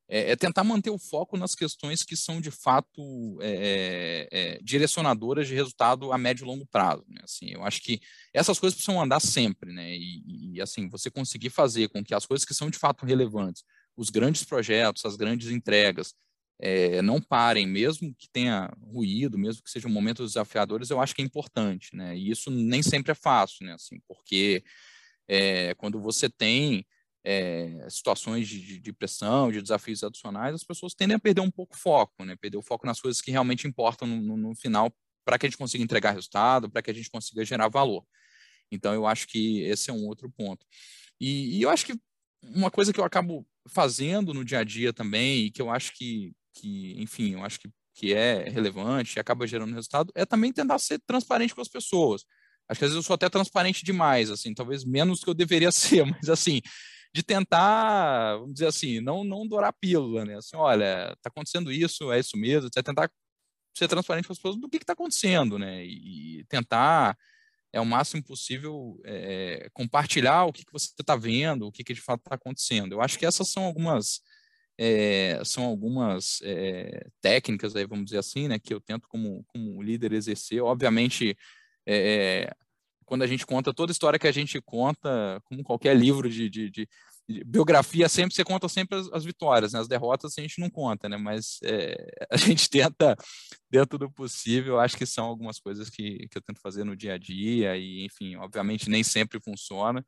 é, 0.07 0.31
é, 0.31 0.35
tentar 0.35 0.63
manter 0.63 0.89
o 0.89 0.97
foco 0.97 1.37
nas 1.37 1.53
questões 1.53 2.03
que 2.03 2.15
são 2.15 2.41
de 2.41 2.49
fato 2.49 3.37
é, 3.41 4.27
é, 4.31 4.39
é, 4.55 4.59
direcionadoras 4.63 5.47
de 5.47 5.53
resultado 5.53 6.11
a 6.11 6.17
médio 6.17 6.45
e 6.45 6.47
longo 6.47 6.65
prazo. 6.65 7.05
Né? 7.07 7.21
Assim, 7.23 7.51
eu 7.51 7.63
acho 7.63 7.81
que 7.81 7.99
essas 8.33 8.57
coisas 8.57 8.75
precisam 8.75 8.99
andar 8.99 9.19
sempre, 9.19 9.71
né? 9.71 9.95
E, 9.95 10.55
e, 10.55 10.61
assim 10.61 10.89
você 10.89 11.11
conseguir 11.11 11.51
fazer 11.51 11.89
com 11.89 12.03
que 12.03 12.15
as 12.15 12.25
coisas 12.25 12.43
que 12.43 12.55
são 12.55 12.69
de 12.69 12.79
fato 12.79 13.05
relevantes, 13.05 13.63
os 13.95 14.09
grandes 14.09 14.43
projetos, 14.43 15.05
as 15.05 15.15
grandes 15.15 15.51
entregas, 15.51 16.15
é, 16.59 17.01
não 17.01 17.21
parem, 17.21 17.65
mesmo 17.65 18.13
que 18.15 18.29
tenha 18.29 18.71
ruído, 18.81 19.37
mesmo 19.37 19.63
que 19.63 19.71
sejam 19.71 19.89
momentos 19.89 20.31
desafiadores, 20.31 20.89
eu 20.89 20.99
acho 20.99 21.15
que 21.15 21.21
é 21.21 21.25
importante, 21.25 21.95
né? 21.95 22.17
E 22.17 22.29
isso 22.29 22.51
nem 22.51 22.83
sempre 22.83 23.11
é 23.11 23.15
fácil, 23.15 23.65
né? 23.65 23.73
Assim, 23.73 23.99
porque 24.07 24.63
quando 25.77 26.01
você 26.01 26.27
tem 26.27 26.83
é, 27.23 27.85
situações 27.89 28.47
de, 28.47 28.79
de, 28.79 28.93
pressão, 28.93 29.51
de 29.51 29.61
desafios 29.61 30.03
adicionais, 30.03 30.55
as 30.55 30.63
pessoas 30.63 30.93
tendem 30.93 31.15
a 31.15 31.19
perder 31.19 31.41
um 31.41 31.51
pouco 31.51 31.75
o 31.75 31.77
foco, 31.77 32.25
né? 32.25 32.35
Perder 32.35 32.57
o 32.57 32.61
foco 32.61 32.85
nas 32.85 32.99
coisas 32.99 33.21
que 33.21 33.31
realmente 33.31 33.67
importam 33.67 34.07
no, 34.07 34.21
no, 34.21 34.37
no 34.37 34.55
final 34.55 34.91
para 35.25 35.37
que 35.37 35.45
a 35.45 35.49
gente 35.49 35.57
consiga 35.57 35.83
entregar 35.83 36.11
resultado, 36.11 36.69
para 36.69 36.81
que 36.81 36.89
a 36.89 36.93
gente 36.93 37.09
consiga 37.09 37.45
gerar 37.45 37.67
valor. 37.67 38.03
Então, 38.71 38.93
eu 38.93 39.05
acho 39.05 39.27
que 39.27 39.61
esse 39.61 39.89
é 39.89 39.93
um 39.93 40.07
outro 40.07 40.29
ponto. 40.29 40.65
E, 41.19 41.57
e, 41.57 41.61
eu 41.61 41.69
acho 41.69 41.85
que 41.85 41.99
uma 42.41 42.71
coisa 42.71 42.93
que 42.93 42.99
eu 42.99 43.03
acabo 43.03 43.45
fazendo 43.67 44.33
no 44.33 44.45
dia 44.45 44.59
a 44.59 44.63
dia 44.63 44.93
também, 44.93 45.45
e 45.45 45.51
que 45.51 45.61
eu 45.61 45.69
acho 45.69 45.93
que, 45.93 46.33
que 46.59 46.95
enfim, 47.01 47.33
eu 47.33 47.43
acho 47.43 47.59
que, 47.59 47.69
que 47.93 48.13
é 48.13 48.49
relevante 48.49 49.17
e 49.17 49.19
acaba 49.19 49.47
gerando 49.47 49.73
resultado, 49.73 50.11
é 50.15 50.25
também 50.25 50.51
tentar 50.53 50.79
ser 50.79 50.99
transparente 51.05 51.55
com 51.55 51.61
as 51.61 51.67
pessoas. 51.67 52.23
Acho 52.67 52.79
que 52.79 52.85
às 52.85 52.91
vezes 52.91 52.95
eu 52.95 53.03
sou 53.03 53.15
até 53.15 53.29
transparente 53.29 53.83
demais, 53.83 54.29
assim, 54.29 54.53
talvez 54.53 54.83
menos 54.83 55.19
do 55.19 55.23
que 55.25 55.29
eu 55.29 55.33
deveria 55.33 55.71
ser, 55.73 56.05
mas 56.05 56.29
assim, 56.29 56.61
de 57.13 57.23
tentar, 57.23 58.37
vamos 58.37 58.53
dizer 58.53 58.67
assim, 58.67 59.01
não, 59.01 59.23
não 59.23 59.47
dourar 59.47 59.69
a 59.69 59.73
pílula, 59.73 60.25
né? 60.25 60.37
Assim, 60.37 60.55
olha, 60.55 61.13
está 61.13 61.29
acontecendo 61.29 61.71
isso, 61.71 62.11
é 62.11 62.19
isso 62.19 62.37
mesmo, 62.37 62.69
você 62.71 62.83
tentar 62.83 63.09
ser 63.75 63.87
transparente 63.87 64.27
com 64.27 64.33
as 64.33 64.37
pessoas 64.37 64.57
do 64.57 64.69
que 64.69 64.77
está 64.77 64.93
acontecendo, 64.93 65.57
né? 65.57 65.83
E, 65.85 66.45
tentar, 66.47 67.17
é 67.73 67.81
o 67.81 67.85
máximo 67.85 68.23
possível, 68.23 68.99
é, 69.05 69.69
compartilhar 69.73 70.45
o 70.45 70.53
que, 70.53 70.65
que 70.65 70.71
você 70.71 70.89
está 70.99 71.15
vendo, 71.15 71.67
o 71.67 71.71
que, 71.71 71.83
que 71.83 71.93
de 71.93 72.01
fato 72.01 72.21
está 72.21 72.35
acontecendo. 72.35 72.93
Eu 72.93 73.01
acho 73.01 73.17
que 73.17 73.25
essas 73.25 73.49
são 73.49 73.63
algumas, 73.63 74.21
é, 74.81 75.41
são 75.43 75.65
algumas 75.65 76.39
é, 76.41 77.05
técnicas, 77.19 77.75
aí, 77.75 77.85
vamos 77.85 78.05
dizer 78.05 78.19
assim, 78.19 78.47
né, 78.47 78.57
que 78.57 78.73
eu 78.73 78.79
tento 78.79 79.09
como, 79.09 79.43
como 79.47 79.81
líder 79.83 80.13
exercer. 80.13 80.63
Obviamente, 80.63 81.37
é, 81.85 82.49
quando 83.03 83.23
a 83.23 83.27
gente 83.27 83.45
conta 83.45 83.73
toda 83.73 83.91
a 83.91 83.93
história 83.93 84.17
que 84.17 84.27
a 84.27 84.31
gente 84.31 84.61
conta, 84.61 85.41
como 85.43 85.65
qualquer 85.65 85.97
livro 85.97 86.29
de, 86.29 86.49
de, 86.49 86.69
de, 86.69 86.87
biografia, 87.45 88.07
sempre 88.07 88.33
você 88.33 88.43
conta 88.45 88.69
sempre 88.69 88.97
as, 88.97 89.11
as, 89.11 89.25
vitórias, 89.25 89.73
né? 89.73 89.81
as 89.81 89.87
derrotas 89.87 90.33
a 90.37 90.41
gente 90.41 90.61
não 90.61 90.69
conta, 90.69 91.09
né? 91.09 91.17
Mas 91.17 91.59
a 92.31 92.37
gente 92.37 92.69
tenta, 92.69 93.17
dentro 93.69 93.99
do 93.99 94.09
possível, 94.09 94.79
acho 94.79 94.95
que 94.95 95.05
são 95.05 95.25
algumas 95.25 95.59
coisas 95.59 95.89
que, 95.89 96.25
que 96.29 96.37
eu 96.37 96.41
tento 96.41 96.61
fazer 96.61 96.85
no 96.85 96.95
dia 96.95 97.15
a 97.15 97.17
dia, 97.17 97.75
e 97.75 98.05
enfim, 98.05 98.37
obviamente 98.37 98.89
nem 98.89 99.03
sempre 99.03 99.41
funciona. 99.41 100.05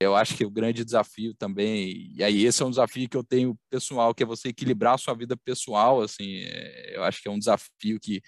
Eu 0.00 0.16
acho 0.16 0.36
que 0.36 0.44
o 0.44 0.50
grande 0.50 0.84
desafio 0.84 1.34
também, 1.34 2.12
e 2.14 2.22
aí 2.22 2.44
esse 2.44 2.62
é 2.62 2.66
um 2.66 2.70
desafio 2.70 3.08
que 3.08 3.16
eu 3.16 3.24
tenho 3.24 3.58
pessoal, 3.70 4.14
que 4.14 4.22
é 4.22 4.26
você 4.26 4.48
equilibrar 4.48 4.94
a 4.94 4.98
sua 4.98 5.14
vida 5.14 5.36
pessoal, 5.36 6.02
assim, 6.02 6.42
é, 6.42 6.96
eu 6.96 7.04
acho 7.04 7.22
que 7.22 7.28
é 7.28 7.30
um 7.30 7.38
desafio 7.38 8.00
que 8.00 8.20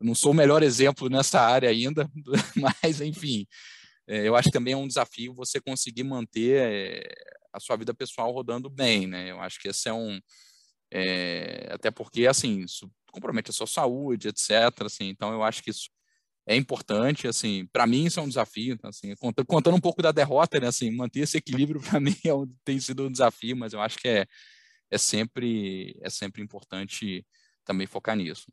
não 0.00 0.14
sou 0.14 0.32
o 0.32 0.34
melhor 0.34 0.62
exemplo 0.62 1.08
nessa 1.08 1.40
área 1.40 1.68
ainda, 1.68 2.10
mas 2.82 3.00
enfim, 3.00 3.46
é, 4.06 4.26
eu 4.26 4.34
acho 4.34 4.48
que 4.48 4.52
também 4.52 4.74
é 4.74 4.76
um 4.76 4.88
desafio 4.88 5.34
você 5.34 5.60
conseguir 5.60 6.02
manter 6.02 6.56
é, 6.60 7.14
a 7.52 7.60
sua 7.60 7.76
vida 7.76 7.94
pessoal 7.94 8.32
rodando 8.32 8.68
bem, 8.68 9.06
né? 9.06 9.30
Eu 9.30 9.40
acho 9.40 9.60
que 9.60 9.68
esse 9.68 9.88
é 9.88 9.92
um 9.92 10.18
é, 10.92 11.68
até 11.70 11.90
porque 11.90 12.26
assim 12.26 12.60
isso 12.60 12.90
compromete 13.12 13.50
a 13.50 13.52
sua 13.54 13.66
saúde, 13.66 14.28
etc. 14.28 14.50
Assim, 14.84 15.08
então 15.08 15.32
eu 15.32 15.42
acho 15.42 15.62
que 15.62 15.70
isso 15.70 15.88
é 16.46 16.56
importante, 16.56 17.28
assim, 17.28 17.66
para 17.72 17.86
mim 17.86 18.06
isso 18.06 18.18
é 18.18 18.22
um 18.22 18.28
desafio, 18.28 18.74
então, 18.74 18.90
assim, 18.90 19.14
contando, 19.46 19.76
um 19.76 19.80
pouco 19.80 20.02
da 20.02 20.10
derrota, 20.10 20.58
né, 20.58 20.66
assim, 20.66 20.90
manter 20.90 21.20
esse 21.20 21.36
equilíbrio 21.38 21.80
para 21.98 22.00
mim 22.00 22.16
é 22.24 22.34
um, 22.34 22.46
tem 22.64 22.80
sido 22.80 23.06
um 23.06 23.12
desafio, 23.12 23.56
mas 23.56 23.72
eu 23.72 23.80
acho 23.80 23.98
que 23.98 24.08
é, 24.08 24.26
é 24.90 24.98
sempre 24.98 25.96
é 26.02 26.10
sempre 26.10 26.42
importante 26.42 27.24
também 27.64 27.86
focar 27.86 28.16
nisso. 28.16 28.52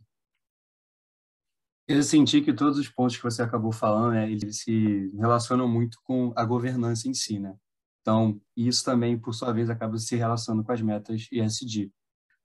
Eu 1.88 2.04
senti 2.04 2.42
que 2.42 2.54
todos 2.54 2.78
os 2.78 2.88
pontos 2.88 3.18
que 3.18 3.24
você 3.24 3.42
acabou 3.42 3.72
falando, 3.72 4.14
né, 4.14 4.32
eles 4.32 4.60
se 4.62 5.12
relacionam 5.18 5.68
muito 5.68 5.98
com 6.04 6.32
a 6.36 6.46
governança 6.46 7.08
em 7.08 7.16
si, 7.16 7.40
né? 7.40 7.56
Então, 8.02 8.40
isso 8.56 8.86
também, 8.86 9.18
por 9.20 9.34
sua 9.34 9.52
vez, 9.52 9.70
acaba 9.70 9.98
se 9.98 10.16
relacionando 10.16 10.64
com 10.64 10.72
as 10.72 10.82
metas 10.82 11.28
ESG. 11.32 11.92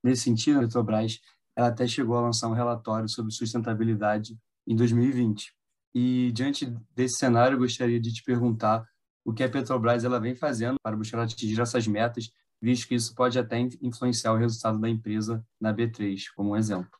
Nesse 0.02 0.22
sentido, 0.22 0.58
a 0.58 0.62
Petrobras 0.62 1.20
ela 1.56 1.68
até 1.68 1.86
chegou 1.86 2.16
a 2.16 2.22
lançar 2.22 2.48
um 2.48 2.54
relatório 2.54 3.08
sobre 3.08 3.32
sustentabilidade 3.32 4.36
em 4.66 4.76
2020. 4.76 5.52
E, 5.94 6.32
diante 6.32 6.66
desse 6.94 7.18
cenário, 7.18 7.54
eu 7.54 7.60
gostaria 7.60 8.00
de 8.00 8.12
te 8.12 8.22
perguntar 8.22 8.84
o 9.24 9.32
que 9.32 9.42
a 9.42 9.48
Petrobras 9.48 10.04
ela 10.04 10.20
vem 10.20 10.34
fazendo 10.34 10.76
para 10.82 10.96
buscar 10.96 11.22
atingir 11.22 11.60
essas 11.60 11.86
metas, 11.86 12.30
visto 12.60 12.88
que 12.88 12.94
isso 12.94 13.14
pode 13.14 13.38
até 13.38 13.58
influenciar 13.80 14.32
o 14.32 14.36
resultado 14.36 14.78
da 14.78 14.88
empresa 14.88 15.44
na 15.60 15.72
B3, 15.72 16.24
como 16.34 16.50
um 16.50 16.56
exemplo. 16.56 16.90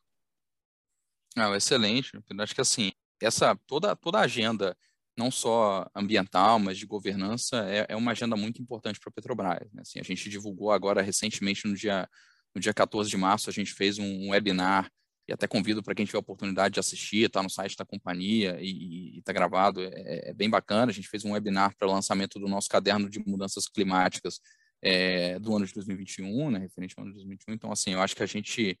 Não, 1.35 1.53
excelente. 1.53 2.13
Eu 2.15 2.23
acho 2.41 2.55
que 2.55 2.61
assim, 2.61 2.91
essa 3.21 3.55
toda 3.67 3.95
toda 3.95 4.19
a 4.19 4.23
agenda, 4.23 4.75
não 5.17 5.29
só 5.29 5.85
ambiental, 5.93 6.57
mas 6.57 6.77
de 6.77 6.85
governança, 6.85 7.57
é, 7.69 7.85
é 7.89 7.95
uma 7.95 8.11
agenda 8.11 8.35
muito 8.35 8.61
importante 8.61 8.99
para 8.99 9.09
a 9.09 9.13
Petrobras. 9.13 9.71
Né? 9.73 9.81
Assim, 9.81 9.99
a 9.99 10.03
gente 10.03 10.29
divulgou 10.29 10.71
agora 10.71 11.01
recentemente 11.01 11.67
no 11.67 11.75
dia 11.75 12.07
no 12.55 12.61
dia 12.61 12.73
14 12.73 13.09
de 13.09 13.17
março, 13.17 13.49
a 13.49 13.53
gente 13.53 13.73
fez 13.73 13.99
um, 13.99 14.05
um 14.05 14.29
webinar 14.29 14.89
e 15.27 15.33
até 15.33 15.47
convido 15.47 15.81
para 15.81 15.95
quem 15.95 16.05
tiver 16.05 16.19
oportunidade 16.19 16.75
de 16.75 16.79
assistir, 16.79 17.25
está 17.25 17.41
no 17.41 17.49
site 17.49 17.75
da 17.75 17.83
companhia 17.83 18.57
e 18.61 19.17
está 19.17 19.33
gravado, 19.33 19.81
é, 19.81 20.29
é, 20.29 20.33
bem 20.33 20.49
bacana. 20.49 20.91
A 20.91 20.93
gente 20.93 21.07
fez 21.07 21.25
um 21.25 21.31
webinar 21.31 21.75
para 21.75 21.87
o 21.87 21.91
lançamento 21.91 22.39
do 22.39 22.47
nosso 22.47 22.69
caderno 22.69 23.09
de 23.09 23.19
mudanças 23.25 23.67
climáticas 23.67 24.39
é, 24.81 25.39
do 25.39 25.55
ano 25.55 25.65
de 25.65 25.73
2021, 25.73 26.51
né, 26.51 26.59
referente 26.59 26.93
ao 26.95 27.03
ano 27.03 27.11
de 27.11 27.17
2021. 27.17 27.53
Então, 27.55 27.71
assim, 27.71 27.93
eu 27.93 28.01
acho 28.01 28.15
que 28.15 28.21
a 28.21 28.27
gente 28.27 28.79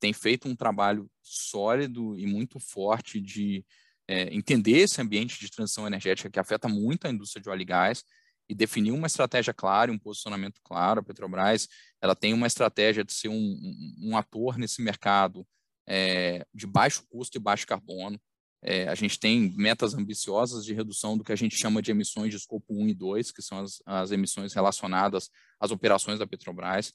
tem 0.00 0.12
feito 0.12 0.48
um 0.48 0.56
trabalho 0.56 1.10
sólido 1.22 2.18
e 2.18 2.26
muito 2.26 2.58
forte 2.58 3.20
de 3.20 3.64
é, 4.08 4.34
entender 4.34 4.78
esse 4.78 5.00
ambiente 5.02 5.38
de 5.38 5.50
transição 5.50 5.86
energética 5.86 6.30
que 6.30 6.40
afeta 6.40 6.66
muito 6.66 7.06
a 7.06 7.10
indústria 7.10 7.42
de 7.42 7.48
óleo 7.50 7.62
e 7.62 7.66
gás 7.66 8.04
e 8.48 8.54
definir 8.54 8.92
uma 8.92 9.06
estratégia 9.06 9.52
clara, 9.52 9.92
um 9.92 9.98
posicionamento 9.98 10.60
claro. 10.62 11.00
A 11.00 11.02
Petrobras 11.02 11.68
ela 12.00 12.14
tem 12.14 12.32
uma 12.32 12.46
estratégia 12.46 13.04
de 13.04 13.12
ser 13.12 13.28
um, 13.28 13.96
um 14.00 14.16
ator 14.16 14.58
nesse 14.58 14.82
mercado 14.82 15.46
é, 15.86 16.46
de 16.54 16.66
baixo 16.66 17.04
custo 17.08 17.36
e 17.36 17.40
baixo 17.40 17.66
carbono. 17.66 18.20
É, 18.62 18.88
a 18.88 18.94
gente 18.94 19.18
tem 19.20 19.52
metas 19.56 19.92
ambiciosas 19.92 20.64
de 20.64 20.72
redução 20.72 21.18
do 21.18 21.24
que 21.24 21.32
a 21.32 21.36
gente 21.36 21.54
chama 21.54 21.82
de 21.82 21.90
emissões 21.90 22.30
de 22.30 22.36
escopo 22.36 22.74
1 22.74 22.88
e 22.88 22.94
2, 22.94 23.30
que 23.30 23.42
são 23.42 23.60
as, 23.60 23.82
as 23.84 24.10
emissões 24.10 24.54
relacionadas 24.54 25.28
às 25.60 25.70
operações 25.70 26.18
da 26.18 26.26
Petrobras. 26.26 26.92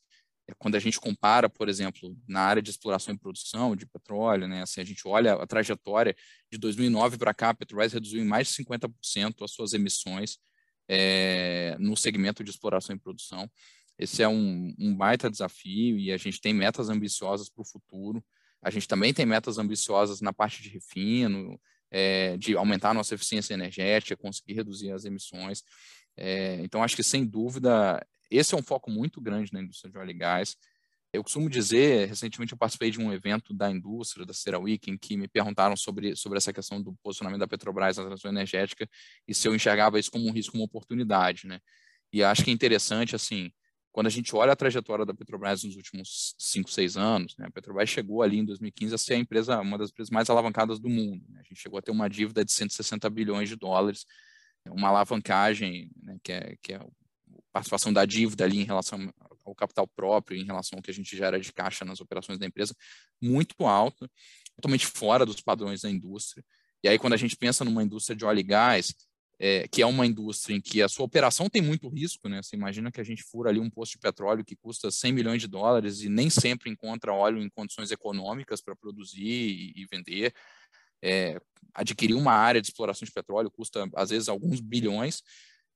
É, 0.49 0.53
quando 0.57 0.75
a 0.75 0.79
gente 0.79 0.99
compara, 0.99 1.47
por 1.47 1.69
exemplo, 1.69 2.17
na 2.27 2.41
área 2.41 2.61
de 2.61 2.71
exploração 2.71 3.13
e 3.13 3.19
produção 3.19 3.75
de 3.75 3.85
petróleo, 3.85 4.47
né, 4.47 4.63
assim, 4.63 4.81
a 4.81 4.83
gente 4.83 5.07
olha 5.07 5.33
a 5.33 5.45
trajetória 5.45 6.15
de 6.51 6.57
2009 6.57 7.19
para 7.19 7.35
cá, 7.35 7.49
a 7.49 7.53
Petrobras 7.53 7.93
reduziu 7.93 8.19
em 8.21 8.27
mais 8.27 8.47
de 8.47 8.55
50% 8.55 9.43
as 9.43 9.51
suas 9.51 9.73
emissões 9.73 10.39
é, 10.89 11.77
no 11.79 11.95
segmento 11.95 12.43
de 12.43 12.49
exploração 12.49 12.95
e 12.95 12.99
produção. 12.99 13.47
Esse 13.97 14.23
é 14.23 14.27
um, 14.27 14.73
um 14.79 14.95
baita 14.95 15.29
desafio 15.29 15.99
e 15.99 16.11
a 16.11 16.17
gente 16.17 16.41
tem 16.41 16.53
metas 16.53 16.89
ambiciosas 16.89 17.49
para 17.49 17.61
o 17.61 17.65
futuro. 17.65 18.23
A 18.61 18.69
gente 18.69 18.87
também 18.87 19.13
tem 19.13 19.25
metas 19.25 19.57
ambiciosas 19.57 20.21
na 20.21 20.33
parte 20.33 20.61
de 20.61 20.69
refino, 20.69 21.59
é, 21.91 22.37
de 22.37 22.55
aumentar 22.55 22.91
a 22.91 22.93
nossa 22.93 23.15
eficiência 23.15 23.53
energética, 23.53 24.17
conseguir 24.17 24.53
reduzir 24.53 24.91
as 24.91 25.05
emissões. 25.05 25.63
É, 26.15 26.55
então, 26.61 26.83
acho 26.83 26.95
que, 26.95 27.03
sem 27.03 27.25
dúvida, 27.25 28.05
esse 28.29 28.53
é 28.53 28.57
um 28.57 28.63
foco 28.63 28.91
muito 28.91 29.21
grande 29.21 29.51
na 29.53 29.61
indústria 29.61 29.91
de 29.91 29.97
óleo 29.97 30.11
e 30.11 30.13
gás. 30.13 30.55
Eu 31.11 31.23
costumo 31.23 31.49
dizer, 31.49 32.07
recentemente 32.07 32.51
eu 32.51 32.57
participei 32.57 32.91
de 32.91 32.99
um 32.99 33.11
evento 33.11 33.51
da 33.51 33.71
indústria, 33.71 34.25
da 34.25 34.33
CeraWeek, 34.33 34.91
em 34.91 34.97
que 34.97 35.17
me 35.17 35.27
perguntaram 35.27 35.75
sobre, 35.75 36.15
sobre 36.15 36.37
essa 36.37 36.53
questão 36.53 36.79
do 36.79 36.93
posicionamento 37.01 37.39
da 37.39 37.47
Petrobras 37.47 37.97
na 37.97 38.05
transição 38.05 38.29
energética 38.29 38.87
e 39.27 39.33
se 39.33 39.47
eu 39.47 39.55
enxergava 39.55 39.99
isso 39.99 40.11
como 40.11 40.27
um 40.27 40.31
risco, 40.31 40.55
uma 40.55 40.65
oportunidade, 40.65 41.47
né? 41.47 41.59
E 42.13 42.23
acho 42.23 42.43
que 42.43 42.51
é 42.51 42.53
interessante, 42.53 43.15
assim, 43.15 43.51
quando 43.91 44.07
a 44.07 44.09
gente 44.09 44.35
olha 44.35 44.53
a 44.53 44.55
trajetória 44.55 45.05
da 45.05 45.13
Petrobras 45.13 45.63
nos 45.63 45.75
últimos 45.75 46.35
cinco, 46.37 46.69
seis 46.69 46.95
anos, 46.95 47.35
né, 47.37 47.47
a 47.47 47.51
Petrobras 47.51 47.89
chegou 47.89 48.21
ali 48.21 48.37
em 48.37 48.45
2015 48.45 48.95
a 48.95 48.97
ser 48.97 49.13
a 49.15 49.17
empresa, 49.17 49.59
uma 49.59 49.77
das 49.77 49.89
empresas 49.89 50.11
mais 50.11 50.29
alavancadas 50.29 50.79
do 50.79 50.89
mundo. 50.89 51.25
Né? 51.29 51.39
A 51.39 51.43
gente 51.43 51.59
chegou 51.61 51.79
a 51.79 51.81
ter 51.81 51.91
uma 51.91 52.09
dívida 52.09 52.45
de 52.45 52.51
160 52.51 53.09
bilhões 53.09 53.49
de 53.49 53.55
dólares, 53.55 54.05
uma 54.67 54.89
alavancagem, 54.89 55.89
né, 56.03 56.17
que, 56.23 56.31
é, 56.31 56.55
que 56.61 56.73
é 56.73 56.79
participação 57.51 57.91
da 57.91 58.05
dívida 58.05 58.43
ali 58.43 58.59
em 58.59 58.65
relação 58.65 59.11
ao 59.43 59.55
capital 59.55 59.87
próprio, 59.87 60.37
em 60.37 60.45
relação 60.45 60.77
ao 60.77 60.83
que 60.83 60.91
a 60.91 60.93
gente 60.93 61.15
gera 61.15 61.39
de 61.39 61.51
caixa 61.51 61.83
nas 61.83 61.99
operações 61.99 62.37
da 62.37 62.45
empresa, 62.45 62.75
muito 63.21 63.65
alta, 63.65 64.09
totalmente 64.55 64.85
fora 64.85 65.25
dos 65.25 65.41
padrões 65.41 65.81
da 65.81 65.89
indústria. 65.89 66.43
E 66.83 66.87
aí, 66.87 66.97
quando 66.97 67.13
a 67.13 67.17
gente 67.17 67.35
pensa 67.35 67.65
numa 67.65 67.83
indústria 67.83 68.15
de 68.15 68.23
óleo 68.23 68.39
e 68.39 68.43
gás, 68.43 68.93
é, 69.39 69.67
que 69.69 69.81
é 69.81 69.85
uma 69.85 70.05
indústria 70.05 70.53
em 70.53 70.59
que 70.59 70.81
a 70.81 70.89
sua 70.89 71.05
operação 71.05 71.49
tem 71.49 71.61
muito 71.61 71.87
risco, 71.87 72.27
né? 72.27 72.41
Você 72.43 72.57
imagina 72.57 72.91
que 72.91 72.99
a 72.99 73.03
gente 73.03 73.23
fura 73.23 73.49
ali 73.49 73.59
um 73.59 73.69
posto 73.69 73.93
de 73.93 73.99
petróleo 73.99 74.43
que 74.43 74.55
custa 74.55 74.91
100 74.91 75.13
milhões 75.13 75.41
de 75.41 75.47
dólares 75.47 76.01
e 76.01 76.09
nem 76.09 76.29
sempre 76.29 76.69
encontra 76.69 77.13
óleo 77.13 77.41
em 77.41 77.49
condições 77.49 77.89
econômicas 77.89 78.61
para 78.61 78.75
produzir 78.75 79.23
e, 79.23 79.73
e 79.77 79.85
vender. 79.89 80.33
É, 81.01 81.39
adquirir 81.73 82.15
uma 82.15 82.33
área 82.33 82.61
de 82.61 82.67
exploração 82.67 83.05
de 83.05 83.11
petróleo 83.13 83.49
custa, 83.49 83.89
às 83.95 84.09
vezes, 84.09 84.27
alguns 84.27 84.59
bilhões. 84.59 85.23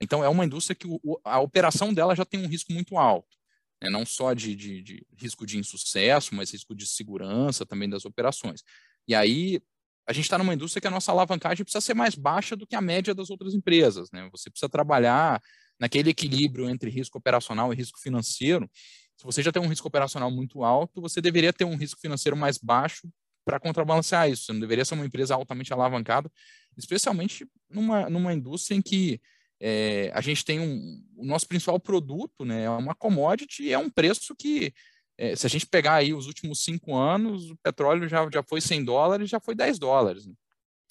Então, 0.02 0.21
é 0.21 0.28
uma 0.28 0.43
indústria 0.43 0.76
que 0.76 0.86
o, 0.86 1.21
a 1.23 1.39
operação 1.39 1.93
dela 1.93 2.13
já 2.13 2.26
tem 2.26 2.43
um 2.43 2.49
risco 2.49 2.73
muito 2.73 2.97
alto. 2.97 3.38
Né? 3.82 3.89
Não 3.89 4.06
só 4.06 4.34
de, 4.34 4.54
de, 4.54 4.82
de 4.82 5.08
risco 5.17 5.45
de 5.45 5.58
insucesso, 5.58 6.36
mas 6.36 6.52
risco 6.52 6.76
de 6.76 6.86
segurança 6.86 7.65
também 7.65 7.88
das 7.88 8.04
operações. 8.04 8.62
E 9.08 9.15
aí, 9.15 9.62
a 10.06 10.13
gente 10.13 10.26
está 10.26 10.38
numa 10.38 10.54
indústria 10.54 10.82
que 10.82 10.88
a 10.88 10.92
nossa 10.92 11.12
alavancagem 11.12 11.63
precisa 11.63 11.82
ser 11.82 11.94
mais 11.94 12.16
baixa 12.16 12.56
do 12.56 12.68
que 12.68 12.76
a 12.76 12.82
média 12.82 13.13
das 13.13 13.30
outras 13.30 13.54
empresas. 13.54 14.12
Né? 14.12 14.28
Você 14.32 14.50
precisa 14.50 14.70
trabalhar 14.70 15.42
naquele 15.80 16.10
equilíbrio 16.10 16.70
entre 16.70 16.89
risco 16.89 17.18
operacional 17.18 17.74
e 17.74 17.76
risco 17.76 18.00
financeiro. 18.00 18.70
Se 19.18 19.24
você 19.24 19.42
já 19.42 19.52
tem 19.52 19.62
um 19.62 19.68
risco 19.68 19.88
operacional 19.88 20.30
muito 20.30 20.63
alto, 20.63 21.02
você 21.02 21.22
deveria 21.22 21.54
ter 21.54 21.66
um 21.66 21.76
risco 21.76 22.00
financeiro 22.00 22.36
mais 22.36 22.58
baixo 22.58 23.08
para 23.46 23.60
contrabalancear 23.60 24.30
isso. 24.30 24.46
Você 24.46 24.54
não 24.54 24.60
deveria 24.60 24.86
ser 24.86 24.96
uma 24.96 25.06
empresa 25.06 25.36
altamente 25.36 25.72
alavancada, 25.72 26.32
especialmente 26.78 27.48
numa, 27.70 28.10
numa 28.10 28.34
indústria 28.34 28.76
em 28.76 28.82
que 28.82 29.22
é, 29.60 30.12
a 30.13 30.20
gente 30.20 30.44
tem 30.44 30.60
um, 30.60 31.02
o 31.16 31.26
nosso 31.26 31.48
principal 31.48 31.80
produto, 31.80 32.44
né, 32.44 32.63
é 32.63 32.70
uma 32.70 32.94
commodity, 32.94 33.72
é 33.72 33.78
um 33.78 33.89
preço 33.89 34.36
que 34.36 34.74
é, 35.17 35.36
se 35.36 35.45
a 35.45 35.49
gente 35.49 35.65
pegar 35.67 35.95
aí 35.95 36.13
os 36.13 36.28
últimos 36.28 36.63
cinco 36.63 36.95
anos, 36.95 37.52
o 37.52 37.58
petróleo 37.58 38.08
já, 38.08 38.28
já 38.32 38.43
foi 38.43 38.62
100 38.62 38.84
dólares, 38.84 39.30
já 39.30 39.39
foi 39.39 39.56
10 39.56 39.78
dólares. 39.80 40.26
Né? 40.26 40.34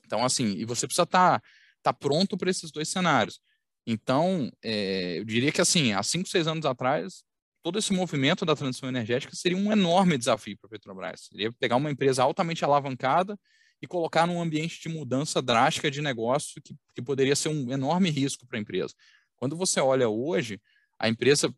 Então, 0.04 0.24
assim, 0.24 0.54
e 0.56 0.64
você 0.64 0.86
precisa 0.86 1.04
estar 1.04 1.40
tá, 1.40 1.46
tá 1.82 1.92
pronto 1.92 2.36
para 2.36 2.50
esses 2.50 2.70
dois 2.70 2.88
cenários. 2.88 3.40
Então, 3.86 4.50
é, 4.62 5.18
eu 5.18 5.24
diria 5.24 5.50
que, 5.50 5.60
assim, 5.60 5.92
há 5.92 6.02
cinco, 6.02 6.28
seis 6.28 6.46
anos 6.46 6.64
atrás, 6.64 7.24
todo 7.62 7.78
esse 7.78 7.92
movimento 7.92 8.44
da 8.44 8.54
transição 8.54 8.88
energética 8.88 9.34
seria 9.34 9.58
um 9.58 9.72
enorme 9.72 10.16
desafio 10.16 10.56
para 10.58 10.68
a 10.68 10.70
Petrobras. 10.70 11.28
Seria 11.30 11.50
pegar 11.52 11.76
uma 11.76 11.90
empresa 11.90 12.22
altamente 12.22 12.64
alavancada 12.64 13.38
e 13.80 13.86
colocar 13.86 14.26
num 14.26 14.40
ambiente 14.40 14.80
de 14.80 14.88
mudança 14.88 15.42
drástica 15.42 15.90
de 15.90 16.00
negócio 16.00 16.62
que, 16.62 16.74
que 16.94 17.02
poderia 17.02 17.34
ser 17.34 17.48
um 17.48 17.72
enorme 17.72 18.10
risco 18.10 18.46
para 18.46 18.56
a 18.58 18.60
empresa. 18.60 18.94
Quando 19.36 19.56
você 19.56 19.80
olha 19.80 20.08
hoje, 20.08 20.60
a 20.98 21.08
empresa 21.08 21.52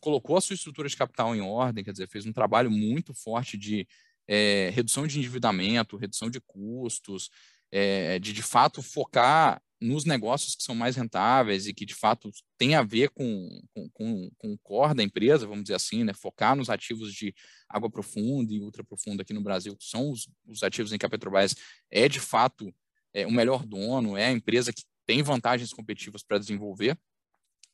colocou 0.00 0.36
a 0.36 0.40
sua 0.40 0.54
estrutura 0.54 0.88
de 0.88 0.96
capital 0.96 1.34
em 1.34 1.40
ordem, 1.40 1.84
quer 1.84 1.92
dizer, 1.92 2.08
fez 2.08 2.26
um 2.26 2.32
trabalho 2.32 2.70
muito 2.70 3.14
forte 3.14 3.56
de 3.56 3.86
é, 4.28 4.70
redução 4.72 5.06
de 5.06 5.18
endividamento, 5.18 5.96
redução 5.96 6.30
de 6.30 6.40
custos, 6.40 7.30
é, 7.72 8.18
de 8.18 8.32
de 8.32 8.42
fato 8.42 8.82
focar 8.82 9.60
nos 9.80 10.04
negócios 10.04 10.54
que 10.54 10.62
são 10.62 10.74
mais 10.74 10.94
rentáveis 10.94 11.66
e 11.66 11.72
que 11.72 11.86
de 11.86 11.94
fato 11.94 12.30
tem 12.58 12.74
a 12.74 12.82
ver 12.82 13.08
com, 13.10 13.48
com, 13.72 13.88
com, 13.90 14.30
com 14.36 14.52
o 14.52 14.58
core 14.58 14.94
da 14.94 15.02
empresa, 15.02 15.46
vamos 15.46 15.64
dizer 15.64 15.74
assim, 15.74 16.04
né? 16.04 16.12
focar 16.12 16.54
nos 16.54 16.68
ativos 16.68 17.14
de 17.14 17.34
água 17.68 17.90
profunda 17.90 18.52
e 18.52 18.60
ultra 18.60 18.84
profunda 18.84 19.22
aqui 19.22 19.32
no 19.32 19.42
Brasil, 19.42 19.74
que 19.74 19.84
são 19.84 20.10
os, 20.10 20.28
os 20.46 20.62
ativos 20.62 20.92
em 20.92 20.98
que 20.98 21.06
a 21.06 21.08
Petrobras 21.08 21.54
é 21.90 22.08
de 22.08 22.20
fato 22.20 22.72
é, 23.14 23.26
o 23.26 23.32
melhor 23.32 23.64
dono, 23.64 24.16
é 24.16 24.26
a 24.26 24.32
empresa 24.32 24.72
que 24.72 24.82
tem 25.06 25.22
vantagens 25.22 25.72
competitivas 25.72 26.22
para 26.22 26.38
desenvolver. 26.38 26.96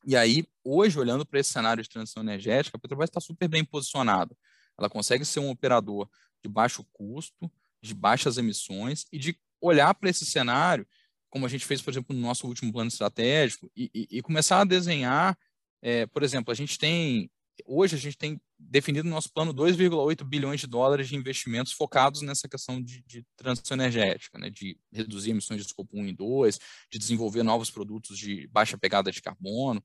E 0.04 0.16
aí, 0.16 0.44
hoje, 0.62 0.98
olhando 0.98 1.26
para 1.26 1.40
esse 1.40 1.50
cenário 1.50 1.82
de 1.82 1.88
transição 1.88 2.22
energética, 2.22 2.76
a 2.76 2.80
Petrobras 2.80 3.10
está 3.10 3.20
super 3.20 3.48
bem 3.48 3.64
posicionada. 3.64 4.36
Ela 4.78 4.88
consegue 4.88 5.24
ser 5.24 5.40
um 5.40 5.50
operador 5.50 6.08
de 6.42 6.48
baixo 6.48 6.84
custo, 6.92 7.50
de 7.82 7.94
baixas 7.94 8.38
emissões 8.38 9.06
e 9.12 9.18
de 9.18 9.38
olhar 9.60 9.94
para 9.94 10.10
esse 10.10 10.24
cenário, 10.24 10.86
como 11.28 11.46
a 11.46 11.48
gente 11.48 11.64
fez, 11.64 11.82
por 11.82 11.90
exemplo, 11.90 12.14
no 12.14 12.22
nosso 12.22 12.46
último 12.46 12.72
plano 12.72 12.88
estratégico, 12.88 13.70
e, 13.76 13.90
e, 13.94 14.18
e 14.18 14.22
começar 14.22 14.60
a 14.60 14.64
desenhar, 14.64 15.36
é, 15.82 16.06
por 16.06 16.22
exemplo, 16.22 16.52
a 16.52 16.54
gente 16.54 16.78
tem, 16.78 17.30
hoje 17.64 17.96
a 17.96 17.98
gente 17.98 18.16
tem 18.16 18.40
definido 18.58 19.08
no 19.08 19.14
nosso 19.14 19.32
plano 19.32 19.52
2,8 19.52 20.24
bilhões 20.24 20.60
de 20.60 20.66
dólares 20.66 21.08
de 21.08 21.16
investimentos 21.16 21.72
focados 21.72 22.22
nessa 22.22 22.48
questão 22.48 22.82
de, 22.82 23.02
de 23.06 23.24
transição 23.36 23.76
energética, 23.76 24.38
né, 24.38 24.50
de 24.50 24.78
reduzir 24.92 25.30
emissões 25.30 25.60
de 25.60 25.66
escopo 25.66 25.98
1 25.98 26.06
e 26.06 26.12
2, 26.12 26.58
de 26.90 26.98
desenvolver 26.98 27.42
novos 27.42 27.70
produtos 27.70 28.18
de 28.18 28.46
baixa 28.48 28.78
pegada 28.78 29.12
de 29.12 29.20
carbono. 29.20 29.84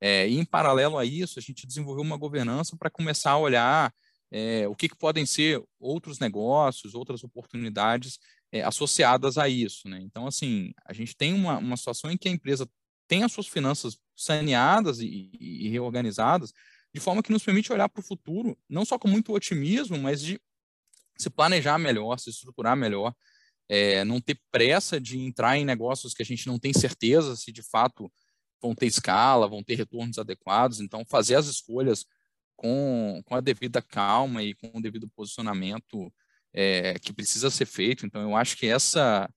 É, 0.00 0.28
e, 0.28 0.38
em 0.38 0.44
paralelo 0.44 0.98
a 0.98 1.04
isso, 1.04 1.38
a 1.38 1.42
gente 1.42 1.66
desenvolveu 1.66 2.02
uma 2.02 2.16
governança 2.16 2.76
para 2.76 2.90
começar 2.90 3.32
a 3.32 3.38
olhar 3.38 3.92
é, 4.30 4.66
o 4.68 4.74
que, 4.74 4.88
que, 4.88 4.96
podem 4.96 5.26
ser 5.26 5.62
outros 5.78 6.18
negócios, 6.18 6.94
outras 6.94 7.24
oportunidades 7.24 8.18
é, 8.52 8.62
associadas 8.62 9.36
a 9.38 9.48
isso. 9.48 9.88
Né? 9.88 10.00
Então, 10.02 10.26
assim, 10.26 10.72
a 10.86 10.92
gente 10.92 11.16
tem 11.16 11.32
uma, 11.34 11.58
uma 11.58 11.76
situação 11.76 12.10
em 12.10 12.16
que 12.16 12.28
a 12.28 12.32
empresa 12.32 12.68
tem 13.08 13.24
as 13.24 13.32
suas 13.32 13.48
finanças 13.48 13.98
saneadas 14.16 15.00
e, 15.00 15.30
e 15.40 15.68
reorganizadas, 15.68 16.52
de 16.92 17.00
forma 17.00 17.22
que 17.22 17.32
nos 17.32 17.42
permite 17.42 17.72
olhar 17.72 17.88
para 17.88 18.00
o 18.00 18.04
futuro, 18.04 18.58
não 18.68 18.84
só 18.84 18.98
com 18.98 19.08
muito 19.08 19.32
otimismo, 19.32 19.98
mas 19.98 20.20
de 20.20 20.40
se 21.16 21.30
planejar 21.30 21.78
melhor, 21.78 22.18
se 22.18 22.30
estruturar 22.30 22.76
melhor, 22.76 23.14
é, 23.68 24.04
não 24.04 24.20
ter 24.20 24.40
pressa 24.50 25.00
de 25.00 25.18
entrar 25.18 25.56
em 25.56 25.64
negócios 25.64 26.12
que 26.12 26.22
a 26.22 26.26
gente 26.26 26.46
não 26.46 26.58
tem 26.58 26.72
certeza 26.72 27.36
se 27.36 27.52
de 27.52 27.62
fato 27.62 28.10
vão 28.60 28.74
ter 28.74 28.86
escala, 28.86 29.48
vão 29.48 29.62
ter 29.62 29.76
retornos 29.76 30.18
adequados. 30.18 30.80
Então, 30.80 31.04
fazer 31.04 31.36
as 31.36 31.46
escolhas 31.46 32.04
com, 32.56 33.22
com 33.24 33.34
a 33.34 33.40
devida 33.40 33.80
calma 33.80 34.42
e 34.42 34.54
com 34.54 34.70
o 34.74 34.82
devido 34.82 35.08
posicionamento 35.08 36.12
é, 36.52 36.98
que 36.98 37.12
precisa 37.12 37.48
ser 37.48 37.66
feito. 37.66 38.04
Então, 38.04 38.20
eu 38.20 38.36
acho 38.36 38.56
que 38.56 38.66
essa, 38.66 39.30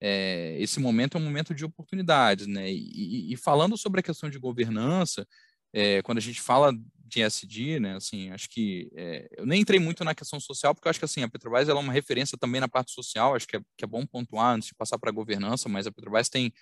é, 0.00 0.56
esse 0.60 0.78
momento 0.78 1.16
é 1.16 1.20
um 1.20 1.24
momento 1.24 1.54
de 1.54 1.64
oportunidades. 1.64 2.46
Né? 2.46 2.70
E, 2.70 3.32
e, 3.32 3.36
falando 3.36 3.76
sobre 3.76 4.00
a 4.00 4.02
questão 4.02 4.30
de 4.30 4.38
governança, 4.38 5.26
é, 5.72 6.02
quando 6.02 6.18
a 6.18 6.22
gente 6.22 6.40
fala 6.40 6.72
de 7.08 7.22
SD, 7.22 7.80
né, 7.80 7.96
assim, 7.96 8.30
acho 8.30 8.48
que 8.48 8.90
é, 8.94 9.28
eu 9.36 9.46
nem 9.46 9.60
entrei 9.60 9.80
muito 9.80 10.04
na 10.04 10.14
questão 10.14 10.38
social, 10.38 10.74
porque 10.74 10.88
eu 10.88 10.90
acho 10.90 10.98
que 10.98 11.04
assim, 11.04 11.22
a 11.22 11.28
Petrobras 11.28 11.68
ela 11.68 11.80
é 11.80 11.82
uma 11.82 11.92
referência 11.92 12.36
também 12.38 12.60
na 12.60 12.68
parte 12.68 12.92
social, 12.92 13.34
acho 13.34 13.46
que 13.46 13.56
é, 13.56 13.60
que 13.76 13.84
é 13.84 13.86
bom 13.86 14.06
pontuar 14.06 14.54
antes 14.54 14.68
de 14.68 14.74
passar 14.74 14.98
para 14.98 15.10
a 15.10 15.12
governança, 15.12 15.68
mas 15.68 15.86
a 15.86 15.92
Petrobras 15.92 16.28
tem, 16.28 16.52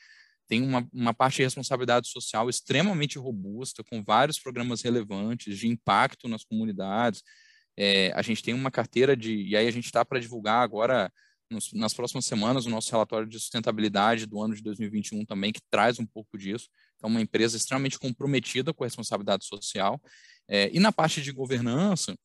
tem 0.49 0.63
uma, 0.63 0.89
uma 0.93 1.15
parte 1.15 1.37
de 1.37 1.43
responsabilidade 1.43 2.09
social 2.09 2.49
extremamente 2.49 3.19
robusta, 3.19 3.83
com 3.85 4.03
vários 4.03 4.39
programas 4.39 4.83
relevantes 4.83 5.59
de 5.59 5.69
impacto 5.69 6.29
nas 6.29 6.45
comunidades, 6.45 7.23
é, 7.77 8.11
a 8.13 8.23
gente 8.23 8.43
tem 8.43 8.55
uma 8.55 8.71
carteira 8.71 9.17
de, 9.17 9.43
e 9.43 9.57
aí 9.57 9.67
a 9.67 9.71
gente 9.71 9.85
está 9.85 10.05
para 10.05 10.19
divulgar 10.19 10.63
agora, 10.63 11.13
nos, 11.51 11.73
nas 11.73 11.93
próximas 11.93 12.25
semanas, 12.25 12.67
o 12.67 12.71
nosso 12.71 12.91
relatório 12.91 13.29
de 13.29 13.39
sustentabilidade 13.39 14.27
do 14.27 14.41
ano 14.41 14.55
de 14.55 14.63
2021 14.63 15.25
também, 15.25 15.53
que 15.53 15.61
traz 15.71 15.99
um 15.99 16.07
pouco 16.07 16.39
disso, 16.39 16.69
é 17.03 17.07
uma 17.07 17.21
empresa 17.21 17.57
extremamente 17.57 17.99
comprometida 17.99 18.73
com 18.73 18.85
a 18.85 18.87
responsabilidade 18.87 19.45
social. 19.45 20.01
É, 20.49 20.71
e 20.73 20.79
na 20.79 20.93
parte 20.93 21.21
de 21.21 21.33
governança, 21.33 22.17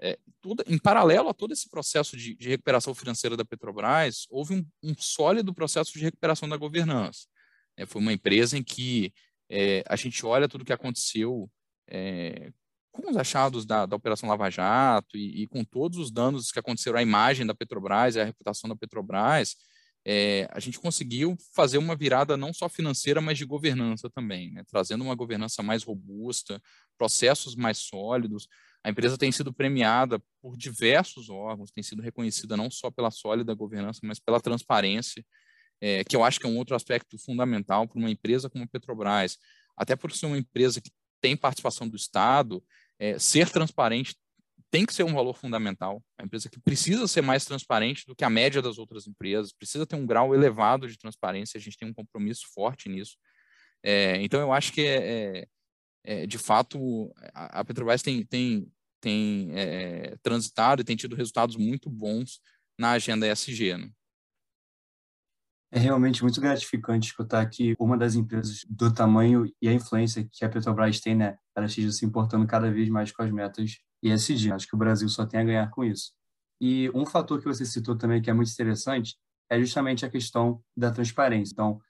é, 0.00 0.18
tudo, 0.40 0.62
em 0.66 0.78
paralelo 0.78 1.28
a 1.28 1.34
todo 1.34 1.52
esse 1.52 1.68
processo 1.68 2.16
de, 2.16 2.34
de 2.34 2.48
recuperação 2.48 2.94
financeira 2.94 3.36
da 3.36 3.44
Petrobras, 3.44 4.26
houve 4.30 4.54
um, 4.54 4.66
um, 4.82 4.94
sólido 4.98 5.52
processo 5.52 5.92
de 5.92 6.00
recuperação 6.00 6.48
da 6.48 6.56
governança. 6.56 7.26
É, 7.76 7.86
foi 7.86 8.00
uma 8.00 8.12
empresa 8.12 8.56
em 8.56 8.62
que 8.62 9.12
é, 9.50 9.82
a 9.88 9.96
gente 9.96 10.24
olha 10.24 10.48
tudo 10.48 10.62
o 10.62 10.64
que 10.64 10.72
aconteceu 10.72 11.50
é, 11.88 12.52
com 12.92 13.10
os 13.10 13.16
achados 13.16 13.64
da, 13.64 13.86
da 13.86 13.96
Operação 13.96 14.28
Lava 14.28 14.50
Jato 14.50 15.16
e, 15.16 15.42
e, 15.42 15.46
com 15.46 15.64
todos 15.64 15.98
os 15.98 16.10
danos 16.10 16.50
que 16.50 16.58
aconteceram 16.58 16.98
à 16.98 17.02
imagem 17.02 17.46
da 17.46 17.54
Petrobras 17.54 18.16
e 18.16 18.20
à 18.20 18.24
reputação 18.24 18.68
da 18.68 18.76
Petrobras, 18.76 19.56
é, 20.10 20.48
a 20.52 20.58
gente 20.58 20.80
conseguiu 20.80 21.36
fazer 21.54 21.76
uma 21.76 21.94
virada 21.94 22.34
não 22.34 22.50
só 22.50 22.66
financeira, 22.66 23.20
mas 23.20 23.36
de 23.36 23.44
governança 23.44 24.08
também, 24.08 24.50
né? 24.50 24.64
trazendo 24.66 25.04
uma 25.04 25.14
governança 25.14 25.62
mais 25.62 25.82
robusta, 25.82 26.62
processos 26.96 27.54
mais 27.54 27.76
sólidos. 27.76 28.48
A 28.82 28.88
empresa 28.88 29.18
tem 29.18 29.30
sido 29.30 29.52
premiada 29.52 30.18
por 30.40 30.56
diversos 30.56 31.28
órgãos, 31.28 31.70
tem 31.70 31.84
sido 31.84 32.00
reconhecida 32.00 32.56
não 32.56 32.70
só 32.70 32.90
pela 32.90 33.10
sólida 33.10 33.52
governança, 33.52 34.00
mas 34.02 34.18
pela 34.18 34.40
transparência, 34.40 35.22
é, 35.78 36.02
que 36.02 36.16
eu 36.16 36.24
acho 36.24 36.40
que 36.40 36.46
é 36.46 36.48
um 36.48 36.56
outro 36.56 36.74
aspecto 36.74 37.18
fundamental 37.18 37.86
para 37.86 37.98
uma 37.98 38.10
empresa 38.10 38.48
como 38.48 38.64
a 38.64 38.66
Petrobras, 38.66 39.36
até 39.76 39.94
por 39.94 40.10
ser 40.12 40.24
uma 40.24 40.38
empresa 40.38 40.80
que 40.80 40.90
tem 41.20 41.36
participação 41.36 41.86
do 41.86 41.96
Estado, 41.96 42.64
é, 42.98 43.18
ser 43.18 43.50
transparente 43.50 44.16
tem 44.70 44.84
que 44.84 44.94
ser 44.94 45.02
um 45.02 45.14
valor 45.14 45.34
fundamental. 45.34 46.02
A 46.18 46.24
empresa 46.24 46.48
que 46.48 46.60
precisa 46.60 47.06
ser 47.06 47.22
mais 47.22 47.44
transparente 47.44 48.04
do 48.06 48.14
que 48.14 48.24
a 48.24 48.30
média 48.30 48.60
das 48.60 48.78
outras 48.78 49.06
empresas, 49.06 49.52
precisa 49.52 49.86
ter 49.86 49.96
um 49.96 50.06
grau 50.06 50.34
elevado 50.34 50.86
de 50.88 50.98
transparência, 50.98 51.58
a 51.58 51.60
gente 51.60 51.76
tem 51.76 51.88
um 51.88 51.94
compromisso 51.94 52.46
forte 52.52 52.88
nisso. 52.88 53.16
É, 53.82 54.20
então, 54.22 54.40
eu 54.40 54.52
acho 54.52 54.72
que, 54.72 54.82
é, 54.82 54.98
é, 54.98 55.48
é 56.04 56.26
de 56.26 56.38
fato, 56.38 57.12
a, 57.32 57.64
Petrobras 57.64 58.02
tem, 58.02 58.24
tem, 58.24 58.70
tem 59.00 59.50
é, 59.52 60.16
transitado 60.22 60.82
e 60.82 60.84
tem 60.84 60.96
tido 60.96 61.16
resultados 61.16 61.56
muito 61.56 61.88
bons 61.88 62.40
na 62.78 62.92
agenda 62.92 63.26
ESG. 63.26 63.76
Né? 63.76 63.90
É 65.70 65.78
realmente 65.78 66.22
muito 66.22 66.40
gratificante 66.40 67.08
escutar 67.08 67.44
que 67.48 67.74
uma 67.78 67.96
das 67.96 68.14
empresas 68.14 68.64
do 68.68 68.92
tamanho 68.92 69.44
e 69.60 69.68
a 69.68 69.72
influência 69.72 70.28
que 70.30 70.44
a 70.44 70.48
Petrobras 70.48 71.00
tem, 71.00 71.14
né, 71.14 71.38
ela 71.54 71.66
esteja 71.66 71.92
se 71.92 72.04
importando 72.04 72.46
cada 72.46 72.70
vez 72.70 72.88
mais 72.88 73.12
com 73.12 73.22
as 73.22 73.30
metas 73.30 73.78
ESG. 74.02 74.52
Acho 74.52 74.66
que 74.66 74.74
o 74.74 74.78
Brasil 74.78 75.08
só 75.08 75.26
tem 75.26 75.40
a 75.40 75.44
ganhar 75.44 75.70
com 75.70 75.84
isso. 75.84 76.12
E 76.60 76.90
um 76.94 77.06
fator 77.06 77.38
que 77.38 77.46
você 77.46 77.64
citou 77.64 77.96
também 77.96 78.20
que 78.20 78.30
é 78.30 78.32
muito 78.32 78.50
interessante 78.50 79.16
é 79.50 79.58
justamente 79.58 80.04
a 80.04 80.10
questão 80.10 80.62
da 80.76 80.90
transparência. 80.90 81.52
Então, 81.52 81.80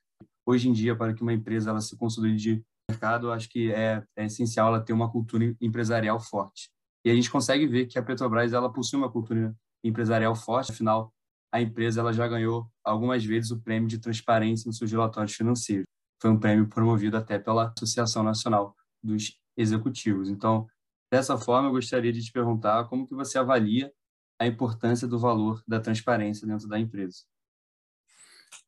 hoje 0.47 0.68
em 0.68 0.73
dia, 0.73 0.97
para 0.97 1.14
que 1.14 1.23
uma 1.23 1.33
empresa 1.33 1.71
ela 1.71 1.81
se 1.81 1.97
consolide 1.97 2.57
no 2.57 2.92
mercado, 2.92 3.33
acho 3.33 3.49
que 3.49 3.73
é, 3.73 4.03
é 4.16 4.25
essencial 4.27 4.68
ela 4.68 4.85
ter 4.85 4.92
uma 4.92 5.11
cultura 5.11 5.55
empresarial 5.61 6.21
forte. 6.21 6.71
E 7.05 7.11
a 7.11 7.14
gente 7.14 7.31
consegue 7.31 7.66
ver 7.66 7.87
que 7.87 7.99
a 7.99 8.03
Petrobras 8.03 8.53
ela 8.53 8.73
possui 8.73 8.99
uma 8.99 9.11
cultura 9.11 9.55
empresarial 9.83 10.35
forte, 10.35 10.73
afinal, 10.73 11.12
a 11.53 11.61
empresa 11.61 12.01
ela 12.01 12.12
já 12.12 12.29
ganhou 12.29 12.71
algumas 12.85 13.25
vezes 13.25 13.51
o 13.51 13.61
prêmio 13.61 13.88
de 13.88 13.99
transparência 13.99 14.66
nos 14.66 14.77
seus 14.77 14.90
relatórios 14.90 15.35
financeiros. 15.35 15.87
Foi 16.21 16.31
um 16.31 16.38
prêmio 16.38 16.68
promovido 16.68 17.16
até 17.16 17.38
pela 17.38 17.73
Associação 17.77 18.23
Nacional 18.23 18.75
dos 19.03 19.38
Executivos. 19.57 20.29
Então, 20.29 20.66
dessa 21.11 21.37
forma, 21.38 21.68
eu 21.68 21.73
gostaria 21.73 22.12
de 22.12 22.23
te 22.23 22.33
perguntar 22.33 22.88
como 22.88 23.07
que 23.07 23.14
você 23.14 23.38
avalia 23.38 23.92
a 24.38 24.47
importância 24.47 25.09
do 25.09 25.18
valor 25.18 25.62
da 25.66 25.81
transparência 25.81 26.47
dentro 26.47 26.68
da 26.68 26.79
empresa. 26.79 27.25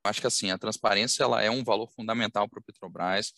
Acho 0.05 0.21
que 0.21 0.27
assim 0.27 0.51
a 0.51 0.59
transparência 0.59 1.23
ela 1.23 1.43
é 1.43 1.51
um 1.51 1.63
valor 1.63 1.89
fundamental 1.89 2.49
para 2.49 2.59
a 2.59 2.63
Petrobras. 2.63 3.33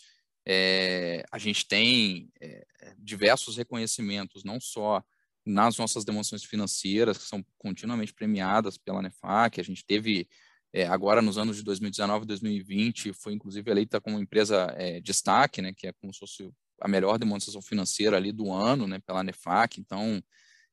É, 0.47 1.25
a 1.31 1.39
gente 1.39 1.67
tem 1.67 2.31
é, 2.41 2.65
diversos 2.99 3.57
reconhecimentos, 3.57 4.45
não 4.45 4.61
só 4.61 5.03
nas 5.45 5.77
nossas 5.77 6.05
demonstrações 6.05 6.49
financeiras, 6.49 7.19
que 7.19 7.25
são 7.25 7.45
continuamente 7.59 8.15
premiadas 8.15 8.79
pela 8.79 9.03
NEFAC, 9.03 9.61
a 9.61 9.65
gente 9.65 9.85
teve 9.85 10.29
é, 10.73 10.87
agora 10.87 11.21
nos 11.21 11.37
anos 11.37 11.57
de 11.57 11.63
2019 11.65 12.25
e 12.25 12.29
2020, 12.29 13.13
foi 13.13 13.35
inclusive 13.35 13.71
eleita 13.71 14.01
como 14.01 14.21
empresa 14.21 14.73
é, 14.77 15.01
destaque, 15.01 15.61
né, 15.61 15.73
que 15.77 15.89
é 15.89 15.93
como 15.93 16.13
se 16.15 16.21
fosse 16.21 16.51
a 16.83 16.89
melhor 16.89 17.19
demonstração 17.19 17.63
financeira 17.63 18.17
ali 18.17 18.33
do 18.33 18.53
ano, 18.53 18.87
né, 18.87 18.99
pela 19.07 19.23
NEFAC, 19.23 19.81
então, 19.81 20.23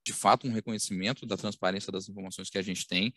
de 0.06 0.14
fato, 0.14 0.48
um 0.48 0.52
reconhecimento 0.52 1.26
da 1.26 1.38
transparência 1.38 1.92
das 1.92 2.10
informações 2.10 2.50
que 2.50 2.58
a 2.58 2.62
gente 2.62 2.88
tem, 2.88 3.14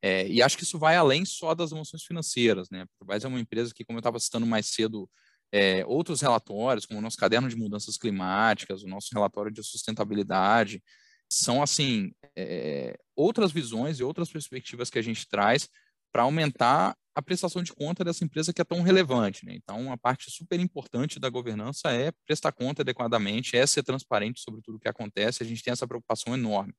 é, 0.00 0.28
e 0.28 0.40
acho 0.42 0.56
que 0.56 0.62
isso 0.62 0.78
vai 0.78 0.96
além 0.96 1.24
só 1.24 1.54
das 1.54 1.70
demonstrações 1.70 2.06
financeiras, 2.06 2.70
né, 2.70 2.82
a 2.82 2.86
Petrobras 2.86 3.24
é 3.24 3.28
uma 3.28 3.40
empresa 3.40 3.74
que, 3.74 3.84
como 3.84 3.98
eu 3.98 4.00
estava 4.00 4.20
citando 4.20 4.46
mais 4.46 4.66
cedo, 4.66 5.10
é, 5.52 5.84
outros 5.86 6.20
relatórios, 6.20 6.86
como 6.86 6.98
o 6.98 7.02
nosso 7.02 7.16
caderno 7.16 7.48
de 7.48 7.56
mudanças 7.56 7.96
climáticas, 7.96 8.82
o 8.82 8.88
nosso 8.88 9.08
relatório 9.12 9.50
de 9.50 9.62
sustentabilidade, 9.62 10.82
são, 11.30 11.62
assim, 11.62 12.12
é, 12.36 12.96
outras 13.14 13.50
visões 13.50 13.98
e 13.98 14.04
outras 14.04 14.30
perspectivas 14.30 14.90
que 14.90 14.98
a 14.98 15.02
gente 15.02 15.26
traz 15.28 15.68
para 16.16 16.22
aumentar 16.22 16.96
a 17.14 17.20
prestação 17.20 17.62
de 17.62 17.74
conta 17.74 18.02
dessa 18.02 18.24
empresa 18.24 18.50
que 18.50 18.62
é 18.62 18.64
tão 18.64 18.80
relevante. 18.80 19.44
Né? 19.44 19.52
Então, 19.54 19.78
uma 19.78 19.98
parte 19.98 20.30
super 20.30 20.58
importante 20.58 21.20
da 21.20 21.28
governança 21.28 21.90
é 21.90 22.10
prestar 22.26 22.52
conta 22.52 22.80
adequadamente, 22.80 23.54
é 23.54 23.66
ser 23.66 23.82
transparente 23.82 24.40
sobre 24.40 24.62
tudo 24.62 24.76
o 24.76 24.80
que 24.80 24.88
acontece. 24.88 25.42
A 25.42 25.46
gente 25.46 25.62
tem 25.62 25.72
essa 25.72 25.86
preocupação 25.86 26.32
enorme. 26.32 26.72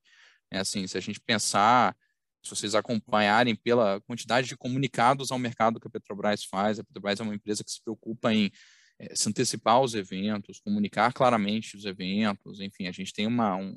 É 0.50 0.58
assim, 0.58 0.88
se 0.88 0.97
a 0.97 1.00
gente 1.00 1.19
pensar, 1.19 1.95
se 2.43 2.50
vocês 2.50 2.73
acompanharem 2.73 3.56
pela 3.56 4.02
quantidade 4.08 4.47
de 4.47 4.58
comunicados 4.58 5.32
ao 5.32 5.38
mercado 5.38 5.80
que 5.80 5.88
a 5.88 5.91
Petrobras 5.91 6.43
faz, 6.43 6.80
a 6.80 6.84
Petrobras 6.84 7.19
é 7.19 7.23
uma 7.23 7.36
empresa 7.36 7.63
que 7.63 7.69
se 7.69 7.84
preocupa 7.84 8.34
em 8.34 8.52
é, 8.97 9.15
se 9.15 9.30
antecipar 9.30 9.76
aos 9.76 9.93
eventos, 9.93 10.60
comunicar 10.60 11.13
claramente 11.13 11.78
os 11.78 11.86
eventos, 11.86 12.60
enfim, 12.60 12.88
a 12.88 12.91
gente 12.91 13.13
tem 13.13 13.28
uma, 13.28 13.56
um, 13.56 13.76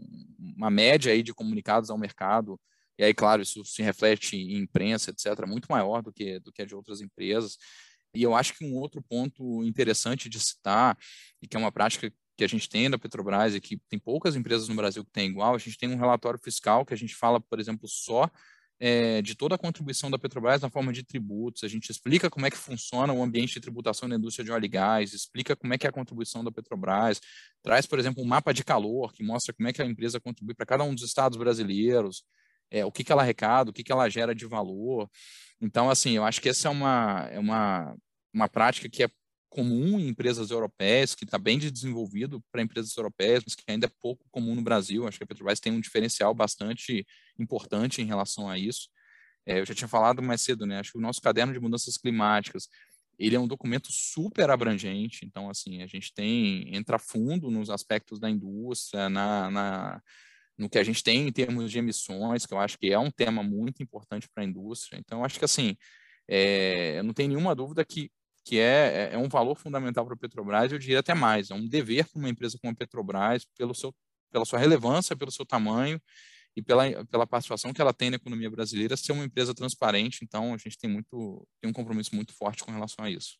uma 0.56 0.70
média 0.70 1.12
aí 1.12 1.22
de 1.22 1.34
comunicados 1.34 1.90
ao 1.90 1.98
mercado 1.98 2.58
e 3.00 3.04
aí, 3.04 3.14
claro, 3.14 3.40
isso 3.40 3.64
se 3.64 3.82
reflete 3.82 4.36
em 4.36 4.58
imprensa, 4.58 5.10
etc., 5.10 5.46
muito 5.46 5.66
maior 5.70 6.02
do 6.02 6.12
que, 6.12 6.38
do 6.40 6.52
que 6.52 6.60
a 6.60 6.66
de 6.66 6.74
outras 6.74 7.00
empresas. 7.00 7.56
E 8.14 8.22
eu 8.22 8.34
acho 8.34 8.52
que 8.52 8.62
um 8.62 8.74
outro 8.76 9.00
ponto 9.00 9.64
interessante 9.64 10.28
de 10.28 10.38
citar, 10.38 10.98
e 11.40 11.48
que 11.48 11.56
é 11.56 11.58
uma 11.58 11.72
prática 11.72 12.12
que 12.36 12.44
a 12.44 12.46
gente 12.46 12.68
tem 12.68 12.90
da 12.90 12.98
Petrobras 12.98 13.54
e 13.54 13.60
que 13.60 13.78
tem 13.88 13.98
poucas 13.98 14.36
empresas 14.36 14.68
no 14.68 14.74
Brasil 14.74 15.02
que 15.02 15.10
tem 15.12 15.30
igual, 15.30 15.54
a 15.54 15.58
gente 15.58 15.78
tem 15.78 15.88
um 15.88 15.96
relatório 15.96 16.38
fiscal 16.38 16.84
que 16.84 16.92
a 16.92 16.96
gente 16.96 17.14
fala, 17.14 17.40
por 17.40 17.58
exemplo, 17.58 17.88
só 17.88 18.30
é, 18.78 19.22
de 19.22 19.34
toda 19.34 19.54
a 19.54 19.58
contribuição 19.58 20.10
da 20.10 20.18
Petrobras 20.18 20.60
na 20.60 20.68
forma 20.68 20.92
de 20.92 21.02
tributos, 21.02 21.64
a 21.64 21.68
gente 21.68 21.88
explica 21.88 22.28
como 22.28 22.44
é 22.44 22.50
que 22.50 22.56
funciona 22.58 23.14
o 23.14 23.22
ambiente 23.22 23.54
de 23.54 23.60
tributação 23.60 24.10
da 24.10 24.16
indústria 24.16 24.44
de 24.44 24.52
óleo 24.52 24.66
e 24.66 24.68
gás, 24.68 25.14
explica 25.14 25.56
como 25.56 25.72
é 25.72 25.78
que 25.78 25.86
é 25.86 25.88
a 25.88 25.92
contribuição 25.92 26.44
da 26.44 26.52
Petrobras, 26.52 27.18
traz, 27.62 27.86
por 27.86 27.98
exemplo, 27.98 28.22
um 28.22 28.26
mapa 28.26 28.52
de 28.52 28.62
calor 28.62 29.10
que 29.14 29.24
mostra 29.24 29.54
como 29.54 29.68
é 29.68 29.72
que 29.72 29.80
a 29.80 29.86
empresa 29.86 30.20
contribui 30.20 30.54
para 30.54 30.66
cada 30.66 30.84
um 30.84 30.94
dos 30.94 31.04
estados 31.04 31.38
brasileiros, 31.38 32.24
é, 32.70 32.84
o 32.84 32.92
que, 32.92 33.04
que 33.04 33.12
ela 33.12 33.22
arrecada, 33.22 33.70
o 33.70 33.72
que, 33.72 33.82
que 33.82 33.92
ela 33.92 34.08
gera 34.08 34.34
de 34.34 34.46
valor. 34.46 35.10
Então, 35.60 35.90
assim, 35.90 36.12
eu 36.12 36.24
acho 36.24 36.40
que 36.40 36.48
essa 36.48 36.68
é 36.68 36.70
uma, 36.70 37.28
é 37.30 37.38
uma, 37.38 37.96
uma 38.32 38.48
prática 38.48 38.88
que 38.88 39.02
é 39.02 39.10
comum 39.50 39.98
em 39.98 40.08
empresas 40.08 40.50
europeias, 40.50 41.14
que 41.14 41.24
está 41.24 41.36
bem 41.36 41.58
desenvolvido 41.58 42.42
para 42.52 42.62
empresas 42.62 42.96
europeias, 42.96 43.42
mas 43.44 43.56
que 43.56 43.64
ainda 43.66 43.86
é 43.86 43.90
pouco 44.00 44.24
comum 44.30 44.54
no 44.54 44.62
Brasil. 44.62 45.06
Acho 45.06 45.18
que 45.18 45.24
a 45.24 45.26
Petrobras 45.26 45.58
tem 45.58 45.72
um 45.72 45.80
diferencial 45.80 46.32
bastante 46.32 47.04
importante 47.38 48.00
em 48.00 48.04
relação 48.04 48.48
a 48.48 48.56
isso. 48.56 48.88
É, 49.44 49.58
eu 49.58 49.66
já 49.66 49.74
tinha 49.74 49.88
falado 49.88 50.22
mais 50.22 50.40
cedo, 50.42 50.66
né? 50.66 50.78
Acho 50.78 50.92
que 50.92 50.98
o 50.98 51.00
nosso 51.00 51.20
caderno 51.20 51.52
de 51.52 51.58
mudanças 51.58 51.96
climáticas 51.96 52.68
ele 53.20 53.36
é 53.36 53.40
um 53.40 53.46
documento 53.46 53.88
super 53.92 54.48
abrangente. 54.48 55.26
Então, 55.26 55.50
assim, 55.50 55.82
a 55.82 55.86
gente 55.86 56.12
tem 56.14 56.74
entra 56.74 56.98
fundo 56.98 57.50
nos 57.50 57.68
aspectos 57.68 58.18
da 58.18 58.30
indústria, 58.30 59.10
na, 59.10 59.50
na 59.50 60.02
no 60.60 60.68
que 60.68 60.78
a 60.78 60.84
gente 60.84 61.02
tem 61.02 61.26
em 61.26 61.32
termos 61.32 61.70
de 61.70 61.78
emissões, 61.78 62.44
que 62.44 62.52
eu 62.52 62.60
acho 62.60 62.78
que 62.78 62.92
é 62.92 62.98
um 62.98 63.10
tema 63.10 63.42
muito 63.42 63.82
importante 63.82 64.28
para 64.28 64.44
a 64.44 64.46
indústria. 64.46 64.98
Então, 64.98 65.24
acho 65.24 65.38
que, 65.38 65.44
assim, 65.44 65.74
é, 66.28 66.98
eu 66.98 67.02
não 67.02 67.14
tenho 67.14 67.30
nenhuma 67.30 67.54
dúvida 67.54 67.84
que, 67.84 68.10
que 68.44 68.58
é, 68.58 69.10
é, 69.12 69.14
é 69.14 69.18
um 69.18 69.28
valor 69.28 69.56
fundamental 69.56 70.04
para 70.04 70.14
a 70.14 70.18
Petrobras, 70.18 70.70
eu 70.70 70.78
diria 70.78 71.00
até 71.00 71.14
mais, 71.14 71.50
é 71.50 71.54
um 71.54 71.66
dever 71.66 72.06
para 72.06 72.18
uma 72.18 72.28
empresa 72.28 72.58
como 72.60 72.72
a 72.72 72.76
Petrobras, 72.76 73.46
pelo 73.56 73.74
seu, 73.74 73.94
pela 74.30 74.44
sua 74.44 74.58
relevância, 74.58 75.16
pelo 75.16 75.30
seu 75.30 75.46
tamanho 75.46 76.00
e 76.54 76.62
pela, 76.62 77.06
pela 77.06 77.26
participação 77.26 77.72
que 77.72 77.80
ela 77.80 77.94
tem 77.94 78.10
na 78.10 78.16
economia 78.16 78.50
brasileira, 78.50 78.96
ser 78.96 79.12
uma 79.12 79.24
empresa 79.24 79.54
transparente. 79.54 80.20
Então, 80.22 80.52
a 80.52 80.58
gente 80.58 80.76
tem, 80.78 80.90
muito, 80.90 81.48
tem 81.60 81.70
um 81.70 81.72
compromisso 81.72 82.14
muito 82.14 82.34
forte 82.34 82.62
com 82.62 82.70
relação 82.70 83.04
a 83.04 83.10
isso. 83.10 83.38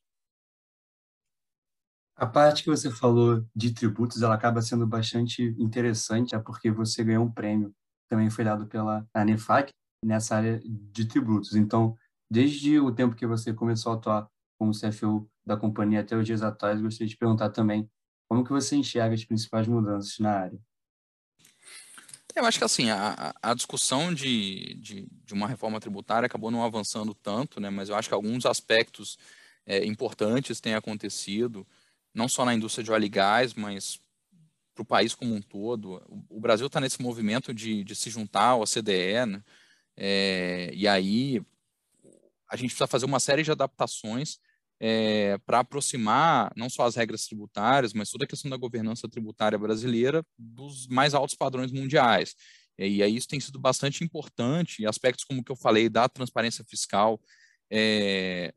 A 2.20 2.26
parte 2.26 2.62
que 2.62 2.68
você 2.68 2.90
falou 2.90 3.46
de 3.56 3.72
tributos, 3.72 4.20
ela 4.20 4.34
acaba 4.34 4.60
sendo 4.60 4.86
bastante 4.86 5.42
interessante, 5.58 6.34
é 6.34 6.38
porque 6.38 6.70
você 6.70 7.02
ganhou 7.02 7.24
um 7.24 7.32
prêmio, 7.32 7.74
também 8.10 8.28
foi 8.28 8.44
dado 8.44 8.66
pela 8.66 9.08
ANEFAC, 9.14 9.70
nessa 10.04 10.36
área 10.36 10.60
de 10.62 11.06
tributos. 11.06 11.56
Então, 11.56 11.96
desde 12.30 12.78
o 12.78 12.92
tempo 12.92 13.16
que 13.16 13.26
você 13.26 13.54
começou 13.54 13.92
a 13.92 13.94
atuar 13.94 14.28
como 14.58 14.78
CFO 14.78 15.26
da 15.46 15.56
companhia 15.56 16.00
até 16.00 16.14
os 16.14 16.26
dias 16.26 16.42
atuais, 16.42 16.82
gostaria 16.82 17.08
de 17.08 17.16
perguntar 17.16 17.48
também 17.48 17.90
como 18.28 18.44
que 18.44 18.52
você 18.52 18.76
enxerga 18.76 19.14
as 19.14 19.24
principais 19.24 19.66
mudanças 19.66 20.18
na 20.18 20.40
área. 20.40 20.60
Eu 22.36 22.44
acho 22.44 22.58
que 22.58 22.64
assim, 22.64 22.90
a, 22.90 23.34
a 23.42 23.54
discussão 23.54 24.12
de, 24.12 24.74
de, 24.74 25.08
de, 25.24 25.32
uma 25.32 25.48
reforma 25.48 25.80
tributária 25.80 26.26
acabou 26.26 26.50
não 26.50 26.62
avançando 26.62 27.14
tanto, 27.14 27.62
né? 27.62 27.70
mas 27.70 27.88
eu 27.88 27.96
acho 27.96 28.08
que 28.08 28.14
alguns 28.14 28.44
aspectos 28.44 29.18
é, 29.64 29.86
importantes 29.86 30.60
têm 30.60 30.74
acontecido 30.74 31.66
não 32.14 32.28
só 32.28 32.44
na 32.44 32.54
indústria 32.54 32.84
de 32.84 32.90
óleo 32.90 33.04
e 33.04 33.08
gás, 33.08 33.54
mas 33.54 34.00
para 34.74 34.82
o 34.82 34.86
país 34.86 35.14
como 35.14 35.34
um 35.34 35.42
todo. 35.42 36.02
O 36.28 36.40
Brasil 36.40 36.66
está 36.66 36.80
nesse 36.80 37.02
movimento 37.02 37.52
de, 37.52 37.84
de, 37.84 37.94
se 37.94 38.10
juntar 38.10 38.50
ao 38.50 38.62
OCDE, 38.62 39.26
né? 39.26 39.42
é, 39.96 40.70
e 40.74 40.88
aí 40.88 41.42
a 42.48 42.56
gente 42.56 42.70
precisa 42.70 42.86
fazer 42.86 43.06
uma 43.06 43.20
série 43.20 43.42
de 43.42 43.50
adaptações 43.50 44.38
é, 44.80 45.38
para 45.38 45.60
aproximar 45.60 46.52
não 46.56 46.70
só 46.70 46.86
as 46.86 46.96
regras 46.96 47.26
tributárias, 47.26 47.92
mas 47.92 48.10
toda 48.10 48.24
a 48.24 48.28
questão 48.28 48.50
da 48.50 48.56
governança 48.56 49.08
tributária 49.08 49.58
brasileira 49.58 50.24
dos 50.38 50.86
mais 50.88 51.14
altos 51.14 51.34
padrões 51.34 51.70
mundiais. 51.70 52.34
E 52.78 53.02
aí 53.02 53.14
isso 53.14 53.28
tem 53.28 53.38
sido 53.38 53.58
bastante 53.58 54.02
importante, 54.02 54.86
aspectos 54.86 55.24
como 55.24 55.44
que 55.44 55.52
eu 55.52 55.56
falei 55.56 55.88
da 55.88 56.08
transparência 56.08 56.64
fiscal 56.64 57.20
é, 57.70 58.52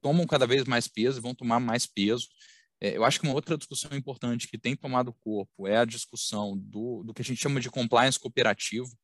tomam 0.00 0.26
cada 0.26 0.46
vez 0.46 0.64
mais 0.64 0.86
peso, 0.86 1.20
vão 1.20 1.34
tomar 1.34 1.58
mais 1.58 1.86
peso. 1.86 2.28
É, 2.80 2.96
eu 2.96 3.04
acho 3.04 3.18
que 3.20 3.26
uma 3.26 3.34
outra 3.34 3.56
discussão 3.56 3.96
importante 3.96 4.46
que 4.48 4.58
tem 4.58 4.76
tomado 4.76 5.12
corpo 5.12 5.66
é 5.66 5.78
a 5.78 5.84
discussão 5.84 6.56
do, 6.56 7.02
do 7.02 7.12
que 7.12 7.22
a 7.22 7.24
gente 7.24 7.40
chama 7.40 7.60
de 7.60 7.70
compliance 7.70 8.18
cooperativo. 8.18 8.96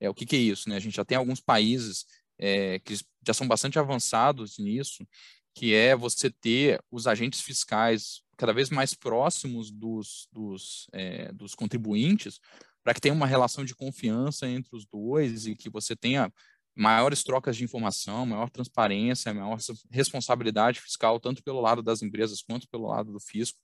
É, 0.00 0.08
o 0.08 0.14
que, 0.14 0.26
que 0.26 0.36
é 0.36 0.38
isso? 0.38 0.68
Né? 0.68 0.76
A 0.76 0.80
gente 0.80 0.96
já 0.96 1.04
tem 1.04 1.16
alguns 1.16 1.40
países 1.40 2.04
é, 2.38 2.78
que 2.80 2.94
já 3.24 3.34
são 3.34 3.46
bastante 3.46 3.78
avançados 3.78 4.58
nisso, 4.58 5.06
que 5.54 5.74
é 5.74 5.94
você 5.94 6.30
ter 6.30 6.82
os 6.90 7.06
agentes 7.06 7.40
fiscais 7.40 8.22
cada 8.36 8.52
vez 8.52 8.70
mais 8.70 8.94
próximos 8.94 9.70
dos, 9.70 10.26
dos, 10.32 10.88
é, 10.92 11.30
dos 11.32 11.54
contribuintes, 11.54 12.40
para 12.82 12.94
que 12.94 13.00
tenha 13.00 13.14
uma 13.14 13.26
relação 13.26 13.64
de 13.64 13.74
confiança 13.74 14.48
entre 14.48 14.74
os 14.74 14.86
dois 14.86 15.46
e 15.46 15.54
que 15.54 15.68
você 15.68 15.94
tenha 15.94 16.32
maiores 16.80 17.22
trocas 17.22 17.58
de 17.58 17.62
informação, 17.62 18.24
maior 18.24 18.48
transparência, 18.48 19.34
maior 19.34 19.58
responsabilidade 19.90 20.80
fiscal, 20.80 21.20
tanto 21.20 21.42
pelo 21.42 21.60
lado 21.60 21.82
das 21.82 22.00
empresas 22.00 22.40
quanto 22.40 22.66
pelo 22.68 22.86
lado 22.86 23.12
do 23.12 23.20
fisco. 23.20 23.58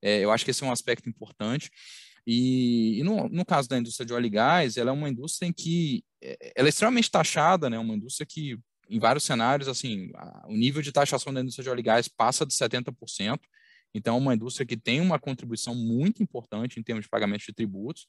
É, 0.00 0.20
eu 0.24 0.32
acho 0.32 0.46
que 0.46 0.50
esse 0.50 0.64
é 0.64 0.66
um 0.66 0.72
aspecto 0.72 1.06
importante. 1.06 1.70
E, 2.26 3.00
e 3.00 3.02
no, 3.02 3.28
no, 3.28 3.44
caso 3.44 3.68
da 3.68 3.76
indústria 3.76 4.06
de 4.06 4.14
óleo 4.14 4.26
e 4.26 4.30
gás, 4.30 4.78
ela 4.78 4.88
é 4.88 4.92
uma 4.94 5.10
indústria 5.10 5.46
em 5.46 5.52
que 5.52 6.02
é, 6.22 6.52
ela 6.56 6.66
é 6.66 6.70
extremamente 6.70 7.10
taxada, 7.10 7.68
né? 7.68 7.78
Uma 7.78 7.96
indústria 7.96 8.26
que, 8.26 8.58
em 8.88 8.98
vários 8.98 9.24
cenários, 9.24 9.68
assim, 9.68 10.10
a, 10.14 10.46
o 10.48 10.56
nível 10.56 10.80
de 10.80 10.90
taxação 10.90 11.34
da 11.34 11.42
indústria 11.42 11.64
de 11.64 11.68
óleo 11.68 11.80
e 11.80 11.82
gás 11.82 12.08
passa 12.08 12.46
de 12.46 12.54
70%. 12.54 13.40
Então, 13.94 14.16
é 14.16 14.18
uma 14.18 14.34
indústria 14.34 14.64
que 14.64 14.76
tem 14.76 15.02
uma 15.02 15.18
contribuição 15.18 15.74
muito 15.74 16.22
importante 16.22 16.80
em 16.80 16.82
termos 16.82 17.04
de 17.04 17.10
pagamento 17.10 17.44
de 17.44 17.52
tributos 17.52 18.06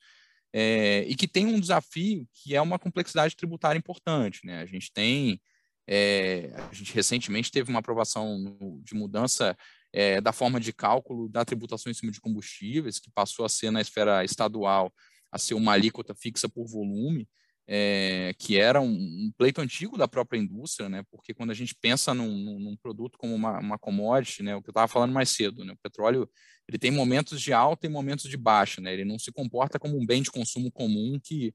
é, 0.54 1.04
e 1.08 1.16
que 1.16 1.28
tem 1.28 1.46
um 1.46 1.60
desafio 1.60 2.28
que 2.34 2.56
é 2.56 2.62
uma 2.62 2.80
complexidade 2.80 3.36
tributária 3.36 3.80
importante. 3.80 4.42
Né? 4.46 4.62
A 4.62 4.66
gente 4.66 4.92
tem 4.92 5.40
É, 5.88 6.50
a 6.72 6.74
gente 6.74 6.92
recentemente 6.96 7.52
teve 7.52 7.70
uma 7.70 7.78
aprovação 7.80 8.58
de 8.84 8.96
mudança 8.96 9.56
é, 9.94 10.20
da 10.20 10.32
forma 10.32 10.60
de 10.60 10.74
cálculo 10.74 11.30
da 11.30 11.46
tributação 11.46 11.92
em 11.92 11.94
cima 11.94 12.12
de 12.12 12.20
combustíveis, 12.20 13.00
que 13.00 13.12
passou 13.12 13.46
a 13.46 13.50
ser 13.50 13.70
na 13.70 13.82
esfera 13.82 14.24
estadual 14.24 14.92
a 15.32 15.38
ser 15.38 15.54
uma 15.54 15.74
alíquota 15.74 16.16
fixa 16.16 16.50
por 16.50 16.66
volume, 16.66 17.28
é, 17.68 18.34
que 18.38 18.58
era 18.58 18.80
um, 18.80 18.92
um, 18.92 19.32
pleito 19.38 19.60
antigo 19.60 19.98
da 19.98 20.08
própria 20.08 20.38
indústria, 20.38 20.88
né? 20.88 21.04
Porque 21.10 21.34
quando 21.34 21.52
a 21.52 21.54
gente 21.54 21.74
pensa 21.76 22.14
num, 22.14 22.60
num 22.60 22.76
produto 22.78 23.18
como 23.18 23.34
uma, 23.34 23.60
uma, 23.60 23.78
commodity, 23.80 24.44
né? 24.44 24.56
O 24.56 24.62
que 24.62 24.70
eu 24.70 24.72
estava 24.72 24.88
falando 24.88 25.14
mais 25.14 25.30
cedo, 25.30 25.66
né? 25.66 25.74
O 25.74 25.78
petróleo 25.78 26.30
ele 26.68 26.78
tem 26.78 26.92
momentos 26.92 27.42
de 27.42 27.54
alta 27.54 27.88
e 27.88 27.90
momentos 27.90 28.30
de 28.30 28.38
baixa, 28.38 28.82
né? 28.82 28.94
Ele 28.94 29.06
não 29.06 29.18
se 29.18 29.32
comporta 29.32 29.80
como 29.80 30.00
um 30.00 30.06
bem 30.06 30.22
de 30.22 30.32
consumo 30.32 30.72
comum 30.72 31.20
que 31.24 31.54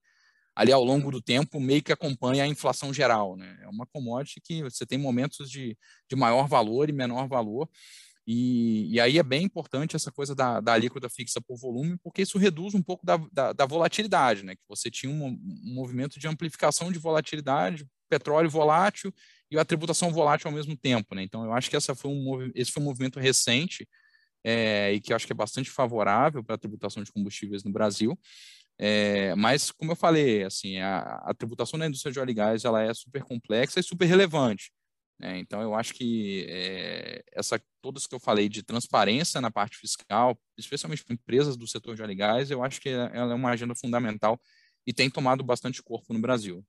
ali 0.55 0.73
ao 0.73 0.85
longo 0.85 1.11
do 1.11 1.23
tempo 1.23 1.61
meio 1.61 1.83
que 1.83 1.93
acompanha 1.93 2.45
a 2.45 2.49
inflação 2.49 2.93
geral, 2.93 3.37
né? 3.37 3.59
É 3.63 3.69
uma 3.69 3.87
commodity 3.87 4.41
que 4.41 4.63
você 4.63 4.85
tem 4.85 4.99
momentos 4.99 5.49
de, 5.51 5.77
de 6.09 6.17
maior 6.17 6.49
valor 6.49 6.89
e 6.89 6.93
menor 6.93 7.29
valor. 7.29 7.69
E, 8.27 8.95
e, 8.95 9.01
aí 9.01 9.19
é 9.19 9.23
bem 9.23 9.45
importante 9.45 9.97
essa 9.97 10.13
coisa 10.13 10.35
da, 10.35 10.61
da 10.61 10.73
alíquota 10.73 11.09
fixa 11.09 11.41
por 11.41 11.57
volume, 11.59 11.97
porque 12.03 12.23
isso 12.23 12.39
reduz 12.39 12.75
um 12.75 12.83
pouco 12.83 13.05
da, 13.05 13.17
da, 13.33 13.53
da 13.53 13.67
volatilidade, 13.67 14.45
né? 14.45 14.55
Que 14.55 14.63
você 14.69 14.91
tinha 14.91 15.11
um, 15.11 15.27
um, 15.27 15.75
movimento 15.75 16.19
de 16.21 16.29
amplificação 16.29 16.93
de 16.93 16.99
volatilidade, 16.99 17.87
petróleo 18.09 18.51
volátil 18.51 19.13
e 19.51 19.59
a 19.59 19.65
tributação 19.65 20.13
volátil 20.13 20.49
ao 20.49 20.55
mesmo 20.55 20.77
tempo, 20.77 21.15
né? 21.15 21.23
Então 21.23 21.45
eu 21.45 21.53
acho 21.53 21.71
que 21.71 21.77
essa 21.77 21.95
foi 21.95 22.11
um, 22.11 22.51
esse 22.55 22.71
foi 22.71 22.83
um 22.83 22.87
movimento 22.87 23.19
recente 23.19 23.89
é, 24.45 24.93
e 24.93 25.01
que 25.01 25.13
eu 25.13 25.17
acho 25.17 25.27
que 25.27 25.33
é 25.33 25.37
bastante 25.37 25.71
favorável 25.71 26.43
para 26.45 26.55
a 26.55 26.59
tributação 26.59 27.03
de 27.03 27.13
combustíveis 27.13 27.65
no 27.65 27.73
Brasil. 27.73 28.19
É, 28.79 29.35
mas, 29.35 29.71
como 29.71 29.93
eu 29.93 29.97
falei, 29.97 30.43
assim, 30.43 30.79
a, 30.79 31.01
a, 31.27 31.35
tributação 31.35 31.79
da 31.79 31.87
indústria 31.87 32.11
de 32.11 32.19
óleo 32.19 32.31
e 32.31 32.35
gás 32.35 32.65
ela 32.65 32.83
é 32.83 32.95
super 32.95 33.23
complexa 33.23 33.79
e 33.79 33.83
super 33.83 34.07
relevante. 34.07 34.73
Né? 35.21 35.39
Então, 35.39 35.61
eu 35.61 35.75
acho 35.75 35.93
que 35.93 36.47
é, 36.49 37.23
essa 37.33 37.61
todas 37.83 38.07
que 38.07 38.15
eu 38.15 38.21
falei 38.21 38.49
de 38.49 38.63
transparência 38.63 39.41
na 39.41 39.51
parte 39.51 39.77
fiscal, 39.77 40.39
especialmente 40.57 41.05
para 41.05 41.15
empresas 41.15 41.59
do 41.59 41.67
setor 41.67 41.95
de 41.95 42.03
óleo 42.03 42.17
eu 42.49 42.65
acho 42.65 42.81
que 42.81 42.89
ela 42.89 43.33
é 43.33 43.35
uma 43.35 43.51
agenda 43.51 43.75
fundamental 43.75 44.41
e 44.87 44.95
tem 44.95 45.11
tomado 45.11 45.45
bastante 45.45 45.83
corpo 45.83 46.15
no 46.15 46.21
Brasil. 46.21 46.65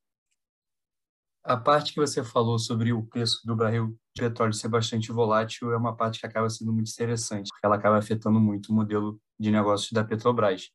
A 1.43 1.57
parte 1.57 1.93
que 1.93 1.99
você 1.99 2.23
falou 2.23 2.59
sobre 2.59 2.91
o 2.93 3.03
preço 3.03 3.39
do 3.45 3.55
barril 3.55 3.97
de 4.15 4.21
petróleo 4.21 4.53
ser 4.53 4.67
bastante 4.67 5.11
volátil 5.11 5.71
é 5.71 5.77
uma 5.77 5.95
parte 5.95 6.19
que 6.19 6.25
acaba 6.27 6.49
sendo 6.49 6.73
muito 6.73 6.91
interessante, 6.91 7.47
porque 7.49 7.65
ela 7.65 7.77
acaba 7.77 7.97
afetando 7.97 8.39
muito 8.39 8.71
o 8.71 8.75
modelo 8.75 9.19
de 9.39 9.49
negócios 9.49 9.91
da 9.91 10.03
Petrobras. 10.03 10.69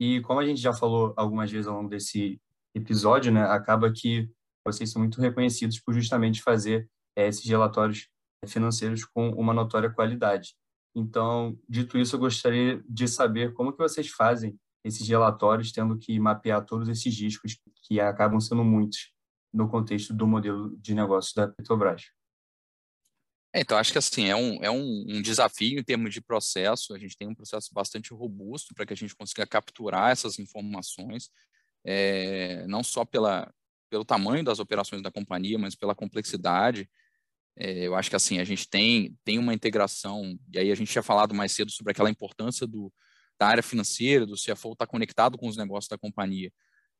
E 0.00 0.20
como 0.22 0.40
a 0.40 0.46
gente 0.46 0.60
já 0.60 0.72
falou 0.72 1.12
algumas 1.16 1.50
vezes 1.50 1.66
ao 1.66 1.76
longo 1.76 1.90
desse 1.90 2.40
episódio, 2.74 3.30
né, 3.30 3.42
acaba 3.42 3.92
que 3.92 4.28
vocês 4.66 4.90
são 4.90 5.00
muito 5.00 5.20
reconhecidos 5.20 5.78
por 5.78 5.94
justamente 5.94 6.42
fazer 6.42 6.88
é, 6.88 6.97
esses 7.26 7.44
relatórios 7.44 8.08
financeiros 8.46 9.04
com 9.04 9.30
uma 9.30 9.52
notória 9.52 9.90
qualidade. 9.90 10.54
Então, 10.94 11.58
dito 11.68 11.98
isso, 11.98 12.16
eu 12.16 12.20
gostaria 12.20 12.82
de 12.88 13.08
saber 13.08 13.52
como 13.54 13.72
que 13.72 13.78
vocês 13.78 14.08
fazem 14.08 14.58
esses 14.84 15.06
relatórios, 15.06 15.72
tendo 15.72 15.98
que 15.98 16.18
mapear 16.18 16.64
todos 16.64 16.88
esses 16.88 17.18
riscos 17.18 17.58
que 17.82 18.00
acabam 18.00 18.40
sendo 18.40 18.64
muitos 18.64 19.12
no 19.52 19.68
contexto 19.68 20.14
do 20.14 20.26
modelo 20.26 20.76
de 20.78 20.94
negócio 20.94 21.34
da 21.34 21.48
Petrobras. 21.48 22.10
É, 23.54 23.60
então, 23.60 23.78
acho 23.78 23.92
que 23.92 23.98
assim, 23.98 24.28
é, 24.28 24.36
um, 24.36 24.62
é 24.62 24.70
um, 24.70 25.04
um, 25.08 25.22
desafio 25.22 25.78
em 25.78 25.82
termos 25.82 26.12
de 26.12 26.20
processo, 26.20 26.94
a 26.94 26.98
gente 26.98 27.16
tem 27.16 27.26
um 27.26 27.34
processo 27.34 27.72
bastante 27.72 28.12
robusto 28.12 28.74
para 28.74 28.84
que 28.84 28.92
a 28.92 28.96
gente 28.96 29.16
consiga 29.16 29.46
capturar 29.46 30.10
essas 30.10 30.38
informações, 30.38 31.30
é, 31.84 32.66
não 32.66 32.82
só 32.82 33.04
pela, 33.04 33.52
pelo 33.88 34.04
tamanho 34.04 34.44
das 34.44 34.58
operações 34.58 35.02
da 35.02 35.10
companhia, 35.10 35.58
mas 35.58 35.74
pela 35.74 35.94
complexidade. 35.94 36.88
É, 37.58 37.86
eu 37.86 37.94
acho 37.94 38.08
que 38.08 38.16
assim, 38.16 38.38
a 38.38 38.44
gente 38.44 38.68
tem, 38.68 39.16
tem 39.24 39.38
uma 39.38 39.52
integração, 39.52 40.38
e 40.52 40.58
aí 40.58 40.70
a 40.70 40.74
gente 40.74 40.92
tinha 40.92 41.02
falado 41.02 41.34
mais 41.34 41.52
cedo 41.52 41.70
sobre 41.70 41.90
aquela 41.90 42.10
importância 42.10 42.66
do, 42.66 42.92
da 43.38 43.48
área 43.48 43.62
financeira, 43.62 44.24
do 44.24 44.34
CFO 44.34 44.72
estar 44.72 44.76
tá 44.76 44.86
conectado 44.86 45.36
com 45.36 45.48
os 45.48 45.56
negócios 45.56 45.88
da 45.88 45.98
companhia 45.98 46.52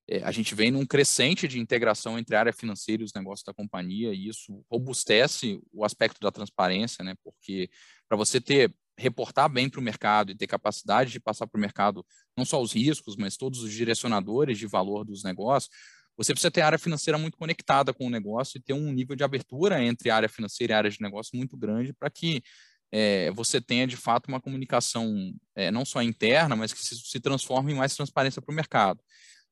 é, 0.08 0.22
a 0.22 0.32
gente 0.32 0.54
vem 0.54 0.70
num 0.70 0.86
crescente 0.86 1.46
de 1.46 1.60
integração 1.60 2.18
entre 2.18 2.34
a 2.34 2.40
área 2.40 2.52
financeira 2.52 3.02
e 3.02 3.04
os 3.04 3.12
negócios 3.12 3.44
da 3.44 3.52
companhia, 3.52 4.12
e 4.14 4.28
isso 4.28 4.64
robustece 4.70 5.60
o 5.70 5.84
aspecto 5.84 6.18
da 6.20 6.32
transparência, 6.32 7.04
né? 7.04 7.14
Porque 7.22 7.68
para 8.08 8.16
você 8.16 8.40
ter 8.40 8.74
reportar 8.96 9.48
bem 9.48 9.68
para 9.68 9.78
o 9.78 9.82
mercado 9.82 10.32
e 10.32 10.34
ter 10.34 10.48
capacidade 10.48 11.12
de 11.12 11.20
passar 11.20 11.46
para 11.46 11.56
o 11.56 11.60
mercado 11.60 12.04
não 12.36 12.44
só 12.44 12.60
os 12.60 12.72
riscos, 12.72 13.16
mas 13.16 13.36
todos 13.36 13.62
os 13.62 13.72
direcionadores 13.72 14.58
de 14.58 14.66
valor 14.66 15.04
dos 15.04 15.22
negócios, 15.22 15.72
você 16.18 16.34
precisa 16.34 16.50
ter 16.50 16.60
área 16.60 16.78
financeira 16.78 17.16
muito 17.16 17.38
conectada 17.38 17.94
com 17.94 18.06
o 18.06 18.10
negócio 18.10 18.58
e 18.58 18.60
ter 18.60 18.72
um 18.74 18.92
nível 18.92 19.16
de 19.16 19.24
abertura 19.24 19.82
entre 19.82 20.10
área 20.10 20.28
financeira 20.28 20.72
e 20.72 20.76
área 20.76 20.90
de 20.90 21.00
negócio 21.00 21.36
muito 21.36 21.56
grande 21.56 21.92
para 21.94 22.10
que 22.10 22.42
é, 22.90 23.30
você 23.30 23.60
tenha 23.60 23.86
de 23.86 23.96
fato 23.96 24.26
uma 24.28 24.40
comunicação 24.40 25.32
é, 25.54 25.70
não 25.70 25.84
só 25.84 26.02
interna, 26.02 26.56
mas 26.56 26.72
que 26.72 26.84
se, 26.84 26.96
se 26.96 27.20
transforme 27.20 27.72
em 27.72 27.76
mais 27.76 27.94
transparência 27.94 28.42
para 28.42 28.52
o 28.52 28.56
mercado. 28.56 29.00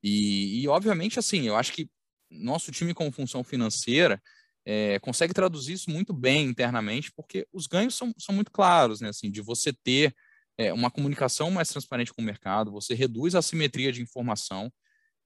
E, 0.03 0.63
e, 0.63 0.69
obviamente, 0.69 1.19
assim, 1.19 1.47
eu 1.47 1.57
acho 1.57 1.73
que 1.73 1.89
nosso 2.31 2.73
time 2.73 2.93
com 2.93 3.11
função 3.13 3.45
financeira 3.45 4.21
é, 4.65 4.99
consegue 4.99 5.33
traduzir 5.33 5.75
isso 5.75 5.91
muito 5.91 6.13
bem 6.13 6.47
internamente, 6.47 7.13
porque 7.15 7.47
os 7.53 7.67
ganhos 7.67 7.95
são, 7.95 8.13
são 8.19 8.35
muito 8.35 8.51
claros, 8.51 9.01
né? 9.01 9.11
Assim, 9.11 9.31
de 9.31 9.41
você 9.41 9.73
ter 9.73 10.13
é, 10.59 10.73
uma 10.73 10.91
comunicação 10.91 11.51
mais 11.51 11.69
transparente 11.69 12.13
com 12.13 12.23
o 12.23 12.25
mercado, 12.25 12.73
você 12.73 12.95
reduz 12.95 13.35
a 13.35 13.39
assimetria 13.39 13.93
de 13.93 14.03
informação. 14.03 14.73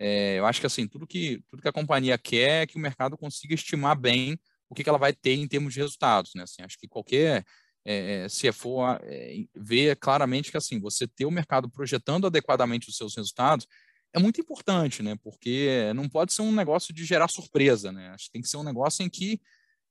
É, 0.02 0.38
eu 0.38 0.46
acho 0.46 0.60
que 0.60 0.66
assim 0.66 0.88
tudo 0.88 1.06
que 1.06 1.42
tudo 1.46 1.60
que 1.60 1.68
a 1.68 1.72
companhia 1.72 2.16
quer 2.16 2.62
é 2.62 2.66
que 2.66 2.76
o 2.76 2.80
mercado 2.80 3.18
consiga 3.18 3.54
estimar 3.54 3.94
bem 3.94 4.40
o 4.68 4.74
que, 4.74 4.82
que 4.82 4.88
ela 4.88 4.98
vai 4.98 5.12
ter 5.12 5.34
em 5.34 5.46
termos 5.46 5.74
de 5.74 5.80
resultados, 5.80 6.32
né? 6.34 6.44
Assim, 6.44 6.62
acho 6.62 6.78
que 6.78 6.88
qualquer 6.88 7.44
é, 7.84 8.26
CFO 8.28 8.82
é, 9.02 9.44
vê 9.54 9.94
claramente 9.96 10.50
que 10.50 10.56
assim 10.56 10.80
você 10.80 11.06
ter 11.06 11.26
o 11.26 11.30
mercado 11.30 11.68
projetando 11.68 12.26
adequadamente 12.26 12.88
os 12.88 12.96
seus 12.96 13.14
resultados 13.14 13.66
é 14.12 14.18
muito 14.18 14.40
importante, 14.40 15.02
né? 15.02 15.16
Porque 15.22 15.92
não 15.94 16.08
pode 16.08 16.32
ser 16.32 16.42
um 16.42 16.52
negócio 16.52 16.92
de 16.94 17.04
gerar 17.04 17.28
surpresa, 17.28 17.92
né? 17.92 18.08
Acho 18.10 18.26
que 18.26 18.32
tem 18.32 18.42
que 18.42 18.48
ser 18.48 18.56
um 18.56 18.64
negócio 18.64 19.04
em 19.04 19.08
que, 19.10 19.40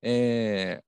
é, 0.04 0.82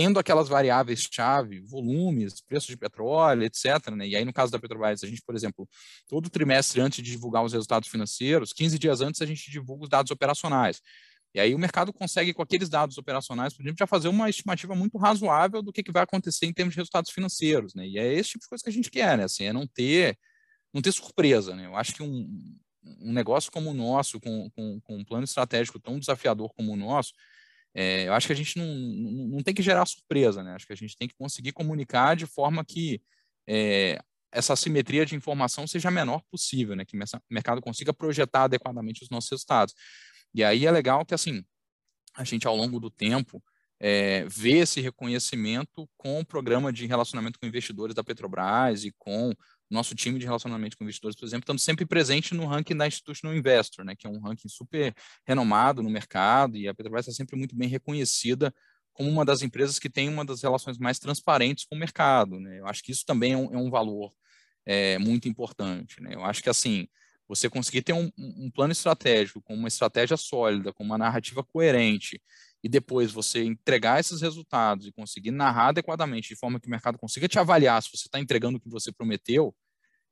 tendo 0.00 0.18
aquelas 0.18 0.48
variáveis-chave, 0.48 1.60
volumes, 1.60 2.40
preço 2.40 2.68
de 2.68 2.76
petróleo, 2.78 3.42
etc., 3.42 3.90
né? 3.94 4.08
E 4.08 4.16
aí, 4.16 4.24
no 4.24 4.32
caso 4.32 4.50
da 4.50 4.58
Petrobras, 4.58 5.04
a 5.04 5.06
gente, 5.06 5.20
por 5.20 5.34
exemplo, 5.34 5.68
todo 6.08 6.30
trimestre 6.30 6.80
antes 6.80 7.04
de 7.04 7.10
divulgar 7.10 7.44
os 7.44 7.52
resultados 7.52 7.86
financeiros, 7.86 8.50
15 8.54 8.78
dias 8.78 9.02
antes 9.02 9.20
a 9.20 9.26
gente 9.26 9.50
divulga 9.50 9.82
os 9.84 9.90
dados 9.90 10.10
operacionais. 10.10 10.80
E 11.34 11.38
aí 11.38 11.54
o 11.54 11.58
mercado 11.58 11.92
consegue, 11.92 12.32
com 12.32 12.40
aqueles 12.40 12.70
dados 12.70 12.96
operacionais, 12.96 13.52
por 13.52 13.62
exemplo, 13.62 13.76
já 13.78 13.86
fazer 13.86 14.08
uma 14.08 14.30
estimativa 14.30 14.74
muito 14.74 14.96
razoável 14.96 15.60
do 15.60 15.70
que, 15.70 15.82
que 15.82 15.92
vai 15.92 16.02
acontecer 16.02 16.46
em 16.46 16.52
termos 16.54 16.72
de 16.72 16.78
resultados 16.78 17.10
financeiros, 17.10 17.74
né? 17.74 17.86
E 17.86 17.98
é 17.98 18.14
esse 18.14 18.30
tipo 18.30 18.44
de 18.44 18.48
coisa 18.48 18.64
que 18.64 18.70
a 18.70 18.72
gente 18.72 18.90
quer, 18.90 19.18
né? 19.18 19.24
Assim, 19.24 19.44
é 19.44 19.52
não 19.52 19.66
ter 19.66 20.16
não 20.72 20.80
ter 20.80 20.92
surpresa, 20.92 21.54
né? 21.54 21.66
Eu 21.66 21.76
acho 21.76 21.92
que 21.92 22.02
um, 22.02 22.56
um 23.02 23.12
negócio 23.12 23.52
como 23.52 23.70
o 23.70 23.74
nosso, 23.74 24.18
com, 24.18 24.48
com, 24.48 24.80
com, 24.80 24.96
um 24.96 25.04
plano 25.04 25.24
estratégico 25.24 25.78
tão 25.78 25.98
desafiador 25.98 26.54
como 26.54 26.72
o 26.72 26.76
nosso, 26.76 27.12
é, 27.74 28.08
eu 28.08 28.14
acho 28.14 28.26
que 28.26 28.32
a 28.32 28.36
gente 28.36 28.58
não, 28.58 28.66
não, 28.66 29.28
não, 29.28 29.42
tem 29.42 29.54
que 29.54 29.62
gerar 29.62 29.86
surpresa, 29.86 30.42
né? 30.42 30.54
Acho 30.54 30.66
que 30.66 30.72
a 30.72 30.76
gente 30.76 30.96
tem 30.96 31.06
que 31.06 31.14
conseguir 31.14 31.52
comunicar 31.52 32.16
de 32.16 32.26
forma 32.26 32.64
que 32.64 33.00
é, 33.48 33.98
essa 34.32 34.56
simetria 34.56 35.06
de 35.06 35.14
informação 35.14 35.66
seja 35.66 35.88
a 35.88 35.92
menor 35.92 36.22
possível, 36.30 36.74
né? 36.74 36.84
Que 36.84 36.96
o 36.96 37.00
mercado 37.30 37.60
consiga 37.60 37.92
projetar 37.92 38.44
adequadamente 38.44 39.02
os 39.02 39.10
nossos 39.10 39.30
resultados. 39.30 39.74
E 40.34 40.42
aí 40.42 40.66
é 40.66 40.70
legal 40.70 41.04
que, 41.04 41.14
assim, 41.14 41.44
a 42.16 42.24
gente, 42.24 42.46
ao 42.46 42.56
longo 42.56 42.80
do 42.80 42.90
tempo, 42.90 43.42
é, 43.80 44.24
vê 44.26 44.58
esse 44.58 44.80
reconhecimento 44.80 45.88
com 45.96 46.20
o 46.20 46.26
programa 46.26 46.72
de 46.72 46.86
relacionamento 46.86 47.38
com 47.38 47.46
investidores 47.46 47.94
da 47.94 48.04
Petrobras 48.04 48.84
e 48.84 48.92
com 48.98 49.32
nosso 49.70 49.94
time 49.94 50.18
de 50.18 50.26
relacionamento 50.26 50.76
com 50.76 50.84
investidores, 50.84 51.16
por 51.16 51.24
exemplo, 51.24 51.44
estamos 51.44 51.62
sempre 51.62 51.86
presente 51.86 52.34
no 52.34 52.46
ranking 52.46 52.76
da 52.76 52.86
Institutional 52.86 53.36
Investor, 53.36 53.84
né, 53.84 53.94
que 53.94 54.06
é 54.06 54.10
um 54.10 54.20
ranking 54.20 54.48
super 54.48 54.94
renomado 55.26 55.82
no 55.82 55.88
mercado 55.88 56.56
e 56.56 56.66
a 56.66 56.74
Petrobras 56.74 57.06
é 57.08 57.12
sempre 57.12 57.36
muito 57.36 57.54
bem 57.54 57.68
reconhecida 57.68 58.52
como 58.92 59.08
uma 59.08 59.24
das 59.24 59.42
empresas 59.42 59.78
que 59.78 59.88
tem 59.88 60.08
uma 60.08 60.24
das 60.24 60.42
relações 60.42 60.76
mais 60.76 60.98
transparentes 60.98 61.64
com 61.64 61.76
o 61.76 61.78
mercado. 61.78 62.38
Né? 62.40 62.58
Eu 62.58 62.66
acho 62.66 62.82
que 62.82 62.92
isso 62.92 63.04
também 63.06 63.32
é 63.32 63.36
um, 63.36 63.54
é 63.54 63.56
um 63.56 63.70
valor 63.70 64.12
é, 64.66 64.98
muito 64.98 65.28
importante. 65.28 66.02
Né? 66.02 66.14
Eu 66.14 66.24
acho 66.24 66.42
que 66.42 66.50
assim 66.50 66.86
você 67.28 67.48
conseguir 67.48 67.82
ter 67.82 67.92
um, 67.92 68.10
um 68.18 68.50
plano 68.50 68.72
estratégico 68.72 69.40
com 69.40 69.54
uma 69.54 69.68
estratégia 69.68 70.16
sólida, 70.16 70.72
com 70.72 70.82
uma 70.82 70.98
narrativa 70.98 71.44
coerente 71.44 72.20
e 72.62 72.68
depois 72.68 73.10
você 73.10 73.42
entregar 73.42 74.00
esses 74.00 74.20
resultados 74.20 74.86
e 74.86 74.92
conseguir 74.92 75.30
narrar 75.30 75.68
adequadamente, 75.68 76.28
de 76.28 76.36
forma 76.36 76.60
que 76.60 76.66
o 76.66 76.70
mercado 76.70 76.98
consiga 76.98 77.28
te 77.28 77.38
avaliar 77.38 77.82
se 77.82 77.90
você 77.90 78.06
está 78.06 78.20
entregando 78.20 78.58
o 78.58 78.60
que 78.60 78.68
você 78.68 78.92
prometeu, 78.92 79.54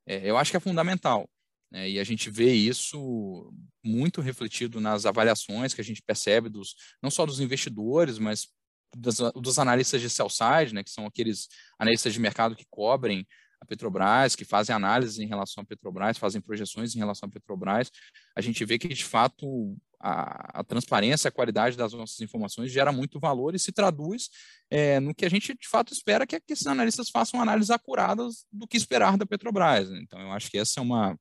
é, 0.07 0.29
eu 0.29 0.37
acho 0.37 0.51
que 0.51 0.57
é 0.57 0.61
fundamental. 0.61 1.29
Né? 1.71 1.91
E 1.91 2.01
a 2.01 2.05
gente 2.05 2.31
vê 2.31 2.53
isso 2.53 3.53
muito 3.85 4.21
refletido 4.21 4.81
nas 4.81 5.05
avaliações 5.05 5.75
que 5.75 5.81
a 5.81 5.85
gente 5.85 6.03
percebe 6.03 6.49
dos 6.49 6.75
não 7.03 7.11
só 7.11 7.27
dos 7.27 7.41
investidores, 7.41 8.19
mas 8.19 8.49
dos, 8.97 9.19
dos 9.37 9.59
analistas 9.59 10.01
de 10.01 10.09
sell 10.09 10.31
side, 10.31 10.75
né, 10.75 10.83
que 10.83 10.91
são 10.91 11.07
aqueles 11.07 11.49
analistas 11.79 12.13
de 12.13 12.21
mercado 12.21 12.57
que 12.57 12.65
cobrem 12.71 13.27
a 13.61 13.67
Petrobras, 13.67 14.37
que 14.37 14.45
fazem 14.45 14.75
análises 14.75 15.19
em 15.19 15.27
relação 15.27 15.63
à 15.63 15.67
Petrobras, 15.67 16.17
fazem 16.17 16.41
projeções 16.41 16.95
em 16.95 16.99
relação 16.99 17.29
à 17.29 17.33
Petrobras, 17.33 17.91
a 18.37 18.41
gente 18.41 18.65
vê 18.65 18.79
que, 18.79 18.89
de 18.89 19.05
fato, 19.05 19.77
a, 20.01 20.61
a, 20.61 20.65
transparência, 20.65 21.29
a 21.29 21.33
qualidade 21.33 21.77
das 21.77 21.93
nossas 21.93 22.21
informações 22.21 22.71
gera 22.71 22.93
muito 22.93 23.19
valor 23.19 23.55
e 23.55 23.59
se 23.59 23.73
traduz 23.73 24.31
é, 24.71 25.01
no 25.01 25.15
que 25.15 25.25
a 25.25 25.29
gente 25.29 25.55
de 25.55 25.69
fato 25.69 25.93
espera 25.93 26.27
que, 26.27 26.39
que 26.41 26.53
esses 26.53 26.67
analistas 26.67 27.11
façam 27.11 27.41
análises 27.41 27.71
acuradas 27.71 28.47
do 28.53 28.67
que 28.67 28.77
esperar 28.77 29.17
da 29.17 29.27
Petrobras. 29.27 29.91
Né? 29.91 30.01
Então, 30.03 30.21
eu 30.21 30.33
acho 30.33 30.51
que 30.51 30.59
essa 30.59 30.81
é 30.81 30.83
uma, 30.83 31.19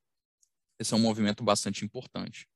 esse 0.79 0.93
é 0.93 0.97
um 0.97 1.01
movimento 1.01 1.43
bastante 1.43 1.83
importante. 1.83 2.47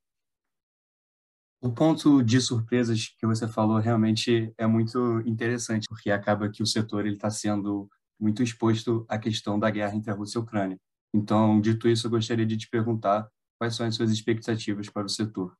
O 1.63 1.71
ponto 1.71 2.23
de 2.23 2.41
surpresas 2.41 3.09
que 3.19 3.25
você 3.25 3.47
falou 3.47 3.77
realmente 3.77 4.51
é 4.57 4.65
muito 4.65 5.21
interessante, 5.27 5.87
porque 5.87 6.09
acaba 6.09 6.49
que 6.49 6.63
o 6.63 6.65
setor 6.65 7.05
está 7.05 7.29
sendo 7.29 7.87
muito 8.19 8.41
exposto 8.41 9.05
à 9.07 9.17
questão 9.19 9.59
da 9.59 9.69
guerra 9.69 9.95
entre 9.95 10.09
a 10.09 10.13
Rússia 10.15 10.37
e 10.37 10.41
a 10.41 10.43
Ucrânia. 10.43 10.77
Então, 11.13 11.61
dito 11.61 11.87
isso, 11.87 12.07
eu 12.07 12.11
gostaria 12.11 12.45
de 12.45 12.57
te 12.57 12.67
perguntar 12.67 13.29
quais 13.59 13.75
são 13.75 13.85
as 13.85 13.95
suas 13.95 14.11
expectativas 14.11 14.89
para 14.89 15.05
o 15.05 15.09
setor. 15.09 15.55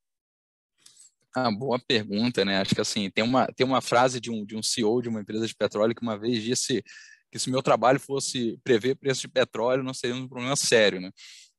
Ah, 1.33 1.49
boa 1.51 1.79
pergunta, 1.79 2.43
né? 2.43 2.59
Acho 2.59 2.75
que 2.75 2.81
assim, 2.81 3.09
tem 3.09 3.23
uma, 3.23 3.47
tem 3.47 3.65
uma 3.65 3.81
frase 3.81 4.19
de 4.19 4.29
um, 4.29 4.45
de 4.45 4.55
um 4.55 4.61
CEO 4.63 5.01
de 5.01 5.09
uma 5.09 5.21
empresa 5.21 5.47
de 5.47 5.55
petróleo 5.55 5.95
que 5.95 6.01
uma 6.01 6.17
vez 6.17 6.43
disse 6.43 6.83
que 7.31 7.39
se 7.39 7.49
meu 7.49 7.63
trabalho 7.63 7.99
fosse 7.99 8.59
prever 8.63 8.95
preço 8.95 9.21
de 9.21 9.29
petróleo, 9.29 9.83
não 9.83 9.93
seria 9.93 10.15
um 10.15 10.27
problema 10.27 10.55
sério, 10.57 10.99
né? 10.99 11.11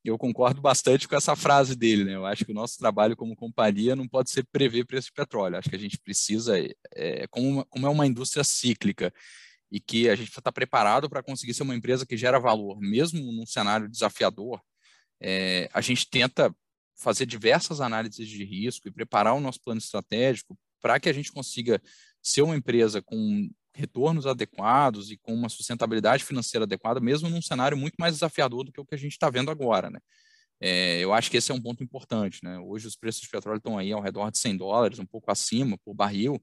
eu 0.05 0.19
concordo 0.19 0.61
bastante 0.61 1.07
com 1.07 1.15
essa 1.15 1.37
frase 1.37 1.77
dele, 1.77 2.05
né? 2.05 2.15
Eu 2.17 2.27
acho 2.27 2.45
que 2.45 2.51
o 2.51 2.55
nosso 2.55 2.77
trabalho 2.79 3.17
como 3.17 3.37
companhia 3.37 3.95
não 3.95 4.09
pode 4.09 4.31
ser 4.31 4.45
prever 4.51 4.85
preço 4.85 5.09
de 5.09 5.13
petróleo. 5.13 5.57
Acho 5.57 5.71
que 5.71 5.77
a 5.77 5.79
gente 5.79 5.99
precisa, 5.99 6.59
é, 6.95 7.27
como, 7.29 7.49
uma, 7.49 7.65
como 7.67 7.87
é 7.87 7.91
uma 7.91 8.07
indústria 8.07 8.43
cíclica 8.43 9.13
e 9.71 9.81
que 9.81 10.09
a 10.09 10.17
gente 10.17 10.29
estar 10.29 10.53
preparado 10.53 11.09
para 11.09 11.23
conseguir 11.23 11.55
ser 11.55 11.63
uma 11.63 11.75
empresa 11.75 12.05
que 12.05 12.17
gera 12.17 12.39
valor, 12.41 12.81
mesmo 12.81 13.21
num 13.33 13.47
cenário 13.47 13.89
desafiador, 13.89 14.61
é, 15.21 15.71
a 15.73 15.81
gente 15.81 16.09
tenta 16.11 16.55
fazer 16.95 17.27
diversas 17.27 17.81
análises 17.81 18.29
de 18.29 18.45
risco 18.45 18.89
e 18.89 18.93
preparar 18.93 19.35
o 19.35 19.41
nosso 19.41 19.61
plano 19.61 19.79
estratégico 19.79 20.57
para 20.81 20.99
que 20.99 21.09
a 21.09 21.13
gente 21.13 21.33
consiga 21.33 21.81
ser 22.23 22.43
uma 22.43 22.57
empresa 22.57 23.01
com 23.01 23.49
retornos 23.75 24.27
adequados 24.27 25.11
e 25.11 25.17
com 25.17 25.33
uma 25.35 25.49
sustentabilidade 25.49 26.25
financeira 26.25 26.65
adequada, 26.65 27.01
mesmo 27.01 27.29
num 27.29 27.41
cenário 27.41 27.77
muito 27.77 27.95
mais 27.99 28.15
desafiador 28.15 28.65
do 28.65 28.73
que 28.73 28.81
o 28.81 28.85
que 28.85 28.95
a 28.95 28.99
gente 28.99 29.13
está 29.13 29.31
vendo 29.31 29.51
agora, 29.51 29.91
né? 29.91 29.99
É, 30.61 31.01
eu 31.01 31.13
acho 31.13 31.31
que 31.31 31.37
esse 31.37 31.51
é 31.51 31.55
um 31.55 31.61
ponto 31.61 31.83
importante, 31.83 32.39
né? 32.43 32.59
Hoje 32.59 32.87
os 32.87 32.97
preços 32.97 33.23
de 33.23 33.29
petróleo 33.29 33.57
estão 33.59 33.77
aí 33.79 33.91
ao 33.91 34.01
redor 34.01 34.31
de 34.31 34.39
100 34.39 34.57
dólares, 34.59 34.99
um 34.99 35.07
pouco 35.07 35.31
acima 35.31 35.77
por 35.85 35.95
barril, 35.95 36.41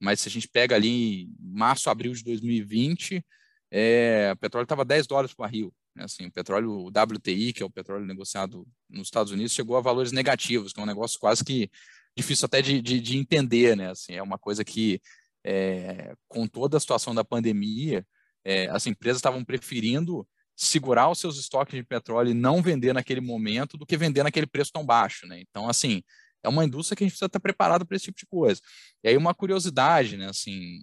mas 0.00 0.20
se 0.20 0.28
a 0.28 0.32
gente 0.32 0.48
pega 0.48 0.74
ali 0.74 1.28
março, 1.38 1.88
abril 1.88 2.12
de 2.12 2.24
2020, 2.24 3.24
é, 3.70 4.32
o 4.34 4.36
petróleo 4.36 4.64
estava 4.64 4.84
10 4.84 5.06
dólares 5.06 5.32
por 5.32 5.42
barril. 5.42 5.72
Né? 5.94 6.04
Assim, 6.04 6.26
o 6.26 6.32
petróleo 6.32 6.70
o 6.70 6.88
WTI, 6.88 7.52
que 7.52 7.62
é 7.62 7.66
o 7.66 7.70
petróleo 7.70 8.06
negociado 8.06 8.66
nos 8.88 9.08
Estados 9.08 9.32
Unidos, 9.32 9.52
chegou 9.52 9.76
a 9.76 9.80
valores 9.80 10.12
negativos, 10.12 10.72
que 10.72 10.80
é 10.80 10.82
um 10.82 10.86
negócio 10.86 11.18
quase 11.18 11.44
que 11.44 11.70
difícil 12.16 12.46
até 12.46 12.60
de, 12.60 12.80
de, 12.80 13.00
de 13.00 13.16
entender, 13.16 13.76
né? 13.76 13.90
Assim, 13.90 14.14
é 14.14 14.22
uma 14.22 14.38
coisa 14.38 14.64
que 14.64 15.00
é, 15.44 16.14
com 16.28 16.46
toda 16.46 16.76
a 16.76 16.80
situação 16.80 17.14
da 17.14 17.24
pandemia, 17.24 18.06
é, 18.44 18.68
as 18.68 18.86
empresas 18.86 19.18
estavam 19.18 19.44
preferindo 19.44 20.26
segurar 20.54 21.10
os 21.10 21.18
seus 21.18 21.38
estoques 21.38 21.74
de 21.74 21.82
petróleo 21.82 22.30
e 22.30 22.34
não 22.34 22.62
vender 22.62 22.92
naquele 22.92 23.20
momento 23.20 23.76
do 23.76 23.86
que 23.86 23.96
vender 23.96 24.22
naquele 24.22 24.46
preço 24.46 24.72
tão 24.72 24.84
baixo, 24.84 25.26
né? 25.26 25.40
Então, 25.40 25.68
assim, 25.68 26.02
é 26.42 26.48
uma 26.48 26.64
indústria 26.64 26.96
que 26.96 27.04
a 27.04 27.06
gente 27.06 27.12
precisa 27.12 27.26
estar 27.26 27.40
preparado 27.40 27.86
para 27.86 27.96
esse 27.96 28.06
tipo 28.06 28.18
de 28.18 28.26
coisa. 28.26 28.60
E 29.02 29.08
aí 29.08 29.16
uma 29.16 29.34
curiosidade, 29.34 30.16
né? 30.16 30.28
Assim, 30.28 30.80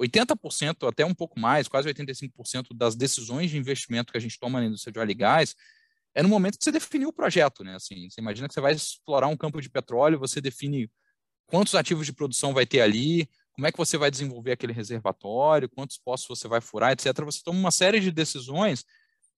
80%, 0.00 0.88
até 0.88 1.04
um 1.04 1.14
pouco 1.14 1.38
mais, 1.38 1.68
quase 1.68 1.88
85% 1.88 2.68
das 2.74 2.96
decisões 2.96 3.50
de 3.50 3.58
investimento 3.58 4.12
que 4.12 4.18
a 4.18 4.20
gente 4.20 4.38
toma 4.38 4.60
na 4.60 4.66
indústria 4.66 4.92
de 4.92 4.98
óleo 4.98 5.10
e 5.10 5.14
gás 5.14 5.54
é 6.14 6.22
no 6.22 6.28
momento 6.28 6.58
que 6.58 6.64
você 6.64 6.72
definiu 6.72 7.10
o 7.10 7.12
projeto, 7.12 7.62
né? 7.62 7.76
Assim, 7.76 8.08
você 8.08 8.20
imagina 8.20 8.48
que 8.48 8.54
você 8.54 8.60
vai 8.60 8.72
explorar 8.72 9.28
um 9.28 9.36
campo 9.36 9.60
de 9.60 9.70
petróleo, 9.70 10.18
você 10.18 10.40
define 10.40 10.90
quantos 11.46 11.74
ativos 11.74 12.06
de 12.06 12.12
produção 12.12 12.52
vai 12.52 12.66
ter 12.66 12.80
ali, 12.80 13.28
como 13.52 13.66
é 13.66 13.72
que 13.72 13.78
você 13.78 13.96
vai 13.96 14.10
desenvolver 14.10 14.52
aquele 14.52 14.72
reservatório, 14.72 15.68
quantos 15.68 15.98
poços 15.98 16.26
você 16.26 16.48
vai 16.48 16.60
furar, 16.60 16.92
etc. 16.92 17.12
Você 17.24 17.40
toma 17.44 17.58
uma 17.58 17.70
série 17.70 18.00
de 18.00 18.10
decisões 18.10 18.84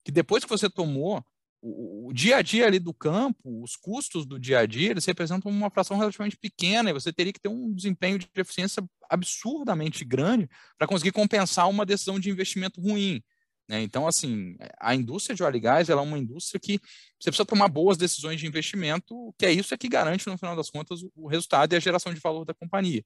que 0.05 0.11
depois 0.11 0.45
que 0.45 0.51
você 0.51 0.71
tomou, 0.71 1.25
o, 1.63 2.09
o, 2.09 2.13
dia 2.13 2.39
a 2.39 2.43
dia 2.43 2.67
ali 2.67 2.81
do 2.81 2.93
campo, 2.93 3.63
os 3.63 3.77
custos 3.77 4.27
do 4.27 4.39
dia 4.39 4.59
a 4.59 4.67
dia, 4.67 4.91
eles 4.91 5.05
representam 5.05 5.51
uma 5.51 5.71
fração 5.71 5.97
relativamente 5.97 6.37
pequena 6.37 6.91
e 6.91 6.93
você 6.93 7.13
teria 7.13 7.33
que 7.33 7.41
ter 7.41 7.49
um 7.49 7.73
desempenho 7.73 8.19
de 8.19 8.29
eficiência 8.37 8.85
absurdamente 9.09 10.05
grande 10.05 10.49
para 10.77 10.89
conseguir 10.89 11.13
compensar 11.13 11.69
uma 11.71 11.87
decisão 11.87 12.19
de 12.19 12.29
investimento 12.29 12.81
ruim. 12.81 13.23
Né? 13.69 13.81
Então, 13.81 14.09
assim, 14.09 14.57
a 14.81 14.93
indústria 14.95 15.37
de 15.37 15.43
óleo 15.45 15.57
e 15.57 15.61
gás 15.61 15.89
é 15.89 15.95
uma 15.95 16.19
indústria 16.19 16.61
que 16.61 16.81
você 17.19 17.31
precisa 17.31 17.47
tomar 17.47 17.69
boas 17.69 17.97
decisões 17.97 18.41
de 18.41 18.47
investimento, 18.47 19.33
que 19.39 19.47
é 19.47 19.53
isso 19.53 19.73
é 19.73 19.79
que 19.79 19.89
garante, 19.89 20.27
no 20.27 20.37
final 20.37 20.57
das 20.57 20.69
contas, 20.69 21.01
o 21.15 21.29
resultado 21.29 21.73
e 21.73 21.77
a 21.77 21.81
geração 21.81 22.13
de 22.13 22.21
valor 22.21 22.45
da 22.45 22.53
companhia. 22.53 23.05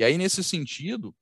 E 0.00 0.04
aí, 0.04 0.16
nesse 0.16 0.42
sentido, 0.42 1.14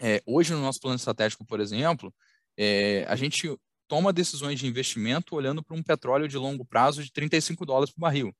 é, 0.00 0.22
hoje 0.24 0.52
no 0.52 0.60
nosso 0.60 0.80
plano 0.80 0.96
estratégico, 0.96 1.44
por 1.44 1.58
exemplo, 1.60 2.14
é, 2.56 3.04
a 3.08 3.16
gente 3.16 3.48
toma 3.88 4.12
decisões 4.12 4.58
de 4.58 4.66
investimento 4.66 5.34
olhando 5.34 5.62
para 5.62 5.76
um 5.76 5.82
petróleo 5.82 6.28
de 6.28 6.36
longo 6.36 6.64
prazo 6.64 7.02
de 7.02 7.12
35 7.12 7.64
dólares 7.66 7.92
por 7.92 8.00
barril. 8.00 8.34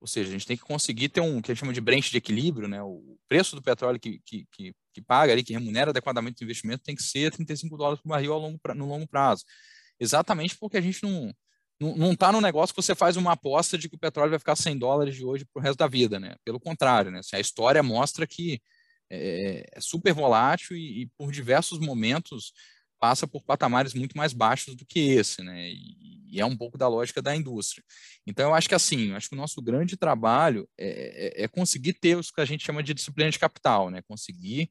Ou 0.00 0.06
seja, 0.06 0.28
a 0.28 0.32
gente 0.32 0.46
tem 0.46 0.56
que 0.56 0.62
conseguir 0.62 1.08
ter 1.08 1.20
um 1.20 1.40
que 1.40 1.50
a 1.50 1.54
gente 1.54 1.60
chama 1.60 1.72
de 1.72 1.80
branch 1.80 2.10
de 2.10 2.18
equilíbrio, 2.18 2.68
né? 2.68 2.82
O 2.82 3.18
preço 3.28 3.56
do 3.56 3.62
petróleo 3.62 3.98
que, 3.98 4.20
que, 4.24 4.46
que, 4.52 4.74
que 4.92 5.02
paga 5.02 5.32
ali, 5.32 5.42
que 5.42 5.52
remunera 5.52 5.90
adequadamente 5.90 6.42
o 6.42 6.44
investimento, 6.44 6.84
tem 6.84 6.94
que 6.94 7.02
ser 7.02 7.32
35 7.32 7.76
dólares 7.76 8.00
por 8.02 8.10
barril 8.10 8.32
ao 8.34 8.38
longo, 8.38 8.60
no 8.74 8.86
longo 8.86 9.08
prazo. 9.08 9.44
Exatamente 9.98 10.56
porque 10.58 10.76
a 10.76 10.80
gente 10.80 11.02
não 11.02 11.32
não 11.78 12.12
está 12.12 12.32
no 12.32 12.40
negócio 12.40 12.74
que 12.74 12.80
você 12.80 12.94
faz 12.94 13.16
uma 13.18 13.32
aposta 13.32 13.76
de 13.76 13.88
que 13.88 13.96
o 13.96 13.98
petróleo 13.98 14.30
vai 14.30 14.38
ficar 14.38 14.56
100 14.56 14.78
dólares 14.78 15.14
de 15.14 15.24
hoje 15.24 15.44
para 15.44 15.60
o 15.60 15.62
resto 15.62 15.76
da 15.78 15.86
vida, 15.86 16.18
né? 16.18 16.34
Pelo 16.44 16.58
contrário, 16.58 17.10
né? 17.10 17.18
Assim, 17.18 17.36
a 17.36 17.40
história 17.40 17.82
mostra 17.82 18.26
que 18.26 18.60
é, 19.10 19.64
é 19.72 19.80
super 19.80 20.12
volátil 20.14 20.76
e, 20.76 21.02
e, 21.02 21.06
por 21.18 21.30
diversos 21.30 21.78
momentos 21.78 22.52
passa 22.98 23.26
por 23.26 23.42
patamares 23.42 23.94
muito 23.94 24.16
mais 24.16 24.32
baixos 24.32 24.74
do 24.74 24.84
que 24.86 25.10
esse, 25.10 25.42
né? 25.42 25.70
E, 25.70 26.26
e, 26.32 26.40
é 26.40 26.44
um 26.44 26.56
pouco 26.56 26.76
da 26.76 26.88
lógica 26.88 27.22
da 27.22 27.34
indústria. 27.34 27.82
Então, 28.26 28.50
eu 28.50 28.54
acho 28.54 28.68
que 28.68 28.74
assim, 28.74 29.12
acho 29.12 29.28
que 29.28 29.34
o 29.34 29.38
nosso 29.38 29.62
grande 29.62 29.96
trabalho 29.96 30.68
é, 30.78 31.42
é, 31.42 31.44
é 31.44 31.48
conseguir 31.48 31.94
ter 31.94 32.16
o 32.16 32.20
que 32.20 32.40
a 32.40 32.44
gente 32.44 32.64
chama 32.64 32.82
de 32.82 32.92
disciplina 32.92 33.30
de 33.30 33.38
capital, 33.38 33.90
né? 33.90 34.02
Conseguir, 34.02 34.68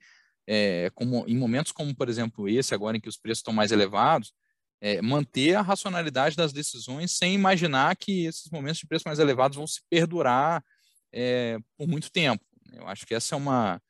é, 0.48 0.92
como, 0.94 1.26
em 1.28 1.38
momentos 1.38 1.72
como, 1.72 1.96
por 1.96 2.10
exemplo, 2.10 2.48
esse 2.50 2.74
agora 2.74 2.98
em 2.98 3.02
que 3.02 3.10
os 3.10 3.18
preços 3.18 3.40
estão 3.40 3.54
mais 3.54 3.72
elevados, 3.72 4.34
é, 4.82 5.02
manter 5.02 5.56
a 5.56 5.62
racionalidade 5.62 6.36
das 6.36 6.54
decisões 6.54 7.12
sem 7.12 7.34
imaginar 7.34 7.96
que 7.96 8.26
esses 8.26 8.52
momentos 8.52 8.80
de 8.80 8.88
preço 8.88 9.08
mais 9.08 9.20
elevados 9.20 9.58
vão 9.58 9.66
se 9.66 9.82
perdurar 9.90 10.64
é, 11.12 11.58
por 11.78 11.88
muito 11.88 12.12
tempo. 12.12 12.44
Eu 12.74 12.88
acho 12.88 13.06
que 13.06 13.16
essa 13.16 13.36
é 13.36 13.38
uma 13.38 13.82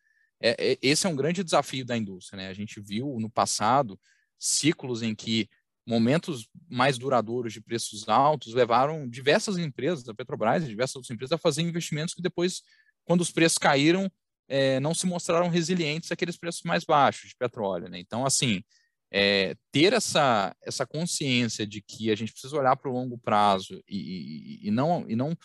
é, 0.42 0.78
esse 0.82 1.08
é 1.08 1.10
um 1.10 1.16
grande 1.16 1.44
desafio 1.44 1.86
da 1.86 1.98
indústria. 1.98 2.38
Né? 2.38 2.50
A 2.50 2.54
gente 2.54 2.80
viu 2.80 3.18
no 3.20 3.30
passado 3.30 4.00
ciclos 4.38 5.02
em 5.02 5.16
que 5.16 5.50
momentos 5.86 6.50
mais 6.68 6.98
duradouros 6.98 7.54
de 7.54 7.62
preços 7.62 8.10
altos 8.10 8.54
levaram 8.54 9.08
diversas 9.08 9.58
empresas, 9.58 10.08
a 10.10 10.14
Petrobras 10.14 10.64
e 10.64 10.68
diversas 10.68 10.96
outras 10.96 11.12
empresas, 11.12 11.34
a 11.34 11.38
fazer 11.38 11.62
investimentos 11.62 12.14
que 12.14 12.22
depois, 12.22 12.64
quando 13.04 13.22
os 13.22 13.32
preços 13.32 13.58
caíram, 13.58 14.12
é, 14.48 14.80
não 14.80 14.94
se 14.94 15.06
mostraram 15.06 15.50
resilientes 15.50 16.12
àqueles 16.12 16.38
preços 16.38 16.64
mais 16.64 16.84
baixos 16.84 17.30
de 17.30 17.36
petróleo. 17.36 17.88
Né? 17.88 18.00
Então, 18.00 18.26
assim, 18.26 18.64
é, 19.12 19.56
ter 19.72 19.94
essa, 19.94 20.56
essa 20.62 20.86
consciência 20.86 21.66
de 21.66 21.82
que 21.82 22.12
a 22.12 22.16
gente 22.16 22.32
precisa 22.32 22.58
olhar 22.58 22.76
para 22.76 22.90
o 22.90 22.94
longo 22.94 23.18
prazo 23.18 23.82
e, 23.88 24.60
e, 24.64 24.68
e, 24.68 24.72
não, 24.72 25.06
e 25.08 25.16
não 25.16 25.38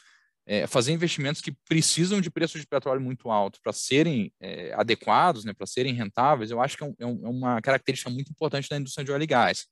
é, 0.50 0.66
fazer 0.66 0.90
investimentos 0.90 1.40
que 1.40 1.52
precisam 1.68 2.20
de 2.20 2.28
preços 2.28 2.60
de 2.60 2.66
petróleo 2.66 3.00
muito 3.00 3.30
altos 3.30 3.60
para 3.60 3.72
serem 3.72 4.32
é, 4.40 4.74
adequados, 4.74 5.44
né, 5.44 5.54
para 5.54 5.64
serem 5.64 5.94
rentáveis, 5.94 6.50
eu 6.50 6.60
acho 6.60 6.76
que 6.76 6.82
é, 6.82 6.92
é, 6.98 7.06
um, 7.06 7.24
é, 7.24 7.28
uma 7.28 7.62
característica 7.62 8.10
muito 8.10 8.32
importante 8.32 8.68
da 8.68 8.76
indústria 8.76 9.04
de 9.04 9.12
óleo 9.12 9.22
e 9.22 9.28
gás. 9.28 9.68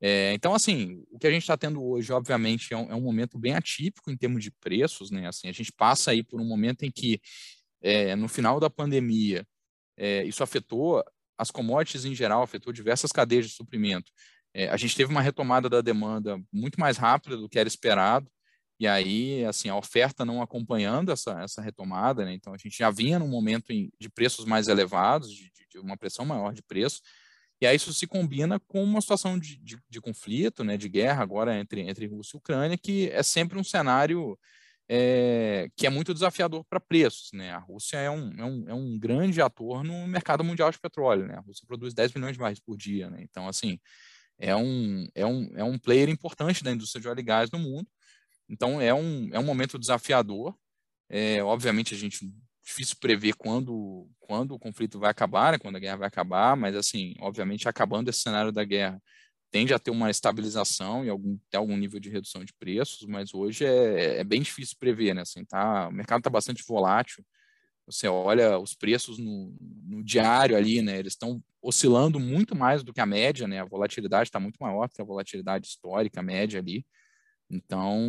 É, 0.00 0.32
então, 0.32 0.54
assim, 0.54 1.04
o 1.10 1.18
que 1.18 1.26
a 1.26 1.30
gente 1.30 1.42
está 1.42 1.58
tendo 1.58 1.84
hoje, 1.84 2.10
obviamente, 2.10 2.72
é 2.72 2.76
um, 2.78 2.90
é 2.90 2.94
um, 2.94 3.02
momento 3.02 3.38
bem 3.38 3.52
atípico 3.54 4.10
em 4.10 4.16
termos 4.16 4.42
de 4.42 4.50
preços, 4.50 5.10
né? 5.10 5.28
Assim, 5.28 5.46
a 5.46 5.52
gente 5.52 5.70
passa 5.72 6.10
aí 6.12 6.22
por 6.22 6.40
um 6.40 6.44
momento 6.46 6.84
em 6.84 6.90
que, 6.90 7.20
no 8.16 8.28
final 8.28 8.58
da 8.58 8.70
pandemia, 8.70 9.44
isso 10.24 10.42
afetou 10.42 11.04
as 11.36 11.50
commodities 11.50 12.04
em 12.04 12.14
geral, 12.14 12.42
afetou 12.42 12.72
diversas 12.72 13.10
cadeias 13.10 13.46
de 13.46 13.52
suprimento. 13.52 14.10
a 14.70 14.76
gente 14.76 14.96
teve 14.96 15.10
uma 15.10 15.20
retomada 15.20 15.68
da 15.68 15.80
demanda 15.80 16.40
muito 16.52 16.78
mais 16.78 16.96
rápida 16.96 17.36
do 17.36 17.48
que 17.48 17.58
era 17.58 17.68
esperado, 17.68 18.30
e 18.78 18.86
aí, 18.86 19.44
assim, 19.44 19.68
a 19.68 19.76
oferta 19.76 20.24
não 20.24 20.40
acompanhando 20.40 21.10
essa, 21.10 21.40
essa 21.42 21.60
retomada, 21.60 22.24
né? 22.24 22.32
então 22.32 22.54
a 22.54 22.58
gente 22.58 22.78
já 22.78 22.90
vinha 22.90 23.18
num 23.18 23.28
momento 23.28 23.72
de 23.98 24.08
preços 24.08 24.44
mais 24.44 24.68
elevados, 24.68 25.32
de, 25.32 25.50
de, 25.70 25.78
uma 25.78 25.96
pressão 25.96 26.24
maior 26.24 26.52
de 26.52 26.62
preço, 26.62 27.00
e 27.60 27.66
aí 27.66 27.76
isso 27.76 27.92
se 27.92 28.06
combina 28.06 28.60
com 28.60 28.84
uma 28.84 29.00
situação 29.00 29.38
de, 29.38 29.56
de, 29.58 29.78
de 29.88 30.00
conflito, 30.00 30.62
né, 30.62 30.76
de 30.76 30.88
guerra 30.88 31.22
agora 31.22 31.58
entre, 31.58 31.80
entre 31.80 32.06
Rússia 32.06 32.36
e 32.36 32.38
Ucrânia, 32.38 32.78
que 32.78 33.10
é 33.10 33.22
sempre 33.22 33.58
um 33.58 33.64
cenário 33.64 34.38
é, 34.88 35.68
que 35.76 35.86
é 35.86 35.90
muito 35.90 36.14
desafiador 36.14 36.64
para 36.64 36.80
preços. 36.80 37.30
Né? 37.32 37.50
A 37.50 37.58
Rússia 37.58 37.98
é 37.98 38.10
um, 38.10 38.32
é, 38.38 38.44
um, 38.44 38.64
é 38.68 38.74
um 38.74 38.98
grande 38.98 39.42
ator 39.42 39.84
no 39.84 40.06
mercado 40.06 40.42
mundial 40.42 40.70
de 40.70 40.78
petróleo. 40.78 41.26
Né? 41.26 41.34
A 41.34 41.40
Rússia 41.40 41.64
produz 41.66 41.92
10 41.92 42.14
milhões 42.14 42.32
de 42.32 42.38
barris 42.38 42.60
por 42.60 42.76
dia. 42.76 43.10
Né? 43.10 43.18
Então, 43.22 43.46
assim, 43.46 43.78
é 44.38 44.56
um, 44.56 45.06
é, 45.14 45.26
um, 45.26 45.50
é 45.56 45.64
um 45.64 45.78
player 45.78 46.08
importante 46.08 46.64
da 46.64 46.72
indústria 46.72 47.02
de 47.02 47.08
óleo 47.08 47.20
e 47.20 47.24
gás 47.24 47.50
no 47.50 47.58
mundo. 47.58 47.86
Então 48.48 48.80
é 48.80 48.92
um, 48.94 49.28
é 49.32 49.38
um 49.38 49.44
momento 49.44 49.78
desafiador. 49.78 50.54
É, 51.08 51.42
obviamente, 51.42 51.94
a 51.94 51.98
gente 51.98 52.30
difícil 52.64 52.96
prever 53.00 53.34
quando, 53.34 54.06
quando 54.20 54.54
o 54.54 54.58
conflito 54.58 54.98
vai 54.98 55.10
acabar, 55.10 55.52
né, 55.52 55.58
quando 55.58 55.76
a 55.76 55.78
guerra 55.78 55.96
vai 55.96 56.08
acabar, 56.08 56.54
mas, 56.56 56.76
assim, 56.76 57.14
obviamente, 57.18 57.66
acabando 57.68 58.10
esse 58.10 58.20
cenário 58.20 58.52
da 58.52 58.62
guerra, 58.62 59.02
tende 59.50 59.72
a 59.72 59.78
ter 59.78 59.90
uma 59.90 60.10
estabilização 60.10 61.04
e 61.04 61.08
algum, 61.08 61.38
ter 61.50 61.56
algum 61.56 61.76
nível 61.76 61.98
de 61.98 62.10
redução 62.10 62.44
de 62.44 62.52
preços, 62.52 63.06
mas 63.06 63.32
hoje 63.32 63.64
é, 63.64 64.18
é 64.18 64.24
bem 64.24 64.42
difícil 64.42 64.76
prever, 64.78 65.14
né? 65.14 65.22
Assim, 65.22 65.44
tá, 65.44 65.88
o 65.88 65.92
mercado 65.92 66.20
está 66.20 66.30
bastante 66.30 66.62
volátil. 66.66 67.24
Você 67.86 68.06
olha 68.06 68.58
os 68.58 68.74
preços 68.74 69.18
no, 69.18 69.56
no 69.86 70.04
diário 70.04 70.54
ali, 70.56 70.82
né? 70.82 70.98
Eles 70.98 71.14
estão 71.14 71.42
oscilando 71.62 72.20
muito 72.20 72.54
mais 72.54 72.82
do 72.82 72.92
que 72.92 73.00
a 73.00 73.06
média, 73.06 73.48
né? 73.48 73.60
A 73.60 73.64
volatilidade 73.64 74.28
está 74.28 74.38
muito 74.38 74.58
maior 74.60 74.88
que 74.90 75.00
a 75.00 75.04
volatilidade 75.04 75.66
histórica, 75.66 76.22
média 76.22 76.60
ali. 76.60 76.84
Então, 77.50 78.06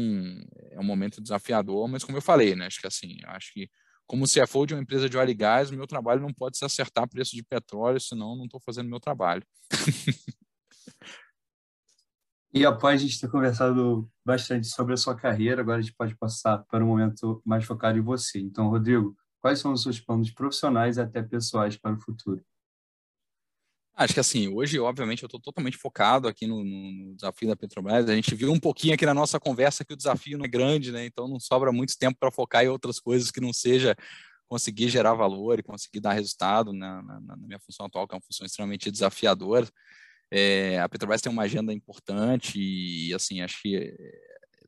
é 0.71 0.79
um 0.79 0.83
momento 0.83 1.21
desafiador, 1.21 1.87
mas 1.87 2.03
como 2.03 2.17
eu 2.17 2.21
falei, 2.21 2.55
né? 2.55 2.65
Acho 2.65 2.81
que 2.81 2.87
assim, 2.87 3.17
acho 3.25 3.53
que 3.53 3.69
como 4.05 4.27
CFO 4.27 4.65
de 4.65 4.73
uma 4.73 4.81
empresa 4.81 5.07
de 5.07 5.17
óleo 5.17 5.29
e 5.29 5.35
gás, 5.35 5.69
meu 5.71 5.85
trabalho 5.85 6.21
não 6.21 6.33
pode 6.33 6.57
se 6.57 6.65
acertar 6.65 7.07
preço 7.07 7.35
de 7.35 7.43
petróleo, 7.43 7.99
senão 7.99 8.35
não 8.35 8.45
estou 8.45 8.59
fazendo 8.59 8.89
meu 8.89 8.99
trabalho. 8.99 9.43
E 12.51 12.65
após 12.65 12.99
a 12.99 13.05
gente 13.05 13.19
ter 13.19 13.29
conversado 13.29 14.09
bastante 14.25 14.65
sobre 14.65 14.93
a 14.95 14.97
sua 14.97 15.15
carreira, 15.15 15.61
agora 15.61 15.77
a 15.77 15.81
gente 15.81 15.93
pode 15.93 16.15
passar 16.17 16.57
para 16.65 16.83
um 16.83 16.87
momento 16.87 17.41
mais 17.45 17.63
focado 17.63 17.99
em 17.99 18.01
você. 18.01 18.39
Então, 18.39 18.69
Rodrigo, 18.69 19.15
quais 19.39 19.59
são 19.59 19.71
os 19.71 19.83
seus 19.83 19.99
planos 19.99 20.31
profissionais 20.31 20.97
e 20.97 21.01
até 21.01 21.21
pessoais 21.21 21.77
para 21.77 21.93
o 21.93 22.01
futuro? 22.01 22.43
Acho 23.99 24.13
que 24.13 24.19
assim, 24.21 24.47
hoje, 24.47 24.79
obviamente, 24.79 25.23
eu 25.23 25.27
estou 25.27 25.41
totalmente 25.41 25.75
focado 25.75 26.29
aqui 26.29 26.47
no, 26.47 26.63
no, 26.63 27.13
desafio 27.15 27.49
da 27.49 27.55
Petrobras. 27.57 28.07
A 28.07 28.15
gente 28.15 28.33
viu 28.33 28.49
um 28.49 28.57
pouquinho 28.57 28.93
aqui 28.93 29.05
na 29.05 29.13
nossa 29.13 29.37
conversa 29.41 29.83
que 29.83 29.91
o 29.91 29.97
desafio 29.97 30.37
não 30.37 30.45
é 30.45 30.47
grande, 30.47 30.89
né? 30.89 31.05
Então 31.05 31.27
não 31.27 31.37
sobra 31.37 31.69
muito 31.69 31.97
tempo 31.97 32.17
para 32.17 32.31
focar 32.31 32.63
em 32.63 32.69
outras 32.69 32.97
coisas 32.97 33.29
que 33.29 33.41
não 33.41 33.51
seja 33.51 33.97
conseguir 34.47 34.87
gerar 34.87 35.15
valor 35.15 35.59
e 35.59 35.63
conseguir 35.63 35.99
dar 35.99 36.13
resultado 36.13 36.71
na, 36.71 37.03
na, 37.03 37.19
na 37.19 37.35
minha 37.35 37.59
função 37.59 37.87
atual, 37.87 38.07
que 38.07 38.15
é 38.15 38.17
uma 38.17 38.21
função 38.21 38.45
extremamente 38.45 38.89
desafiadora. 38.89 39.67
É, 40.31 40.79
a 40.79 40.87
Petrobras 40.87 41.19
tem 41.21 41.29
uma 41.29 41.43
agenda 41.43 41.73
importante 41.73 42.57
e, 42.57 43.13
assim, 43.13 43.41
acho 43.41 43.61
que 43.61 43.75
eh, 43.75 44.19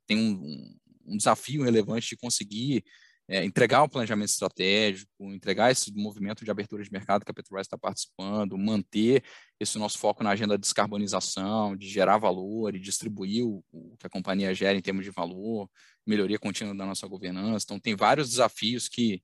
tem 0.05 0.17
um, 0.17 0.77
um 1.05 1.15
desafio 1.15 1.63
relevante 1.63 2.09
de 2.09 2.17
conseguir 2.17 2.83
é, 3.31 3.45
entregar 3.45 3.81
o 3.81 3.87
planejamento 3.87 4.27
estratégico, 4.27 5.09
entregar 5.33 5.71
esse 5.71 5.89
movimento 5.93 6.43
de 6.43 6.51
abertura 6.51 6.83
de 6.83 6.91
mercado 6.91 7.23
que 7.23 7.31
a 7.31 7.33
Petrobras 7.33 7.65
está 7.65 7.77
participando, 7.77 8.57
manter 8.57 9.23
esse 9.57 9.79
nosso 9.79 9.97
foco 9.97 10.21
na 10.21 10.31
agenda 10.31 10.57
de 10.57 10.61
descarbonização, 10.61 11.77
de 11.77 11.87
gerar 11.87 12.17
valor 12.17 12.75
e 12.75 12.79
distribuir 12.79 13.45
o, 13.45 13.63
o 13.71 13.95
que 13.97 14.05
a 14.05 14.09
companhia 14.09 14.53
gera 14.53 14.77
em 14.77 14.81
termos 14.81 15.05
de 15.05 15.11
valor, 15.11 15.69
melhoria 16.05 16.37
contínua 16.37 16.75
da 16.75 16.85
nossa 16.85 17.07
governança. 17.07 17.63
Então, 17.65 17.79
tem 17.79 17.95
vários 17.95 18.29
desafios 18.31 18.89
que 18.89 19.23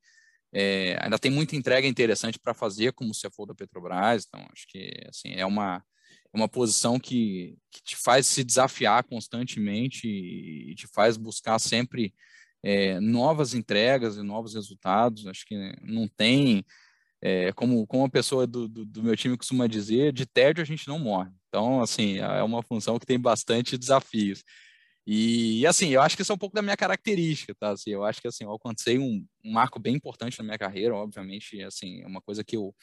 é, 0.54 0.98
ainda 1.02 1.20
tem 1.20 1.30
muita 1.30 1.58
entrega 1.58 1.86
interessante 1.86 2.40
para 2.40 2.54
fazer 2.54 2.94
como 2.94 3.12
CFO 3.12 3.46
da 3.46 3.54
Petrobras. 3.54 4.26
Então, 4.26 4.40
acho 4.54 4.66
que 4.70 4.90
assim, 5.10 5.34
é 5.34 5.46
uma 5.46 5.84
é 6.34 6.38
uma 6.38 6.48
posição 6.48 7.00
que, 7.00 7.58
que 7.72 7.82
te 7.84 7.96
faz 7.96 8.28
se 8.28 8.44
desafiar 8.44 9.04
constantemente 9.04 10.08
e, 10.08 10.76
te 10.76 10.88
faz 10.88 11.18
buscar 11.18 11.60
sempre 11.60 12.14
é, 12.68 13.00
novas 13.00 13.54
entregas 13.54 14.18
e 14.18 14.22
novos 14.22 14.54
resultados. 14.54 15.26
Acho 15.26 15.46
que 15.46 15.56
não 15.82 16.06
tem, 16.06 16.66
é, 17.22 17.54
como, 17.54 17.88
como 17.88 18.04
a 18.04 18.10
pessoa 18.10 18.46
do, 18.46 18.68
do, 18.68 18.86
do, 18.86 19.02
meu 19.02 19.16
time 19.16 19.38
costuma 19.38 19.68
dizer, 19.68 20.12
de 20.12 20.26
tédio 20.26 20.62
a 20.62 20.66
gente 20.66 20.86
não 20.86 21.00
morre. 21.00 21.32
Então, 21.48 21.82
assim, 21.82 22.18
é 22.18 22.44
uma 22.44 22.62
função 22.62 23.00
que 23.00 23.06
tem 23.06 23.18
bastante 23.18 23.78
desafios. 23.78 24.44
E, 25.06 25.66
assim, 25.66 25.88
eu 25.92 26.02
acho 26.02 26.18
que 26.18 26.24
isso 26.24 26.34
é 26.34 26.36
um 26.36 26.38
pouco 26.38 26.54
da 26.54 26.62
minha 26.62 26.76
característica, 26.76 27.56
tá? 27.56 27.70
Assim, 27.72 27.92
eu 27.92 28.04
acho 28.04 28.22
que, 28.22 28.28
assim, 28.28 28.44
eu 28.44 28.52
alcancei 28.52 29.00
um, 29.00 29.26
um 29.46 29.54
marco 29.54 29.80
bem 29.80 29.96
importante 29.96 30.38
na 30.38 30.44
minha 30.44 30.58
carreira, 30.58 30.94
obviamente, 30.94 31.62
assim, 31.64 32.02
é 32.02 32.08
uma 32.08 32.22
coisa 32.22 32.44
que 32.44 32.58
eu 32.58 32.76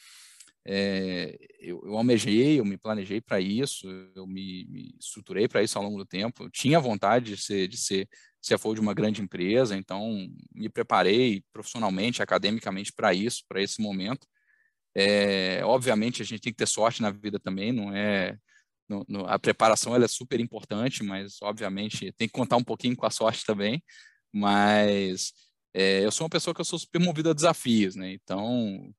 é, 0.67 1.37
eu, 1.59 1.79
eu, 1.85 1.95
almejei, 1.95 2.59
eu 2.59 2.65
me 2.65 2.75
planejei 2.75 3.21
para 3.21 3.39
isso, 3.39 3.87
eu 4.15 4.25
me, 4.25 4.65
me 4.65 4.95
estruturei 4.99 5.47
para 5.47 5.61
isso 5.61 5.77
ao 5.77 5.83
longo 5.83 5.99
do 5.99 6.05
tempo. 6.07 6.45
Eu 6.45 6.49
tinha 6.49 6.79
vontade 6.79 7.35
de 7.35 7.37
ser, 7.37 7.67
de 7.67 7.77
ser 7.77 8.09
CFO 8.47 8.75
de 8.75 8.81
uma 8.81 8.93
grande 8.93 9.21
empresa, 9.21 9.75
então 9.75 10.29
me 10.53 10.69
preparei 10.69 11.43
profissionalmente, 11.51 12.21
academicamente 12.21 12.93
para 12.93 13.13
isso, 13.13 13.43
para 13.47 13.61
esse 13.61 13.81
momento. 13.81 14.27
É, 14.95 15.63
obviamente 15.65 16.21
a 16.21 16.25
gente 16.25 16.41
tem 16.41 16.53
que 16.53 16.57
ter 16.57 16.67
sorte 16.67 17.01
na 17.01 17.11
vida 17.11 17.39
também, 17.39 17.71
não 17.71 17.93
é 17.95 18.37
no, 18.87 19.03
no, 19.07 19.25
a 19.25 19.39
preparação 19.39 19.95
ela 19.95 20.05
é 20.05 20.07
super 20.07 20.39
importante, 20.39 21.03
mas 21.03 21.41
obviamente 21.41 22.11
tem 22.13 22.27
que 22.27 22.33
contar 22.33 22.57
um 22.57 22.63
pouquinho 22.63 22.95
com 22.95 23.05
a 23.05 23.09
sorte 23.09 23.43
também. 23.45 23.83
Mas 24.31 25.33
é, 25.73 26.05
eu 26.05 26.11
sou 26.11 26.25
uma 26.25 26.29
pessoa 26.29 26.53
que 26.53 26.61
eu 26.61 26.65
sou 26.65 26.77
super 26.79 26.99
movido 26.99 27.29
a 27.31 27.33
desafios, 27.33 27.95
né? 27.95 28.13
Então 28.13 28.93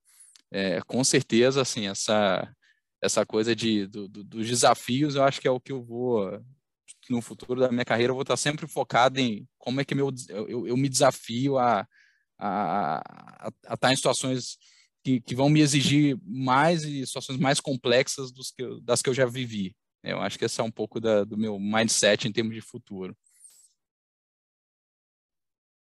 é, 0.50 0.80
com 0.82 1.02
certeza, 1.04 1.62
assim, 1.62 1.86
essa, 1.88 2.48
essa 3.02 3.26
coisa 3.26 3.54
de, 3.54 3.86
do, 3.86 4.08
do, 4.08 4.24
dos 4.24 4.48
desafios, 4.48 5.14
eu 5.14 5.24
acho 5.24 5.40
que 5.40 5.48
é 5.48 5.50
o 5.50 5.60
que 5.60 5.72
eu 5.72 5.82
vou, 5.82 6.40
no 7.10 7.22
futuro 7.22 7.60
da 7.60 7.70
minha 7.70 7.84
carreira, 7.84 8.10
eu 8.10 8.14
vou 8.14 8.22
estar 8.22 8.36
sempre 8.36 8.66
focado 8.66 9.18
em 9.18 9.46
como 9.58 9.80
é 9.80 9.84
que 9.84 9.94
meu, 9.94 10.10
eu, 10.28 10.66
eu 10.66 10.76
me 10.76 10.88
desafio 10.88 11.58
a, 11.58 11.86
a, 12.38 13.46
a, 13.46 13.52
a 13.68 13.74
estar 13.74 13.92
em 13.92 13.96
situações 13.96 14.58
que, 15.04 15.20
que 15.20 15.34
vão 15.34 15.48
me 15.48 15.60
exigir 15.60 16.18
mais 16.24 16.84
e 16.84 17.06
situações 17.06 17.38
mais 17.38 17.60
complexas 17.60 18.32
dos 18.32 18.50
que 18.50 18.80
das 18.82 19.02
que 19.02 19.10
eu 19.10 19.14
já 19.14 19.26
vivi. 19.26 19.74
Eu 20.02 20.20
acho 20.20 20.38
que 20.38 20.44
esse 20.44 20.60
é 20.60 20.64
um 20.64 20.70
pouco 20.70 21.00
da, 21.00 21.24
do 21.24 21.36
meu 21.36 21.58
mindset 21.58 22.28
em 22.28 22.32
termos 22.32 22.54
de 22.54 22.60
futuro 22.60 23.16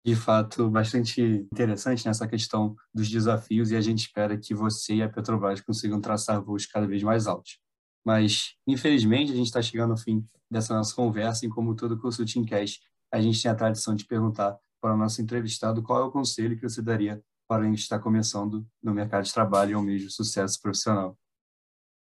de 0.05 0.15
fato 0.15 0.69
bastante 0.69 1.21
interessante 1.21 2.05
nessa 2.05 2.27
questão 2.27 2.75
dos 2.93 3.09
desafios 3.09 3.71
e 3.71 3.75
a 3.75 3.81
gente 3.81 3.99
espera 3.99 4.37
que 4.37 4.53
você 4.53 4.95
e 4.95 5.03
a 5.03 5.09
Petrobras 5.09 5.61
consigam 5.61 6.01
traçar 6.01 6.41
voos 6.41 6.65
cada 6.65 6.87
vez 6.87 7.03
mais 7.03 7.27
altos. 7.27 7.59
Mas, 8.05 8.55
infelizmente, 8.67 9.31
a 9.31 9.35
gente 9.35 9.47
está 9.47 9.61
chegando 9.61 9.91
ao 9.91 9.97
fim 9.97 10.25
dessa 10.49 10.73
nossa 10.73 10.95
conversa 10.95 11.45
e, 11.45 11.49
como 11.49 11.75
todo 11.75 11.99
Consulting 11.99 12.45
Cash, 12.45 12.79
a 13.11 13.21
gente 13.21 13.41
tem 13.41 13.51
a 13.51 13.55
tradição 13.55 13.95
de 13.95 14.05
perguntar 14.05 14.57
para 14.79 14.93
o 14.93 14.97
nosso 14.97 15.21
entrevistado 15.21 15.83
qual 15.83 16.01
é 16.01 16.05
o 16.05 16.11
conselho 16.11 16.57
que 16.57 16.67
você 16.67 16.81
daria 16.81 17.21
para 17.47 17.63
quem 17.63 17.73
está 17.73 17.99
começando 17.99 18.65
no 18.81 18.93
mercado 18.93 19.23
de 19.23 19.33
trabalho 19.33 19.77
e 19.77 19.81
mesmo 19.83 20.09
sucesso 20.09 20.59
profissional. 20.61 21.17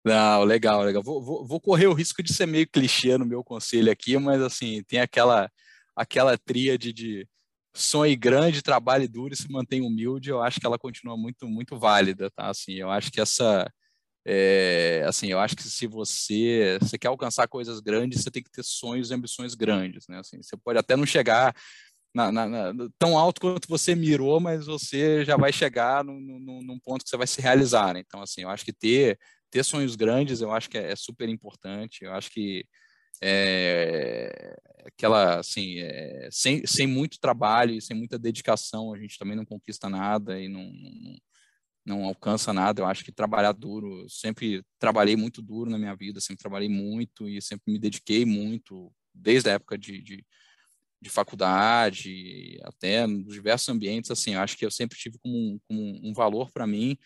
Não, 0.04 0.44
legal, 0.44 0.82
legal. 0.82 1.02
Vou, 1.02 1.22
vou, 1.22 1.46
vou, 1.46 1.60
correr 1.60 1.86
o 1.86 1.94
risco 1.94 2.22
de 2.22 2.32
ser 2.32 2.46
meio 2.46 2.68
clichê 2.68 3.16
no 3.18 3.26
meu 3.26 3.42
conselho 3.42 3.90
aqui, 3.90 4.16
mas 4.18 4.40
assim, 4.40 4.82
tem 4.84 5.00
aquela 5.00 5.50
aquela 5.96 6.36
tríade 6.36 6.92
de 6.92 7.26
sonhe 7.74 8.16
grande, 8.16 8.62
trabalhe 8.62 9.08
duro 9.08 9.34
e 9.34 9.36
se 9.36 9.50
mantenha 9.50 9.84
humilde, 9.84 10.30
eu 10.30 10.42
acho 10.42 10.60
que 10.60 10.66
ela 10.66 10.78
continua 10.78 11.16
muito, 11.16 11.48
muito 11.48 11.78
válida, 11.78 12.30
tá? 12.30 12.48
Assim, 12.48 12.74
eu 12.74 12.90
acho 12.90 13.10
que 13.10 13.20
essa, 13.20 13.68
é, 14.26 15.04
assim, 15.06 15.28
eu 15.28 15.38
acho 15.38 15.54
que 15.54 15.62
se 15.62 15.86
você, 15.86 16.78
você 16.80 16.96
quer 16.98 17.08
alcançar 17.08 17.46
coisas 17.46 17.80
grandes, 17.80 18.22
você 18.22 18.30
tem 18.30 18.42
que 18.42 18.50
ter 18.50 18.64
sonhos 18.64 19.10
e 19.10 19.14
ambições 19.14 19.54
grandes, 19.54 20.06
né? 20.08 20.18
Assim, 20.18 20.42
você 20.42 20.56
pode 20.56 20.78
até 20.78 20.96
não 20.96 21.04
chegar 21.04 21.54
na, 22.14 22.30
na, 22.32 22.48
na, 22.48 22.88
tão 22.98 23.18
alto 23.18 23.40
quanto 23.40 23.68
você 23.68 23.94
mirou, 23.94 24.40
mas 24.40 24.66
você 24.66 25.24
já 25.24 25.36
vai 25.36 25.52
chegar 25.52 26.04
no, 26.04 26.18
num 26.20 26.78
ponto 26.78 27.04
que 27.04 27.10
você 27.10 27.16
vai 27.16 27.26
se 27.26 27.40
realizar. 27.40 27.92
Né? 27.92 28.00
Então, 28.00 28.22
assim, 28.22 28.42
eu 28.42 28.48
acho 28.48 28.64
que 28.64 28.72
ter, 28.72 29.18
ter 29.50 29.64
sonhos 29.64 29.96
grandes, 29.96 30.40
eu 30.40 30.52
acho 30.52 30.70
que 30.70 30.78
é, 30.78 30.92
é 30.92 30.96
super 30.96 31.28
importante. 31.28 32.04
Eu 32.04 32.14
acho 32.14 32.30
que 32.30 32.64
é, 33.22 34.56
aquela 34.84 35.38
assim 35.38 35.78
é, 35.80 36.28
sem, 36.30 36.66
sem 36.66 36.86
muito 36.86 37.18
trabalho 37.20 37.74
e 37.74 37.80
sem 37.80 37.96
muita 37.96 38.18
dedicação 38.18 38.92
a 38.92 38.98
gente 38.98 39.18
também 39.18 39.36
não 39.36 39.44
conquista 39.44 39.88
nada 39.88 40.40
e 40.40 40.48
não, 40.48 40.64
não, 40.64 41.16
não, 41.84 42.04
alcança 42.04 42.52
nada 42.52 42.82
eu 42.82 42.86
acho 42.86 43.04
que 43.04 43.12
trabalhar 43.12 43.52
duro 43.52 44.08
sempre 44.08 44.62
trabalhei 44.78 45.16
muito 45.16 45.42
duro 45.42 45.70
na 45.70 45.78
minha 45.78 45.94
vida 45.94 46.20
sempre 46.20 46.42
trabalhei 46.42 46.68
muito 46.68 47.28
e 47.28 47.40
sempre 47.42 47.72
me 47.72 47.78
dediquei 47.78 48.24
muito 48.24 48.92
desde 49.12 49.50
a 49.50 49.52
época 49.54 49.76
de, 49.76 50.00
de, 50.02 50.24
de 51.00 51.10
faculdade 51.10 52.58
até 52.64 53.06
nos 53.06 53.34
diversos 53.34 53.68
ambientes 53.68 54.10
assim 54.10 54.34
acho 54.34 54.56
que 54.56 54.64
eu 54.64 54.70
sempre 54.70 54.98
tive 54.98 55.18
como 55.18 55.36
um, 55.36 55.58
como 55.68 56.08
um 56.08 56.12
valor 56.12 56.50
para 56.52 56.66
mim 56.66 56.96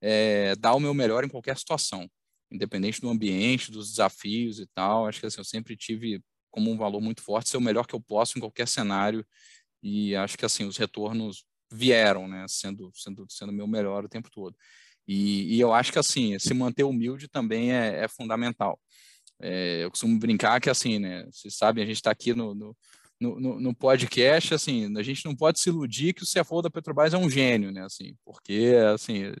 é, 0.00 0.56
dar 0.56 0.74
o 0.74 0.80
meu 0.80 0.94
melhor 0.94 1.24
em 1.24 1.28
qualquer 1.28 1.56
situação 1.56 2.08
independente 2.52 3.00
do 3.00 3.08
ambiente, 3.08 3.72
dos 3.72 3.90
desafios 3.90 4.60
e 4.60 4.66
tal. 4.66 5.06
Acho 5.06 5.20
que 5.20 5.26
assim, 5.26 5.40
eu 5.40 5.44
sempre 5.44 5.76
tive 5.76 6.22
como 6.50 6.70
um 6.70 6.76
valor 6.76 7.00
muito 7.00 7.22
forte 7.22 7.48
ser 7.48 7.56
o 7.56 7.60
melhor 7.60 7.86
que 7.86 7.94
eu 7.94 8.00
posso 8.00 8.36
em 8.36 8.40
qualquer 8.40 8.68
cenário 8.68 9.26
e 9.82 10.14
acho 10.14 10.36
que 10.36 10.44
assim 10.44 10.64
os 10.64 10.76
retornos 10.76 11.44
vieram, 11.72 12.28
né, 12.28 12.44
sendo 12.48 12.90
sendo 12.94 13.26
sendo 13.28 13.52
meu 13.52 13.66
melhor 13.66 14.04
o 14.04 14.08
tempo 14.08 14.30
todo. 14.30 14.56
E, 15.06 15.56
e 15.56 15.60
eu 15.60 15.72
acho 15.72 15.92
que 15.92 15.98
assim 15.98 16.38
se 16.38 16.54
manter 16.54 16.84
humilde 16.84 17.28
também 17.28 17.72
é, 17.72 18.04
é 18.04 18.08
fundamental. 18.08 18.78
É, 19.40 19.84
eu 19.84 19.90
costumo 19.90 20.18
brincar 20.18 20.60
que 20.60 20.70
assim, 20.70 20.98
né, 20.98 21.26
vocês 21.30 21.56
sabem 21.56 21.82
a 21.84 21.86
gente 21.86 21.96
está 21.96 22.10
aqui 22.10 22.34
no, 22.34 22.54
no 22.54 22.76
no, 23.22 23.60
no, 23.60 23.74
podcast, 23.74 24.54
assim, 24.54 24.92
a 24.98 25.02
gente 25.02 25.24
não 25.24 25.34
pode 25.34 25.60
se 25.60 25.68
iludir 25.68 26.12
que 26.12 26.22
o 26.22 26.26
CFO 26.26 26.62
da 26.62 26.70
Petrobras 26.70 27.14
é 27.14 27.18
um 27.18 27.30
gênio, 27.30 27.70
né, 27.70 27.84
assim, 27.84 28.16
porque, 28.24 28.74
assim, 28.92 29.32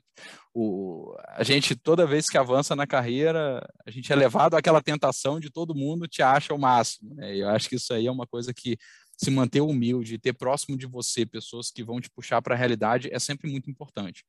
o, 0.54 1.14
a 1.28 1.42
gente, 1.42 1.74
toda 1.74 2.06
vez 2.06 2.28
que 2.28 2.38
avança 2.38 2.76
na 2.76 2.86
carreira, 2.86 3.66
a 3.84 3.90
gente 3.90 4.12
é 4.12 4.16
levado 4.16 4.54
àquela 4.54 4.80
tentação 4.80 5.40
de 5.40 5.50
todo 5.50 5.74
mundo 5.74 6.06
te 6.06 6.22
acha 6.22 6.54
o 6.54 6.58
máximo, 6.58 7.14
né, 7.14 7.36
eu 7.36 7.48
acho 7.48 7.68
que 7.68 7.76
isso 7.76 7.92
aí 7.92 8.06
é 8.06 8.12
uma 8.12 8.26
coisa 8.26 8.54
que 8.54 8.76
se 9.22 9.30
manter 9.30 9.60
humilde, 9.60 10.18
ter 10.18 10.32
próximo 10.32 10.76
de 10.76 10.84
você 10.84 11.24
pessoas 11.24 11.70
que 11.70 11.84
vão 11.84 12.00
te 12.00 12.10
puxar 12.10 12.42
para 12.42 12.54
a 12.56 12.58
realidade 12.58 13.08
é 13.12 13.18
sempre 13.20 13.48
muito 13.48 13.70
importante, 13.70 14.24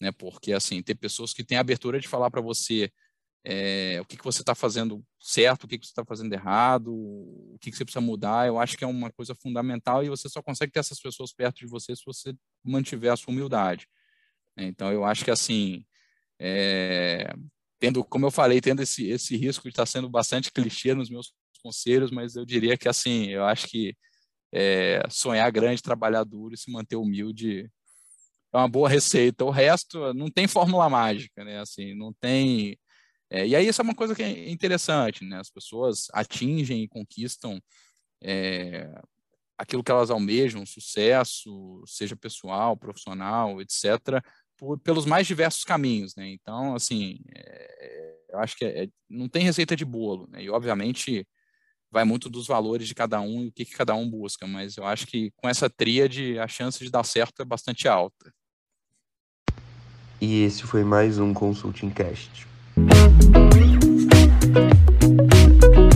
né? 0.00 0.12
Porque 0.12 0.52
assim, 0.52 0.80
ter 0.82 0.94
pessoas 0.94 1.32
que 1.32 1.42
têm 1.42 1.58
a 1.58 1.60
abertura 1.60 1.98
de 1.98 2.06
falar 2.06 2.30
para 2.30 2.40
você 2.40 2.92
é, 3.44 4.00
o 4.00 4.04
que, 4.04 4.16
que 4.16 4.24
você 4.24 4.42
está 4.42 4.54
fazendo 4.54 5.04
certo, 5.20 5.64
o 5.64 5.68
que, 5.68 5.78
que 5.78 5.86
você 5.86 5.90
está 5.90 6.04
fazendo 6.04 6.32
errado, 6.32 6.92
o 6.92 7.56
que, 7.60 7.70
que 7.70 7.76
você 7.76 7.84
precisa 7.84 8.00
mudar, 8.00 8.46
eu 8.46 8.58
acho 8.58 8.76
que 8.76 8.84
é 8.84 8.86
uma 8.86 9.10
coisa 9.10 9.34
fundamental 9.34 10.04
e 10.04 10.08
você 10.08 10.28
só 10.28 10.40
consegue 10.40 10.72
ter 10.72 10.80
essas 10.80 11.00
pessoas 11.00 11.32
perto 11.32 11.58
de 11.58 11.66
você 11.66 11.94
se 11.96 12.02
você 12.04 12.32
mantiver 12.64 13.12
a 13.12 13.16
sua 13.16 13.32
humildade. 13.32 13.88
Então, 14.56 14.92
eu 14.92 15.04
acho 15.04 15.24
que 15.24 15.30
assim, 15.30 15.84
é, 16.38 17.32
tendo, 17.80 18.04
como 18.04 18.26
eu 18.26 18.30
falei, 18.30 18.60
tendo 18.60 18.82
esse, 18.82 19.08
esse 19.08 19.36
risco 19.36 19.64
de 19.64 19.70
estar 19.70 19.86
sendo 19.86 20.08
bastante 20.08 20.52
clichê 20.52 20.94
nos 20.94 21.10
meus 21.10 21.32
conselhos, 21.62 22.10
mas 22.10 22.36
eu 22.36 22.44
diria 22.44 22.76
que 22.76 22.88
assim, 22.88 23.26
eu 23.26 23.44
acho 23.44 23.68
que 23.68 23.96
é, 24.52 25.02
sonhar 25.10 25.50
grande, 25.50 25.82
trabalhar 25.82 26.24
duro 26.24 26.54
e 26.54 26.58
se 26.58 26.70
manter 26.70 26.96
humilde 26.96 27.70
é 28.52 28.56
uma 28.56 28.68
boa 28.68 28.88
receita. 28.88 29.44
O 29.44 29.50
resto 29.50 30.12
não 30.14 30.30
tem 30.30 30.46
fórmula 30.46 30.88
mágica, 30.88 31.44
né? 31.44 31.60
Assim, 31.60 31.94
não 31.94 32.12
tem. 32.12 32.78
É, 33.30 33.46
e 33.46 33.56
aí 33.56 33.66
isso 33.66 33.80
é 33.80 33.84
uma 33.84 33.94
coisa 33.94 34.14
que 34.14 34.22
é 34.22 34.50
interessante, 34.50 35.24
né? 35.24 35.38
As 35.38 35.50
pessoas 35.50 36.06
atingem 36.12 36.82
e 36.84 36.88
conquistam 36.88 37.60
é, 38.22 38.88
aquilo 39.58 39.82
que 39.82 39.90
elas 39.90 40.10
almejam, 40.10 40.64
sucesso, 40.64 41.82
seja 41.86 42.16
pessoal, 42.16 42.76
profissional, 42.76 43.60
etc., 43.60 44.22
por, 44.56 44.78
pelos 44.78 45.04
mais 45.04 45.26
diversos 45.26 45.64
caminhos, 45.64 46.14
né? 46.16 46.28
Então, 46.30 46.74
assim, 46.74 47.18
é, 47.34 48.16
eu 48.30 48.38
acho 48.38 48.56
que 48.56 48.64
é, 48.64 48.84
é, 48.84 48.88
não 49.08 49.28
tem 49.28 49.42
receita 49.42 49.76
de 49.76 49.84
bolo, 49.84 50.28
né? 50.30 50.42
E 50.42 50.50
obviamente 50.50 51.26
vai 51.90 52.04
muito 52.04 52.28
dos 52.28 52.46
valores 52.46 52.88
de 52.88 52.94
cada 52.94 53.20
um 53.20 53.42
e 53.42 53.48
o 53.48 53.52
que, 53.52 53.64
que 53.64 53.74
cada 53.74 53.94
um 53.94 54.08
busca, 54.08 54.46
mas 54.46 54.76
eu 54.76 54.84
acho 54.84 55.06
que 55.06 55.30
com 55.36 55.48
essa 55.48 55.68
tríade 55.68 56.38
a 56.38 56.48
chance 56.48 56.82
de 56.82 56.90
dar 56.90 57.04
certo 57.04 57.42
é 57.42 57.44
bastante 57.44 57.88
alta. 57.88 58.32
E 60.20 60.42
esse 60.42 60.62
foi 60.62 60.82
mais 60.82 61.18
um 61.18 61.34
Consulting 61.34 61.90
Cast. 61.90 62.46